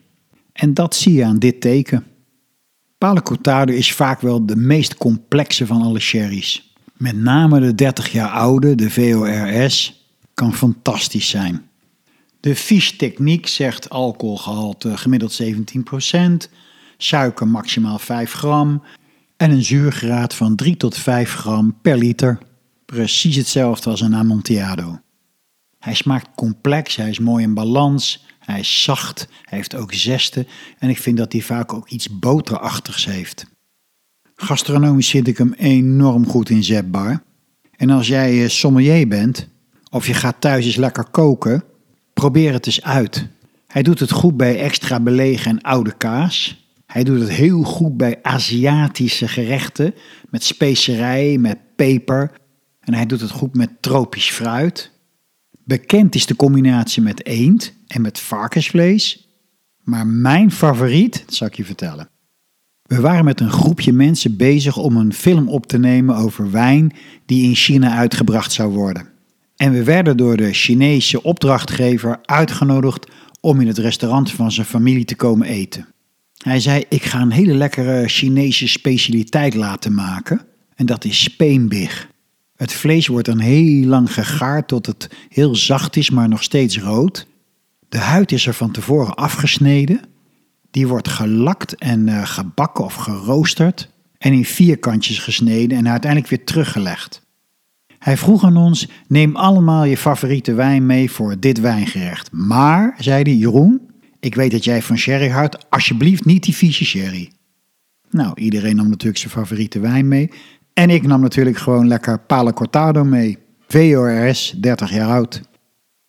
En 0.52 0.74
dat 0.74 0.94
zie 0.94 1.12
je 1.12 1.24
aan 1.24 1.38
dit 1.38 1.60
teken. 1.60 2.04
Palo 2.98 3.20
Cortado 3.20 3.72
is 3.72 3.92
vaak 3.92 4.20
wel 4.20 4.46
de 4.46 4.56
meest 4.56 4.96
complexe 4.96 5.66
van 5.66 5.82
alle 5.82 6.00
sherry's. 6.00 6.74
Met 6.96 7.16
name 7.16 7.60
de 7.60 7.74
30 7.74 8.12
jaar 8.12 8.30
oude, 8.30 8.74
de 8.74 8.90
VORS, 8.90 10.06
kan 10.34 10.54
fantastisch 10.54 11.28
zijn. 11.28 11.62
De 12.44 12.56
Fiche 12.56 12.96
techniek 12.96 13.46
zegt 13.46 13.90
alcoholgehalte 13.90 14.96
gemiddeld 14.96 15.42
17%, 15.42 16.50
suiker 16.96 17.48
maximaal 17.48 17.98
5 17.98 18.32
gram 18.32 18.82
en 19.36 19.50
een 19.50 19.64
zuurgraad 19.64 20.34
van 20.34 20.56
3 20.56 20.76
tot 20.76 20.96
5 20.96 21.34
gram 21.34 21.78
per 21.82 21.96
liter. 21.96 22.38
Precies 22.84 23.36
hetzelfde 23.36 23.90
als 23.90 24.00
een 24.00 24.14
Amontillado. 24.14 25.00
Hij 25.78 25.94
smaakt 25.94 26.28
complex, 26.34 26.96
hij 26.96 27.08
is 27.08 27.18
mooi 27.18 27.44
in 27.44 27.54
balans, 27.54 28.24
hij 28.38 28.60
is 28.60 28.82
zacht, 28.82 29.28
hij 29.42 29.58
heeft 29.58 29.74
ook 29.74 29.92
zesten 29.94 30.46
en 30.78 30.88
ik 30.88 30.98
vind 30.98 31.16
dat 31.16 31.32
hij 31.32 31.40
vaak 31.40 31.72
ook 31.72 31.88
iets 31.88 32.18
boterachtigs 32.18 33.04
heeft. 33.04 33.46
Gastronomisch 34.34 35.10
vind 35.10 35.26
ik 35.26 35.38
hem 35.38 35.52
enorm 35.52 36.26
goed 36.26 36.50
inzetbaar. 36.50 37.22
En 37.76 37.90
als 37.90 38.08
jij 38.08 38.42
eh, 38.42 38.48
sommelier 38.48 39.08
bent, 39.08 39.48
of 39.90 40.06
je 40.06 40.14
gaat 40.14 40.40
thuis 40.40 40.66
eens 40.66 40.76
lekker 40.76 41.04
koken, 41.04 41.64
probeer 42.14 42.52
het 42.52 42.66
eens 42.66 42.82
uit. 42.82 43.26
Hij 43.66 43.82
doet 43.82 44.00
het 44.00 44.10
goed 44.10 44.36
bij 44.36 44.60
extra 44.60 45.00
belegen 45.00 45.50
en 45.50 45.60
oude 45.60 45.96
kaas. 45.96 46.66
Hij 46.86 47.04
doet 47.04 47.20
het 47.20 47.30
heel 47.30 47.62
goed 47.62 47.96
bij 47.96 48.18
Aziatische 48.22 49.28
gerechten 49.28 49.94
met 50.30 50.44
specerij, 50.44 51.38
met 51.38 51.58
peper. 51.76 52.30
En 52.80 52.94
hij 52.94 53.06
doet 53.06 53.20
het 53.20 53.30
goed 53.30 53.54
met 53.54 53.70
tropisch 53.80 54.30
fruit. 54.30 54.90
Bekend 55.64 56.14
is 56.14 56.26
de 56.26 56.36
combinatie 56.36 57.02
met 57.02 57.26
eend 57.26 57.72
en 57.86 58.02
met 58.02 58.20
varkensvlees. 58.20 59.28
Maar 59.82 60.06
mijn 60.06 60.50
favoriet, 60.50 61.22
dat 61.26 61.34
zal 61.34 61.46
ik 61.46 61.54
je 61.54 61.64
vertellen. 61.64 62.08
We 62.82 63.00
waren 63.00 63.24
met 63.24 63.40
een 63.40 63.50
groepje 63.50 63.92
mensen 63.92 64.36
bezig 64.36 64.76
om 64.76 64.96
een 64.96 65.12
film 65.12 65.48
op 65.48 65.66
te 65.66 65.78
nemen 65.78 66.16
over 66.16 66.50
wijn 66.50 66.92
die 67.26 67.44
in 67.44 67.54
China 67.54 67.96
uitgebracht 67.96 68.52
zou 68.52 68.72
worden. 68.72 69.13
En 69.56 69.72
we 69.72 69.84
werden 69.84 70.16
door 70.16 70.36
de 70.36 70.52
Chinese 70.52 71.22
opdrachtgever 71.22 72.18
uitgenodigd 72.22 73.06
om 73.40 73.60
in 73.60 73.66
het 73.66 73.78
restaurant 73.78 74.32
van 74.32 74.52
zijn 74.52 74.66
familie 74.66 75.04
te 75.04 75.16
komen 75.16 75.46
eten. 75.46 75.86
Hij 76.36 76.60
zei: 76.60 76.84
Ik 76.88 77.02
ga 77.02 77.20
een 77.20 77.30
hele 77.30 77.54
lekkere 77.54 78.08
Chinese 78.08 78.68
specialiteit 78.68 79.54
laten 79.54 79.94
maken. 79.94 80.40
En 80.74 80.86
dat 80.86 81.04
is 81.04 81.22
speenbig. 81.22 82.08
Het 82.56 82.72
vlees 82.72 83.06
wordt 83.06 83.26
dan 83.26 83.38
heel 83.38 83.86
lang 83.86 84.12
gegaard 84.12 84.68
tot 84.68 84.86
het 84.86 85.10
heel 85.28 85.54
zacht 85.54 85.96
is, 85.96 86.10
maar 86.10 86.28
nog 86.28 86.42
steeds 86.42 86.78
rood. 86.78 87.26
De 87.88 87.98
huid 87.98 88.32
is 88.32 88.46
er 88.46 88.54
van 88.54 88.70
tevoren 88.70 89.14
afgesneden. 89.14 90.00
Die 90.70 90.88
wordt 90.88 91.08
gelakt 91.08 91.74
en 91.74 92.06
uh, 92.06 92.26
gebakken 92.26 92.84
of 92.84 92.94
geroosterd. 92.94 93.90
En 94.18 94.32
in 94.32 94.44
vierkantjes 94.44 95.18
gesneden 95.18 95.78
en 95.78 95.88
uiteindelijk 95.88 96.30
weer 96.30 96.44
teruggelegd. 96.44 97.23
Hij 98.04 98.16
vroeg 98.16 98.44
aan 98.44 98.56
ons: 98.56 98.88
neem 99.08 99.36
allemaal 99.36 99.84
je 99.84 99.96
favoriete 99.96 100.54
wijn 100.54 100.86
mee 100.86 101.10
voor 101.10 101.40
dit 101.40 101.60
wijngerecht. 101.60 102.32
Maar, 102.32 102.94
zei 102.98 103.22
hij, 103.22 103.34
Jeroen, 103.34 103.80
ik 104.20 104.34
weet 104.34 104.50
dat 104.50 104.64
jij 104.64 104.82
van 104.82 104.98
sherry 104.98 105.28
houdt, 105.28 105.70
alsjeblieft 105.70 106.24
niet 106.24 106.42
die 106.42 106.54
vieze 106.54 106.84
sherry. 106.84 107.30
Nou, 108.10 108.40
iedereen 108.40 108.76
nam 108.76 108.88
natuurlijk 108.88 109.18
zijn 109.18 109.32
favoriete 109.32 109.80
wijn 109.80 110.08
mee. 110.08 110.30
En 110.72 110.90
ik 110.90 111.06
nam 111.06 111.20
natuurlijk 111.20 111.56
gewoon 111.56 111.88
lekker 111.88 112.18
Pale 112.20 112.52
Cortado 112.52 113.04
mee. 113.04 113.38
VORS, 113.68 114.54
30 114.60 114.92
jaar 114.92 115.08
oud. 115.08 115.42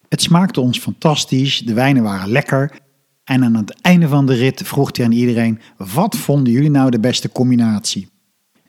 Het 0.10 0.22
smaakte 0.22 0.62
ons 0.62 0.80
fantastisch, 0.80 1.60
de 1.60 1.74
wijnen 1.74 2.04
waren 2.04 2.30
lekker. 2.30 2.72
En 3.24 3.44
aan 3.44 3.56
het 3.56 3.82
einde 3.82 4.08
van 4.08 4.26
de 4.26 4.34
rit 4.34 4.62
vroeg 4.66 4.98
hij 4.98 5.06
aan 5.06 5.12
iedereen: 5.12 5.60
wat 5.78 6.18
vonden 6.18 6.54
jullie 6.54 6.72
nou 6.72 6.90
de 6.90 7.00
beste 7.00 7.30
combinatie? 7.30 8.08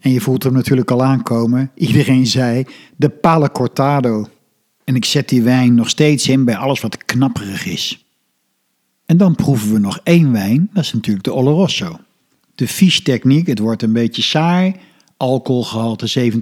En 0.00 0.10
je 0.10 0.20
voelt 0.20 0.42
hem 0.42 0.52
natuurlijk 0.52 0.90
al 0.90 1.04
aankomen. 1.04 1.70
Iedereen 1.74 2.26
zei 2.26 2.64
de 2.96 3.08
Pale 3.08 3.50
Cortado. 3.50 4.26
En 4.84 4.94
ik 4.94 5.04
zet 5.04 5.28
die 5.28 5.42
wijn 5.42 5.74
nog 5.74 5.88
steeds 5.88 6.28
in 6.28 6.44
bij 6.44 6.56
alles 6.56 6.80
wat 6.80 7.04
knapperig 7.04 7.66
is. 7.66 8.06
En 9.06 9.16
dan 9.16 9.34
proeven 9.34 9.72
we 9.72 9.78
nog 9.78 10.00
één 10.02 10.32
wijn, 10.32 10.70
dat 10.72 10.84
is 10.84 10.92
natuurlijk 10.92 11.24
de 11.24 11.34
Oloroso. 11.34 11.98
De 12.54 12.68
fiche 12.68 13.02
techniek, 13.02 13.46
het 13.46 13.58
wordt 13.58 13.82
een 13.82 13.92
beetje 13.92 14.22
saai. 14.22 14.74
Alcoholgehalte 15.16 16.32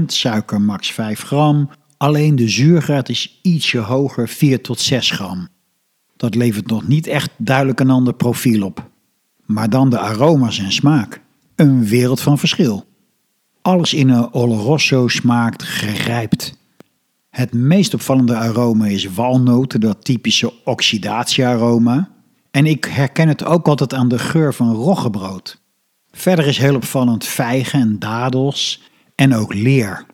17%, 0.00 0.04
suiker 0.06 0.60
max 0.60 0.92
5 0.92 1.22
gram. 1.22 1.70
Alleen 1.96 2.36
de 2.36 2.48
zuurgraad 2.48 3.08
is 3.08 3.38
ietsje 3.42 3.78
hoger, 3.78 4.28
4 4.28 4.62
tot 4.62 4.80
6 4.80 5.10
gram. 5.10 5.48
Dat 6.16 6.34
levert 6.34 6.66
nog 6.66 6.88
niet 6.88 7.06
echt 7.06 7.30
duidelijk 7.36 7.80
een 7.80 7.90
ander 7.90 8.14
profiel 8.14 8.64
op. 8.64 8.90
Maar 9.46 9.70
dan 9.70 9.90
de 9.90 9.98
aroma's 9.98 10.58
en 10.58 10.72
smaak 10.72 11.20
een 11.62 11.84
wereld 11.84 12.20
van 12.20 12.38
verschil. 12.38 12.84
Alles 13.62 13.94
in 13.94 14.08
een 14.08 14.32
Oloroso 14.32 15.08
smaakt 15.08 15.62
gerijpt. 15.62 16.56
Het 17.30 17.52
meest 17.52 17.94
opvallende 17.94 18.36
aroma 18.36 18.86
is 18.86 19.14
walnoten, 19.14 19.80
dat 19.80 20.04
typische 20.04 20.52
oxidatiearoma. 20.64 22.10
En 22.50 22.66
ik 22.66 22.84
herken 22.84 23.28
het 23.28 23.44
ook 23.44 23.68
altijd 23.68 23.94
aan 23.94 24.08
de 24.08 24.18
geur 24.18 24.54
van 24.54 24.74
roggebrood. 24.74 25.60
Verder 26.10 26.46
is 26.46 26.58
heel 26.58 26.74
opvallend 26.74 27.24
vijgen 27.24 27.80
en 27.80 27.98
dadels 27.98 28.82
en 29.14 29.34
ook 29.34 29.54
leer. 29.54 30.06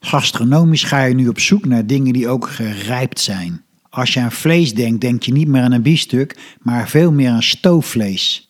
Gastronomisch 0.00 0.84
ga 0.84 1.04
je 1.04 1.14
nu 1.14 1.28
op 1.28 1.38
zoek 1.38 1.64
naar 1.64 1.86
dingen 1.86 2.12
die 2.12 2.28
ook 2.28 2.48
gerijpt 2.48 3.20
zijn. 3.20 3.64
Als 3.88 4.14
je 4.14 4.20
aan 4.20 4.32
vlees 4.32 4.74
denkt, 4.74 5.00
denk 5.00 5.22
je 5.22 5.32
niet 5.32 5.48
meer 5.48 5.62
aan 5.62 5.72
een 5.72 5.82
biefstuk, 5.82 6.56
maar 6.60 6.88
veel 6.88 7.12
meer 7.12 7.30
aan 7.30 7.42
stoofvlees. 7.42 8.49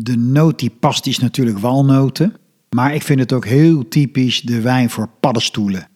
De 0.00 0.16
noot 0.16 0.58
die 0.58 0.70
past 0.70 1.06
is 1.06 1.18
natuurlijk 1.18 1.58
walnoten. 1.58 2.36
Maar 2.70 2.94
ik 2.94 3.02
vind 3.02 3.20
het 3.20 3.32
ook 3.32 3.46
heel 3.46 3.88
typisch 3.88 4.40
de 4.40 4.60
wijn 4.60 4.90
voor 4.90 5.08
paddenstoelen. 5.20 5.88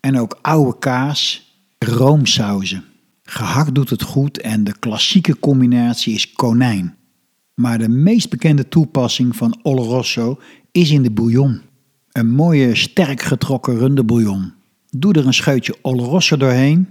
En 0.00 0.18
ook 0.18 0.38
oude 0.42 0.78
kaas, 0.78 1.52
roomsauzen. 1.78 2.84
Gehakt 3.22 3.74
doet 3.74 3.90
het 3.90 4.02
goed 4.02 4.40
en 4.40 4.64
de 4.64 4.78
klassieke 4.78 5.38
combinatie 5.38 6.14
is 6.14 6.32
konijn. 6.32 6.96
Maar 7.54 7.78
de 7.78 7.88
meest 7.88 8.30
bekende 8.30 8.68
toepassing 8.68 9.36
van 9.36 9.58
Oloroso 9.62 10.40
is 10.72 10.90
in 10.90 11.02
de 11.02 11.10
bouillon. 11.10 11.60
Een 12.12 12.30
mooie, 12.30 12.74
sterk 12.74 13.22
getrokken 13.22 13.78
rundebouillon. 13.78 14.52
Doe 14.88 15.12
er 15.12 15.26
een 15.26 15.34
scheutje 15.34 15.76
Oloroso 15.82 16.36
doorheen 16.36 16.88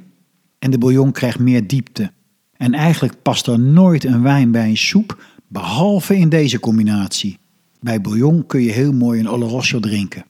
en 0.60 0.72
de 0.72 0.78
bouillon 0.78 1.12
krijgt 1.12 1.40
meer 1.40 1.68
diepte. 1.68 2.12
En 2.54 2.74
eigenlijk 2.74 3.22
past 3.22 3.48
er 3.48 3.60
nooit 3.60 4.04
een 4.04 4.22
wijn 4.22 4.52
bij 4.52 4.70
een 4.70 4.78
soep, 4.78 5.18
behalve 5.50 6.18
in 6.18 6.30
deze 6.30 6.60
combinatie. 6.60 7.38
Bij 7.80 8.02
bouillon 8.02 8.46
kun 8.46 8.62
je 8.62 8.72
heel 8.72 8.94
mooi 8.94 9.20
een 9.20 9.30
Oloroso 9.30 9.80
drinken. 9.80 10.26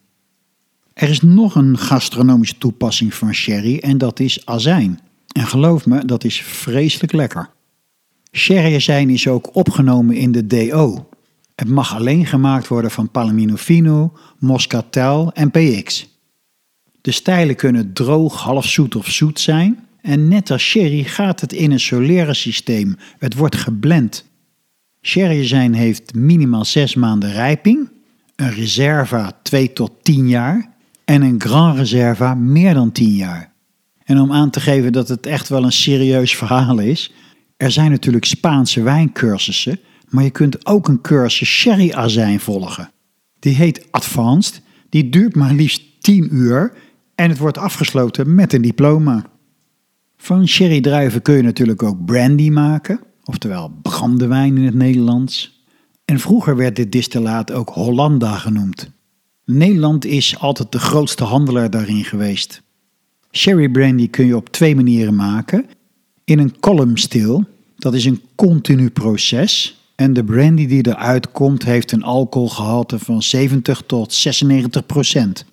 Er 0.94 1.10
is 1.10 1.22
nog 1.22 1.56
een 1.56 1.78
gastronomische 1.78 2.58
toepassing 2.58 3.14
van 3.14 3.34
sherry 3.34 3.78
en 3.78 3.98
dat 3.98 4.20
is 4.20 4.46
azijn. 4.46 5.00
En 5.32 5.48
geloof 5.48 5.86
me, 5.86 6.06
dat 6.06 6.24
is 6.24 6.42
vreselijk 6.42 7.12
lekker. 7.14 7.50
Sherryazijn 8.32 9.10
is 9.10 9.28
ook 9.28 9.56
opgenomen 9.56 10.16
in 10.16 10.32
de 10.32 10.48
DO. 10.48 11.10
Het 11.56 11.68
mag 11.68 11.96
alleen 11.96 12.26
gemaakt 12.26 12.68
worden 12.68 12.92
van 12.92 13.10
Palomino 13.10 13.56
Fino, 13.56 14.18
Moscatel 14.38 15.32
en 15.34 15.52
PX. 15.52 16.18
De 17.02 17.12
stijlen 17.12 17.56
kunnen 17.56 17.94
droog, 17.94 18.42
half 18.42 18.66
zoet 18.66 18.96
of 18.96 19.08
zoet 19.08 19.40
zijn. 19.40 19.88
En 20.02 20.28
net 20.28 20.52
als 20.52 20.64
sherry 20.64 21.04
gaat 21.04 21.42
het 21.42 21.54
in 21.54 21.72
een 21.72 21.80
Solera 21.80 22.34
systeem. 22.34 22.96
Het 23.18 23.36
wordt 23.36 23.56
geblend. 23.56 24.29
Sherryazijn 25.02 25.74
heeft 25.74 26.14
minimaal 26.16 26.66
6 26.66 26.96
maanden 26.96 27.32
rijping, 27.32 27.90
een 28.36 28.52
Reserva 28.52 29.40
2 29.42 29.74
tot 29.74 29.92
10 30.02 30.28
jaar 30.28 30.70
en 31.06 31.22
een 31.22 31.42
Grand 31.42 31.78
Reserva 31.78 32.36
meer 32.36 32.74
dan 32.74 32.92
10 32.92 33.16
jaar. 33.16 33.52
En 34.04 34.20
om 34.20 34.32
aan 34.32 34.50
te 34.50 34.60
geven 34.60 34.92
dat 34.92 35.08
het 35.08 35.26
echt 35.26 35.50
wel 35.50 35.64
een 35.64 35.72
serieus 35.72 36.36
verhaal 36.36 36.80
is, 36.80 37.14
er 37.58 37.72
zijn 37.72 37.92
natuurlijk 37.92 38.26
Spaanse 38.26 38.82
wijncursussen, 38.82 39.80
maar 40.10 40.24
je 40.24 40.30
kunt 40.30 40.66
ook 40.66 40.88
een 40.88 41.02
cursus 41.02 41.50
sherry-azijn 41.50 42.40
volgen. 42.40 42.92
Die 43.40 43.56
heet 43.56 43.88
Advanced, 43.92 44.62
die 44.90 45.10
duurt 45.10 45.36
maar 45.36 45.54
liefst 45.54 45.82
10 46.00 46.36
uur 46.36 46.74
en 47.16 47.30
het 47.30 47.38
wordt 47.38 47.58
afgesloten 47.58 48.36
met 48.36 48.54
een 48.54 48.62
diploma. 48.62 49.26
Van 50.18 50.48
sherrydruiven 50.48 51.22
kun 51.22 51.36
je 51.36 51.42
natuurlijk 51.42 51.84
ook 51.84 52.06
brandy 52.06 52.50
maken, 52.50 53.00
oftewel 53.30 53.72
brandewijn 53.82 54.58
in 54.58 54.66
het 54.66 54.74
Nederlands. 54.74 55.64
En 56.06 56.20
vroeger 56.20 56.56
werd 56.56 56.76
dit 56.76 56.92
distillaat 56.92 57.52
ook 57.52 57.70
Hollanda 57.70 58.36
genoemd. 58.36 58.92
Nederland 59.46 60.06
is 60.06 60.40
altijd 60.40 60.72
de 60.72 60.80
grootste 60.80 61.24
handelaar 61.24 61.70
daarin 61.70 62.04
geweest. 62.04 62.62
Sherry 63.32 63.70
brandy 63.70 64.10
kun 64.10 64.26
je 64.26 64.36
op 64.36 64.50
twee 64.50 64.76
manieren 64.76 65.16
maken. 65.16 65.66
In 66.24 66.40
een 66.40 66.60
column 66.60 66.98
still, 66.98 67.44
dat 67.76 67.94
is 67.94 68.06
een 68.06 68.22
continu 68.36 68.90
proces. 68.90 69.80
En 69.96 70.14
de 70.14 70.24
brandy 70.24 70.68
die 70.68 70.88
eruit 70.88 71.32
komt 71.32 71.64
heeft 71.64 71.92
een 71.92 72.04
alcoholgehalte 72.04 73.00
van 73.00 73.24
70 73.24 73.82
tot 73.86 74.14
96 74.14 74.86
procent. 74.86 75.46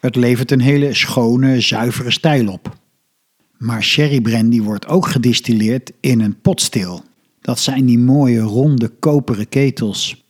Het 0.00 0.16
levert 0.16 0.50
een 0.50 0.60
hele 0.60 0.94
schone, 0.94 1.60
zuivere 1.60 2.10
stijl 2.10 2.48
op. 2.48 2.76
Maar 3.58 3.82
sherry 3.82 4.20
brandy 4.20 4.60
wordt 4.60 4.86
ook 4.86 5.06
gedistilleerd 5.06 5.92
in 6.00 6.20
een 6.20 6.40
potstil. 6.40 7.10
Dat 7.42 7.58
zijn 7.58 7.86
die 7.86 7.98
mooie 7.98 8.40
ronde 8.40 8.88
koperen 8.88 9.48
ketels. 9.48 10.24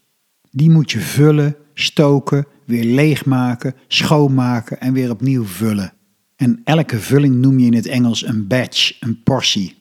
Die 0.51 0.71
moet 0.71 0.91
je 0.91 1.01
vullen, 1.01 1.57
stoken, 1.75 2.47
weer 2.67 2.85
leegmaken, 2.85 3.75
schoonmaken 3.89 4.81
en 4.81 4.93
weer 4.93 5.11
opnieuw 5.11 5.45
vullen. 5.45 5.93
En 6.37 6.61
elke 6.65 6.99
vulling 6.99 7.35
noem 7.35 7.59
je 7.59 7.67
in 7.67 7.75
het 7.75 7.87
Engels 7.87 8.27
een 8.27 8.47
batch, 8.47 9.01
een 9.01 9.23
portie. 9.23 9.75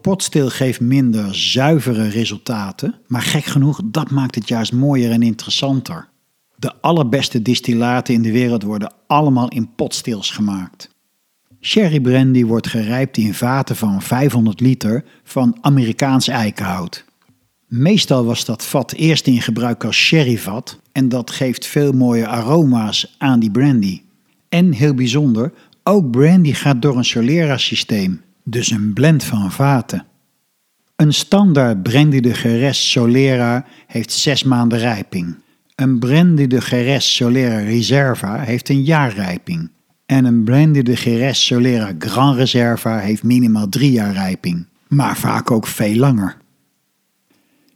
Potstil 0.00 0.48
geeft 0.50 0.80
minder 0.80 1.34
zuivere 1.34 2.08
resultaten, 2.08 2.94
maar 3.06 3.22
gek 3.22 3.44
genoeg, 3.44 3.80
dat 3.84 4.10
maakt 4.10 4.34
het 4.34 4.48
juist 4.48 4.72
mooier 4.72 5.10
en 5.10 5.22
interessanter. 5.22 6.08
De 6.56 6.80
allerbeste 6.80 7.42
distillaten 7.42 8.14
in 8.14 8.22
de 8.22 8.32
wereld 8.32 8.62
worden 8.62 8.92
allemaal 9.06 9.48
in 9.48 9.74
potstils 9.74 10.30
gemaakt. 10.30 10.95
Sherry 11.66 12.00
brandy 12.00 12.44
wordt 12.44 12.66
gerijpt 12.66 13.16
in 13.16 13.34
vaten 13.34 13.76
van 13.76 14.02
500 14.02 14.60
liter 14.60 15.04
van 15.24 15.58
Amerikaans 15.60 16.28
eikenhout. 16.28 17.04
Meestal 17.66 18.24
was 18.24 18.44
dat 18.44 18.64
vat 18.64 18.92
eerst 18.92 19.26
in 19.26 19.42
gebruik 19.42 19.84
als 19.84 19.96
sherryvat 19.96 20.80
en 20.92 21.08
dat 21.08 21.30
geeft 21.30 21.66
veel 21.66 21.92
mooie 21.92 22.26
aroma's 22.26 23.14
aan 23.18 23.40
die 23.40 23.50
brandy. 23.50 24.02
En 24.48 24.72
heel 24.72 24.94
bijzonder, 24.94 25.52
ook 25.82 26.10
brandy 26.10 26.52
gaat 26.52 26.82
door 26.82 26.96
een 26.96 27.04
Solera 27.04 27.56
systeem, 27.56 28.22
dus 28.44 28.70
een 28.70 28.92
blend 28.92 29.24
van 29.24 29.52
vaten. 29.52 30.06
Een 30.96 31.14
standaard 31.14 31.82
brandy 31.82 32.20
de 32.20 32.32
Jerez 32.42 32.78
Solera 32.78 33.64
heeft 33.86 34.12
6 34.12 34.42
maanden 34.42 34.78
rijping. 34.78 35.36
Een 35.74 35.98
brandy 35.98 36.46
de 36.46 36.58
Jerez 36.58 37.06
Solera 37.06 37.58
Reserva 37.58 38.38
heeft 38.38 38.68
een 38.68 38.82
jaar 38.82 39.14
rijping. 39.14 39.70
En 40.06 40.24
een 40.24 40.44
brandy 40.44 40.82
de 40.82 40.92
Jerez 40.92 41.38
Solera 41.38 41.92
Grand 41.98 42.36
Reserva 42.36 42.98
heeft 42.98 43.22
minimaal 43.22 43.68
3 43.68 43.92
jaar 43.92 44.12
rijping, 44.12 44.66
maar 44.88 45.16
vaak 45.16 45.50
ook 45.50 45.66
veel 45.66 45.96
langer. 45.96 46.36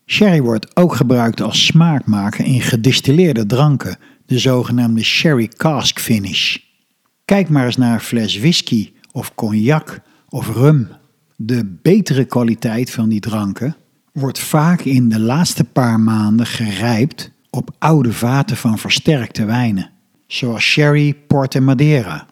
Sherry 0.06 0.40
wordt 0.40 0.76
ook 0.76 0.94
gebruikt 0.94 1.40
als 1.40 1.66
smaakmaker 1.66 2.44
in 2.44 2.60
gedistilleerde 2.60 3.46
dranken, 3.46 3.96
de 4.26 4.38
zogenaamde 4.38 5.02
sherry 5.02 5.48
cask 5.48 5.98
finish. 6.00 6.56
Kijk 7.24 7.48
maar 7.48 7.66
eens 7.66 7.76
naar 7.76 7.94
een 7.94 8.00
fles 8.00 8.38
whisky 8.38 8.92
of 9.12 9.34
cognac 9.34 10.00
of 10.28 10.48
rum. 10.54 10.88
De 11.36 11.76
betere 11.82 12.24
kwaliteit 12.24 12.90
van 12.90 13.08
die 13.08 13.20
dranken 13.20 13.76
wordt 14.12 14.38
vaak 14.38 14.80
in 14.80 15.08
de 15.08 15.20
laatste 15.20 15.64
paar 15.64 16.00
maanden 16.00 16.46
gerijpt 16.46 17.30
op 17.50 17.74
oude 17.78 18.12
vaten 18.12 18.56
van 18.56 18.78
versterkte 18.78 19.44
wijnen, 19.44 19.90
zoals 20.32 20.62
sherry, 20.64 21.14
port 21.14 21.54
en 21.54 21.64
madeira. 21.64 22.26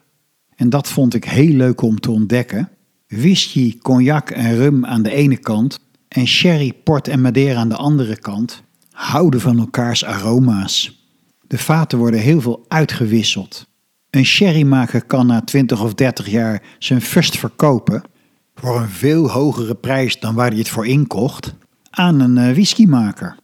En 0.56 0.70
dat 0.70 0.88
vond 0.88 1.14
ik 1.14 1.24
heel 1.24 1.52
leuk 1.52 1.82
om 1.82 2.00
te 2.00 2.10
ontdekken. 2.10 2.68
Whisky, 3.06 3.78
cognac 3.78 4.30
en 4.30 4.56
rum 4.56 4.84
aan 4.86 5.02
de 5.02 5.10
ene 5.10 5.36
kant 5.36 5.78
en 6.08 6.26
sherry, 6.26 6.72
port 6.84 7.08
en 7.08 7.20
madeira 7.20 7.60
aan 7.60 7.68
de 7.68 7.76
andere 7.76 8.16
kant 8.16 8.62
houden 8.90 9.40
van 9.40 9.58
elkaars 9.58 10.04
aroma's. 10.04 11.06
De 11.46 11.58
vaten 11.58 11.98
worden 11.98 12.20
heel 12.20 12.40
veel 12.40 12.64
uitgewisseld. 12.68 13.66
Een 14.10 14.26
sherrymaker 14.26 15.04
kan 15.04 15.26
na 15.26 15.40
20 15.40 15.82
of 15.82 15.94
30 15.94 16.30
jaar 16.30 16.62
zijn 16.78 17.00
first 17.00 17.38
verkopen 17.38 18.02
voor 18.54 18.80
een 18.80 18.88
veel 18.88 19.30
hogere 19.30 19.74
prijs 19.74 20.20
dan 20.20 20.34
waar 20.34 20.48
hij 20.48 20.58
het 20.58 20.68
voor 20.68 20.86
inkocht 20.86 21.54
aan 21.90 22.20
een 22.20 22.38
eh, 22.38 22.52
whiskymaker. 22.52 23.36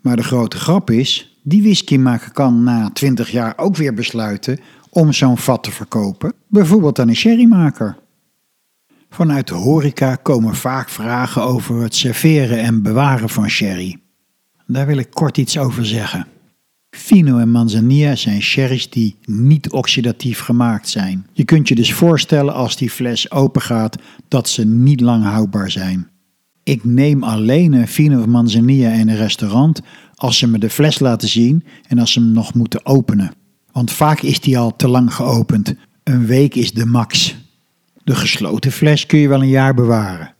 Maar 0.00 0.16
de 0.16 0.22
grote 0.22 0.56
grap 0.56 0.90
is, 0.90 1.35
die 1.48 1.62
whiskymaker 1.62 2.32
kan 2.32 2.62
na 2.62 2.90
20 2.92 3.30
jaar 3.30 3.52
ook 3.56 3.76
weer 3.76 3.94
besluiten 3.94 4.58
om 4.90 5.12
zo'n 5.12 5.38
vat 5.38 5.62
te 5.62 5.70
verkopen, 5.70 6.32
bijvoorbeeld 6.48 6.98
aan 6.98 7.08
een 7.08 7.16
sherrymaker. 7.16 7.96
Vanuit 9.10 9.48
de 9.48 9.54
horeca 9.54 10.14
komen 10.14 10.54
vaak 10.54 10.88
vragen 10.88 11.42
over 11.42 11.82
het 11.82 11.94
serveren 11.94 12.58
en 12.58 12.82
bewaren 12.82 13.28
van 13.28 13.48
sherry. 13.48 13.96
Daar 14.66 14.86
wil 14.86 14.96
ik 14.96 15.10
kort 15.10 15.38
iets 15.38 15.58
over 15.58 15.86
zeggen. 15.86 16.26
Fino 16.90 17.38
en 17.38 17.50
Manzanilla 17.50 18.16
zijn 18.16 18.42
sherry's 18.42 18.90
die 18.90 19.16
niet 19.24 19.70
oxidatief 19.70 20.40
gemaakt 20.40 20.88
zijn. 20.88 21.26
Je 21.32 21.44
kunt 21.44 21.68
je 21.68 21.74
dus 21.74 21.92
voorstellen 21.92 22.54
als 22.54 22.76
die 22.76 22.90
fles 22.90 23.30
open 23.30 23.62
gaat 23.62 23.96
dat 24.28 24.48
ze 24.48 24.66
niet 24.66 25.00
lang 25.00 25.24
houdbaar 25.24 25.70
zijn. 25.70 26.10
Ik 26.62 26.84
neem 26.84 27.22
alleen 27.22 27.72
een 27.72 27.88
Fino 27.88 28.20
of 28.20 28.26
Manzanilla 28.26 28.90
in 28.90 29.08
een 29.08 29.16
restaurant 29.16 29.80
als 30.16 30.38
ze 30.38 30.46
me 30.46 30.58
de 30.58 30.70
fles 30.70 30.98
laten 30.98 31.28
zien 31.28 31.64
en 31.88 31.98
als 31.98 32.12
ze 32.12 32.20
hem 32.20 32.32
nog 32.32 32.54
moeten 32.54 32.86
openen. 32.86 33.32
Want 33.72 33.92
vaak 33.92 34.20
is 34.20 34.40
die 34.40 34.58
al 34.58 34.76
te 34.76 34.88
lang 34.88 35.14
geopend. 35.14 35.74
Een 36.02 36.26
week 36.26 36.54
is 36.54 36.72
de 36.72 36.86
max. 36.86 37.36
De 38.04 38.14
gesloten 38.14 38.72
fles 38.72 39.06
kun 39.06 39.18
je 39.18 39.28
wel 39.28 39.42
een 39.42 39.48
jaar 39.48 39.74
bewaren. 39.74 40.34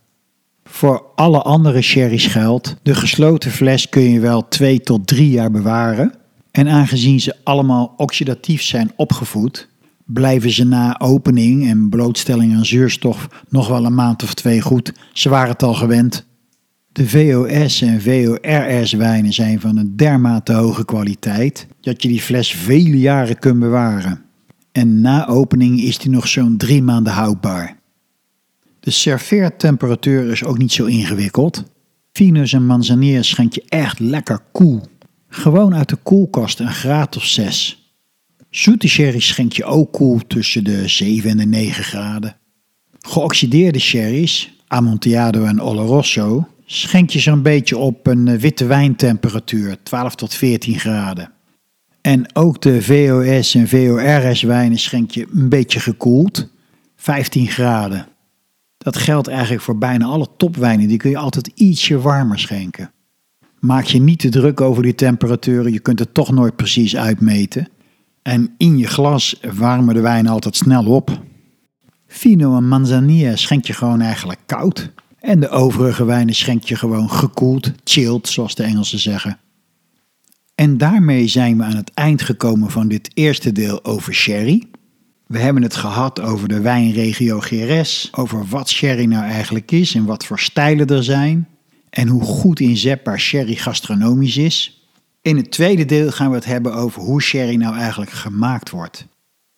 Voor 0.63 1.03
alle 1.15 1.41
andere 1.41 1.81
sherry's 1.81 2.25
geldt, 2.25 2.75
de 2.83 2.95
gesloten 2.95 3.51
fles 3.51 3.89
kun 3.89 4.01
je 4.01 4.19
wel 4.19 4.47
2 4.47 4.79
tot 4.79 5.07
3 5.07 5.29
jaar 5.29 5.51
bewaren. 5.51 6.13
En 6.51 6.67
aangezien 6.67 7.19
ze 7.19 7.35
allemaal 7.43 7.93
oxidatief 7.97 8.61
zijn 8.61 8.91
opgevoed, 8.95 9.69
blijven 10.05 10.51
ze 10.51 10.63
na 10.63 10.99
opening 10.99 11.69
en 11.69 11.89
blootstelling 11.89 12.55
aan 12.55 12.65
zuurstof 12.65 13.27
nog 13.49 13.67
wel 13.67 13.85
een 13.85 13.95
maand 13.95 14.23
of 14.23 14.33
twee 14.33 14.61
goed. 14.61 14.93
Ze 15.13 15.29
waren 15.29 15.51
het 15.51 15.63
al 15.63 15.73
gewend. 15.73 16.26
De 16.97 17.09
VOS 17.09 17.81
en 17.81 18.01
VORS 18.01 18.91
wijnen 18.91 19.33
zijn 19.33 19.59
van 19.59 19.77
een 19.77 19.95
dermate 19.95 20.53
hoge 20.53 20.85
kwaliteit 20.85 21.67
dat 21.81 22.01
je 22.01 22.07
die 22.07 22.21
fles 22.21 22.51
vele 22.51 22.99
jaren 22.99 23.39
kunt 23.39 23.59
bewaren. 23.59 24.21
En 24.71 25.01
na 25.01 25.27
opening 25.27 25.81
is 25.81 25.97
die 25.97 26.09
nog 26.09 26.27
zo'n 26.27 26.57
drie 26.57 26.81
maanden 26.81 27.13
houdbaar. 27.13 27.77
De 28.79 28.91
serveertemperatuur 28.91 30.31
is 30.31 30.43
ook 30.43 30.57
niet 30.57 30.71
zo 30.71 30.85
ingewikkeld. 30.85 31.63
Finus 32.11 32.53
en 32.53 32.65
manzanier 32.65 33.23
schenk 33.23 33.53
je 33.53 33.63
echt 33.67 33.99
lekker 33.99 34.39
koel. 34.51 34.81
Gewoon 35.27 35.75
uit 35.75 35.89
de 35.89 35.97
koelkast 36.03 36.59
een 36.59 36.73
graad 36.73 37.17
of 37.17 37.23
6. 37.23 37.91
Zoete 38.49 38.87
sherry 38.87 39.19
schenk 39.19 39.53
je 39.53 39.65
ook 39.65 39.91
koel 39.93 40.19
tussen 40.27 40.63
de 40.63 40.87
7 40.87 41.29
en 41.29 41.37
de 41.37 41.45
9 41.45 41.83
graden. 41.83 42.35
Geoxideerde 42.99 43.79
sherry's, 43.79 44.51
Amontillado 44.67 45.43
en 45.43 45.61
Oloroso, 45.61 46.47
schenk 46.69 47.09
je 47.09 47.19
zo'n 47.19 47.41
beetje 47.41 47.77
op 47.77 48.07
een 48.07 48.39
witte 48.39 48.65
wijntemperatuur, 48.65 49.77
12 49.83 50.15
tot 50.15 50.33
14 50.33 50.79
graden. 50.79 51.31
En 52.01 52.35
ook 52.35 52.61
de 52.61 52.81
VOS 52.81 53.55
en 53.55 53.67
VORS 53.67 54.41
wijnen 54.41 54.79
schenk 54.79 55.11
je 55.11 55.27
een 55.33 55.49
beetje 55.49 55.79
gekoeld. 55.79 56.49
15 56.95 57.47
graden. 57.47 58.07
Dat 58.77 58.97
geldt 58.97 59.27
eigenlijk 59.27 59.61
voor 59.61 59.77
bijna 59.77 60.05
alle 60.05 60.27
topwijnen. 60.37 60.87
Die 60.87 60.97
kun 60.97 61.09
je 61.09 61.17
altijd 61.17 61.47
ietsje 61.47 61.99
warmer 61.99 62.39
schenken. 62.39 62.91
Maak 63.59 63.83
je 63.83 63.99
niet 63.99 64.19
te 64.19 64.29
druk 64.29 64.61
over 64.61 64.83
die 64.83 64.95
temperaturen. 64.95 65.71
Je 65.71 65.79
kunt 65.79 65.99
het 65.99 66.13
toch 66.13 66.31
nooit 66.31 66.55
precies 66.55 66.95
uitmeten. 66.95 67.67
En 68.21 68.53
in 68.57 68.77
je 68.77 68.87
glas 68.87 69.39
warmen 69.55 69.93
de 69.93 70.01
wijn 70.01 70.27
altijd 70.27 70.55
snel 70.55 70.85
op. 70.85 71.21
Fino 72.07 72.57
en 72.57 72.67
Manzanilla 72.67 73.35
schenk 73.35 73.65
je 73.65 73.73
gewoon 73.73 74.01
eigenlijk 74.01 74.39
koud. 74.45 74.91
En 75.19 75.39
de 75.39 75.49
overige 75.49 76.05
wijnen 76.05 76.35
schenk 76.35 76.63
je 76.63 76.75
gewoon 76.75 77.09
gekoeld, 77.09 77.71
chilled, 77.83 78.27
zoals 78.27 78.55
de 78.55 78.63
Engelsen 78.63 78.99
zeggen. 78.99 79.39
En 80.55 80.77
daarmee 80.77 81.27
zijn 81.27 81.57
we 81.57 81.63
aan 81.63 81.75
het 81.75 81.91
eind 81.93 82.21
gekomen 82.21 82.71
van 82.71 82.87
dit 82.87 83.09
eerste 83.13 83.51
deel 83.51 83.85
over 83.85 84.13
sherry. 84.13 84.63
We 85.27 85.39
hebben 85.39 85.63
het 85.63 85.75
gehad 85.75 86.19
over 86.19 86.47
de 86.47 86.61
wijnregio 86.61 87.39
GRS, 87.39 88.09
over 88.11 88.45
wat 88.45 88.69
sherry 88.69 89.05
nou 89.05 89.23
eigenlijk 89.23 89.71
is 89.71 89.95
en 89.95 90.05
wat 90.05 90.25
voor 90.25 90.39
stijlen 90.39 90.87
er 90.87 91.03
zijn. 91.03 91.47
En 91.89 92.07
hoe 92.07 92.21
goed 92.21 92.59
inzetbaar 92.59 93.19
sherry 93.19 93.55
gastronomisch 93.55 94.37
is. 94.37 94.87
In 95.21 95.37
het 95.37 95.51
tweede 95.51 95.85
deel 95.85 96.11
gaan 96.11 96.29
we 96.29 96.35
het 96.35 96.45
hebben 96.45 96.73
over 96.73 97.01
hoe 97.01 97.21
sherry 97.21 97.55
nou 97.55 97.75
eigenlijk 97.75 98.11
gemaakt 98.11 98.69
wordt. 98.69 99.07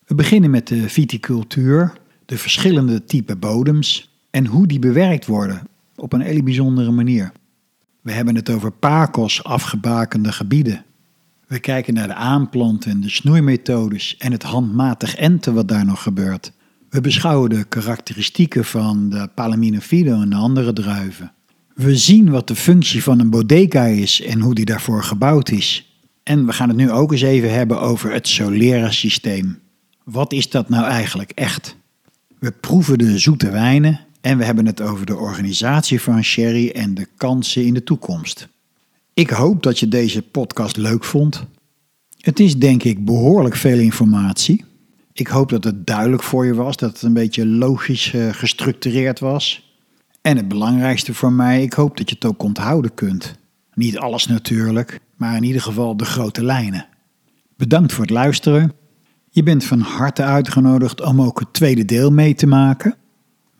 We 0.05 0.15
beginnen 0.15 0.49
met 0.49 0.67
de 0.67 0.89
viticultuur, 0.89 1.93
de 2.25 2.37
verschillende 2.37 3.03
type 3.03 3.35
bodems 3.35 4.09
en 4.39 4.45
hoe 4.45 4.67
die 4.67 4.79
bewerkt 4.79 5.25
worden 5.25 5.61
op 5.95 6.13
een 6.13 6.21
hele 6.21 6.43
bijzondere 6.43 6.91
manier. 6.91 7.31
We 8.01 8.11
hebben 8.11 8.35
het 8.35 8.49
over 8.49 8.71
pakos 8.71 9.43
afgebakende 9.43 10.31
gebieden. 10.31 10.85
We 11.47 11.59
kijken 11.59 11.93
naar 11.93 12.07
de 12.07 12.13
aanplanten 12.13 12.91
en 12.91 13.01
de 13.01 13.09
snoeimethodes 13.09 14.17
en 14.17 14.31
het 14.31 14.43
handmatig 14.43 15.15
enten 15.15 15.53
wat 15.53 15.67
daar 15.67 15.85
nog 15.85 16.03
gebeurt. 16.03 16.51
We 16.89 17.01
beschouwen 17.01 17.49
de 17.49 17.63
karakteristieken 17.63 18.65
van 18.65 19.09
de 19.09 19.29
Palomino 19.35 19.79
Fido 19.79 20.21
en 20.21 20.29
de 20.29 20.35
andere 20.35 20.73
druiven. 20.73 21.31
We 21.75 21.97
zien 21.97 22.29
wat 22.29 22.47
de 22.47 22.55
functie 22.55 23.03
van 23.03 23.19
een 23.19 23.29
bodega 23.29 23.85
is 23.85 24.21
en 24.21 24.39
hoe 24.39 24.55
die 24.55 24.65
daarvoor 24.65 25.03
gebouwd 25.03 25.49
is. 25.49 25.99
En 26.23 26.45
we 26.45 26.53
gaan 26.53 26.67
het 26.67 26.77
nu 26.77 26.91
ook 26.91 27.11
eens 27.11 27.21
even 27.21 27.53
hebben 27.53 27.81
over 27.81 28.13
het 28.13 28.27
Solera-systeem. 28.27 29.59
Wat 30.03 30.33
is 30.33 30.49
dat 30.49 30.69
nou 30.69 30.85
eigenlijk 30.85 31.31
echt? 31.31 31.75
We 32.39 32.51
proeven 32.51 32.97
de 32.97 33.17
zoete 33.17 33.51
wijnen 33.51 34.07
en 34.21 34.37
we 34.37 34.43
hebben 34.43 34.65
het 34.65 34.81
over 34.81 35.05
de 35.05 35.15
organisatie 35.15 36.01
van 36.01 36.23
Sherry 36.23 36.69
en 36.69 36.93
de 36.93 37.07
kansen 37.17 37.65
in 37.65 37.73
de 37.73 37.83
toekomst. 37.83 38.47
Ik 39.13 39.29
hoop 39.29 39.63
dat 39.63 39.79
je 39.79 39.87
deze 39.87 40.21
podcast 40.21 40.77
leuk 40.77 41.03
vond. 41.03 41.45
Het 42.17 42.39
is 42.39 42.57
denk 42.57 42.83
ik 42.83 43.05
behoorlijk 43.05 43.55
veel 43.55 43.79
informatie. 43.79 44.65
Ik 45.13 45.27
hoop 45.27 45.49
dat 45.49 45.63
het 45.63 45.87
duidelijk 45.87 46.23
voor 46.23 46.45
je 46.45 46.53
was, 46.53 46.77
dat 46.77 46.91
het 46.91 47.01
een 47.01 47.13
beetje 47.13 47.45
logisch 47.45 48.13
uh, 48.13 48.33
gestructureerd 48.33 49.19
was. 49.19 49.73
En 50.21 50.37
het 50.37 50.47
belangrijkste 50.47 51.13
voor 51.13 51.31
mij, 51.31 51.63
ik 51.63 51.73
hoop 51.73 51.97
dat 51.97 52.09
je 52.09 52.15
het 52.15 52.25
ook 52.25 52.43
onthouden 52.43 52.93
kunt. 52.93 53.35
Niet 53.73 53.97
alles 53.97 54.27
natuurlijk, 54.27 54.99
maar 55.15 55.35
in 55.35 55.43
ieder 55.43 55.61
geval 55.61 55.97
de 55.97 56.05
grote 56.05 56.43
lijnen. 56.43 56.87
Bedankt 57.57 57.93
voor 57.93 58.03
het 58.03 58.13
luisteren. 58.13 58.73
Je 59.29 59.43
bent 59.43 59.63
van 59.63 59.79
harte 59.79 60.23
uitgenodigd 60.23 61.01
om 61.01 61.21
ook 61.21 61.39
het 61.39 61.53
tweede 61.53 61.85
deel 61.85 62.11
mee 62.11 62.35
te 62.35 62.47
maken. 62.47 62.95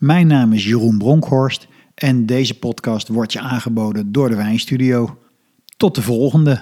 Mijn 0.00 0.26
naam 0.26 0.52
is 0.52 0.64
Jeroen 0.64 0.98
Bronkhorst 0.98 1.68
en 1.94 2.26
deze 2.26 2.58
podcast 2.58 3.08
wordt 3.08 3.32
je 3.32 3.40
aangeboden 3.40 4.12
door 4.12 4.28
de 4.28 4.36
Wijnstudio. 4.36 5.18
Tot 5.76 5.94
de 5.94 6.02
volgende. 6.02 6.60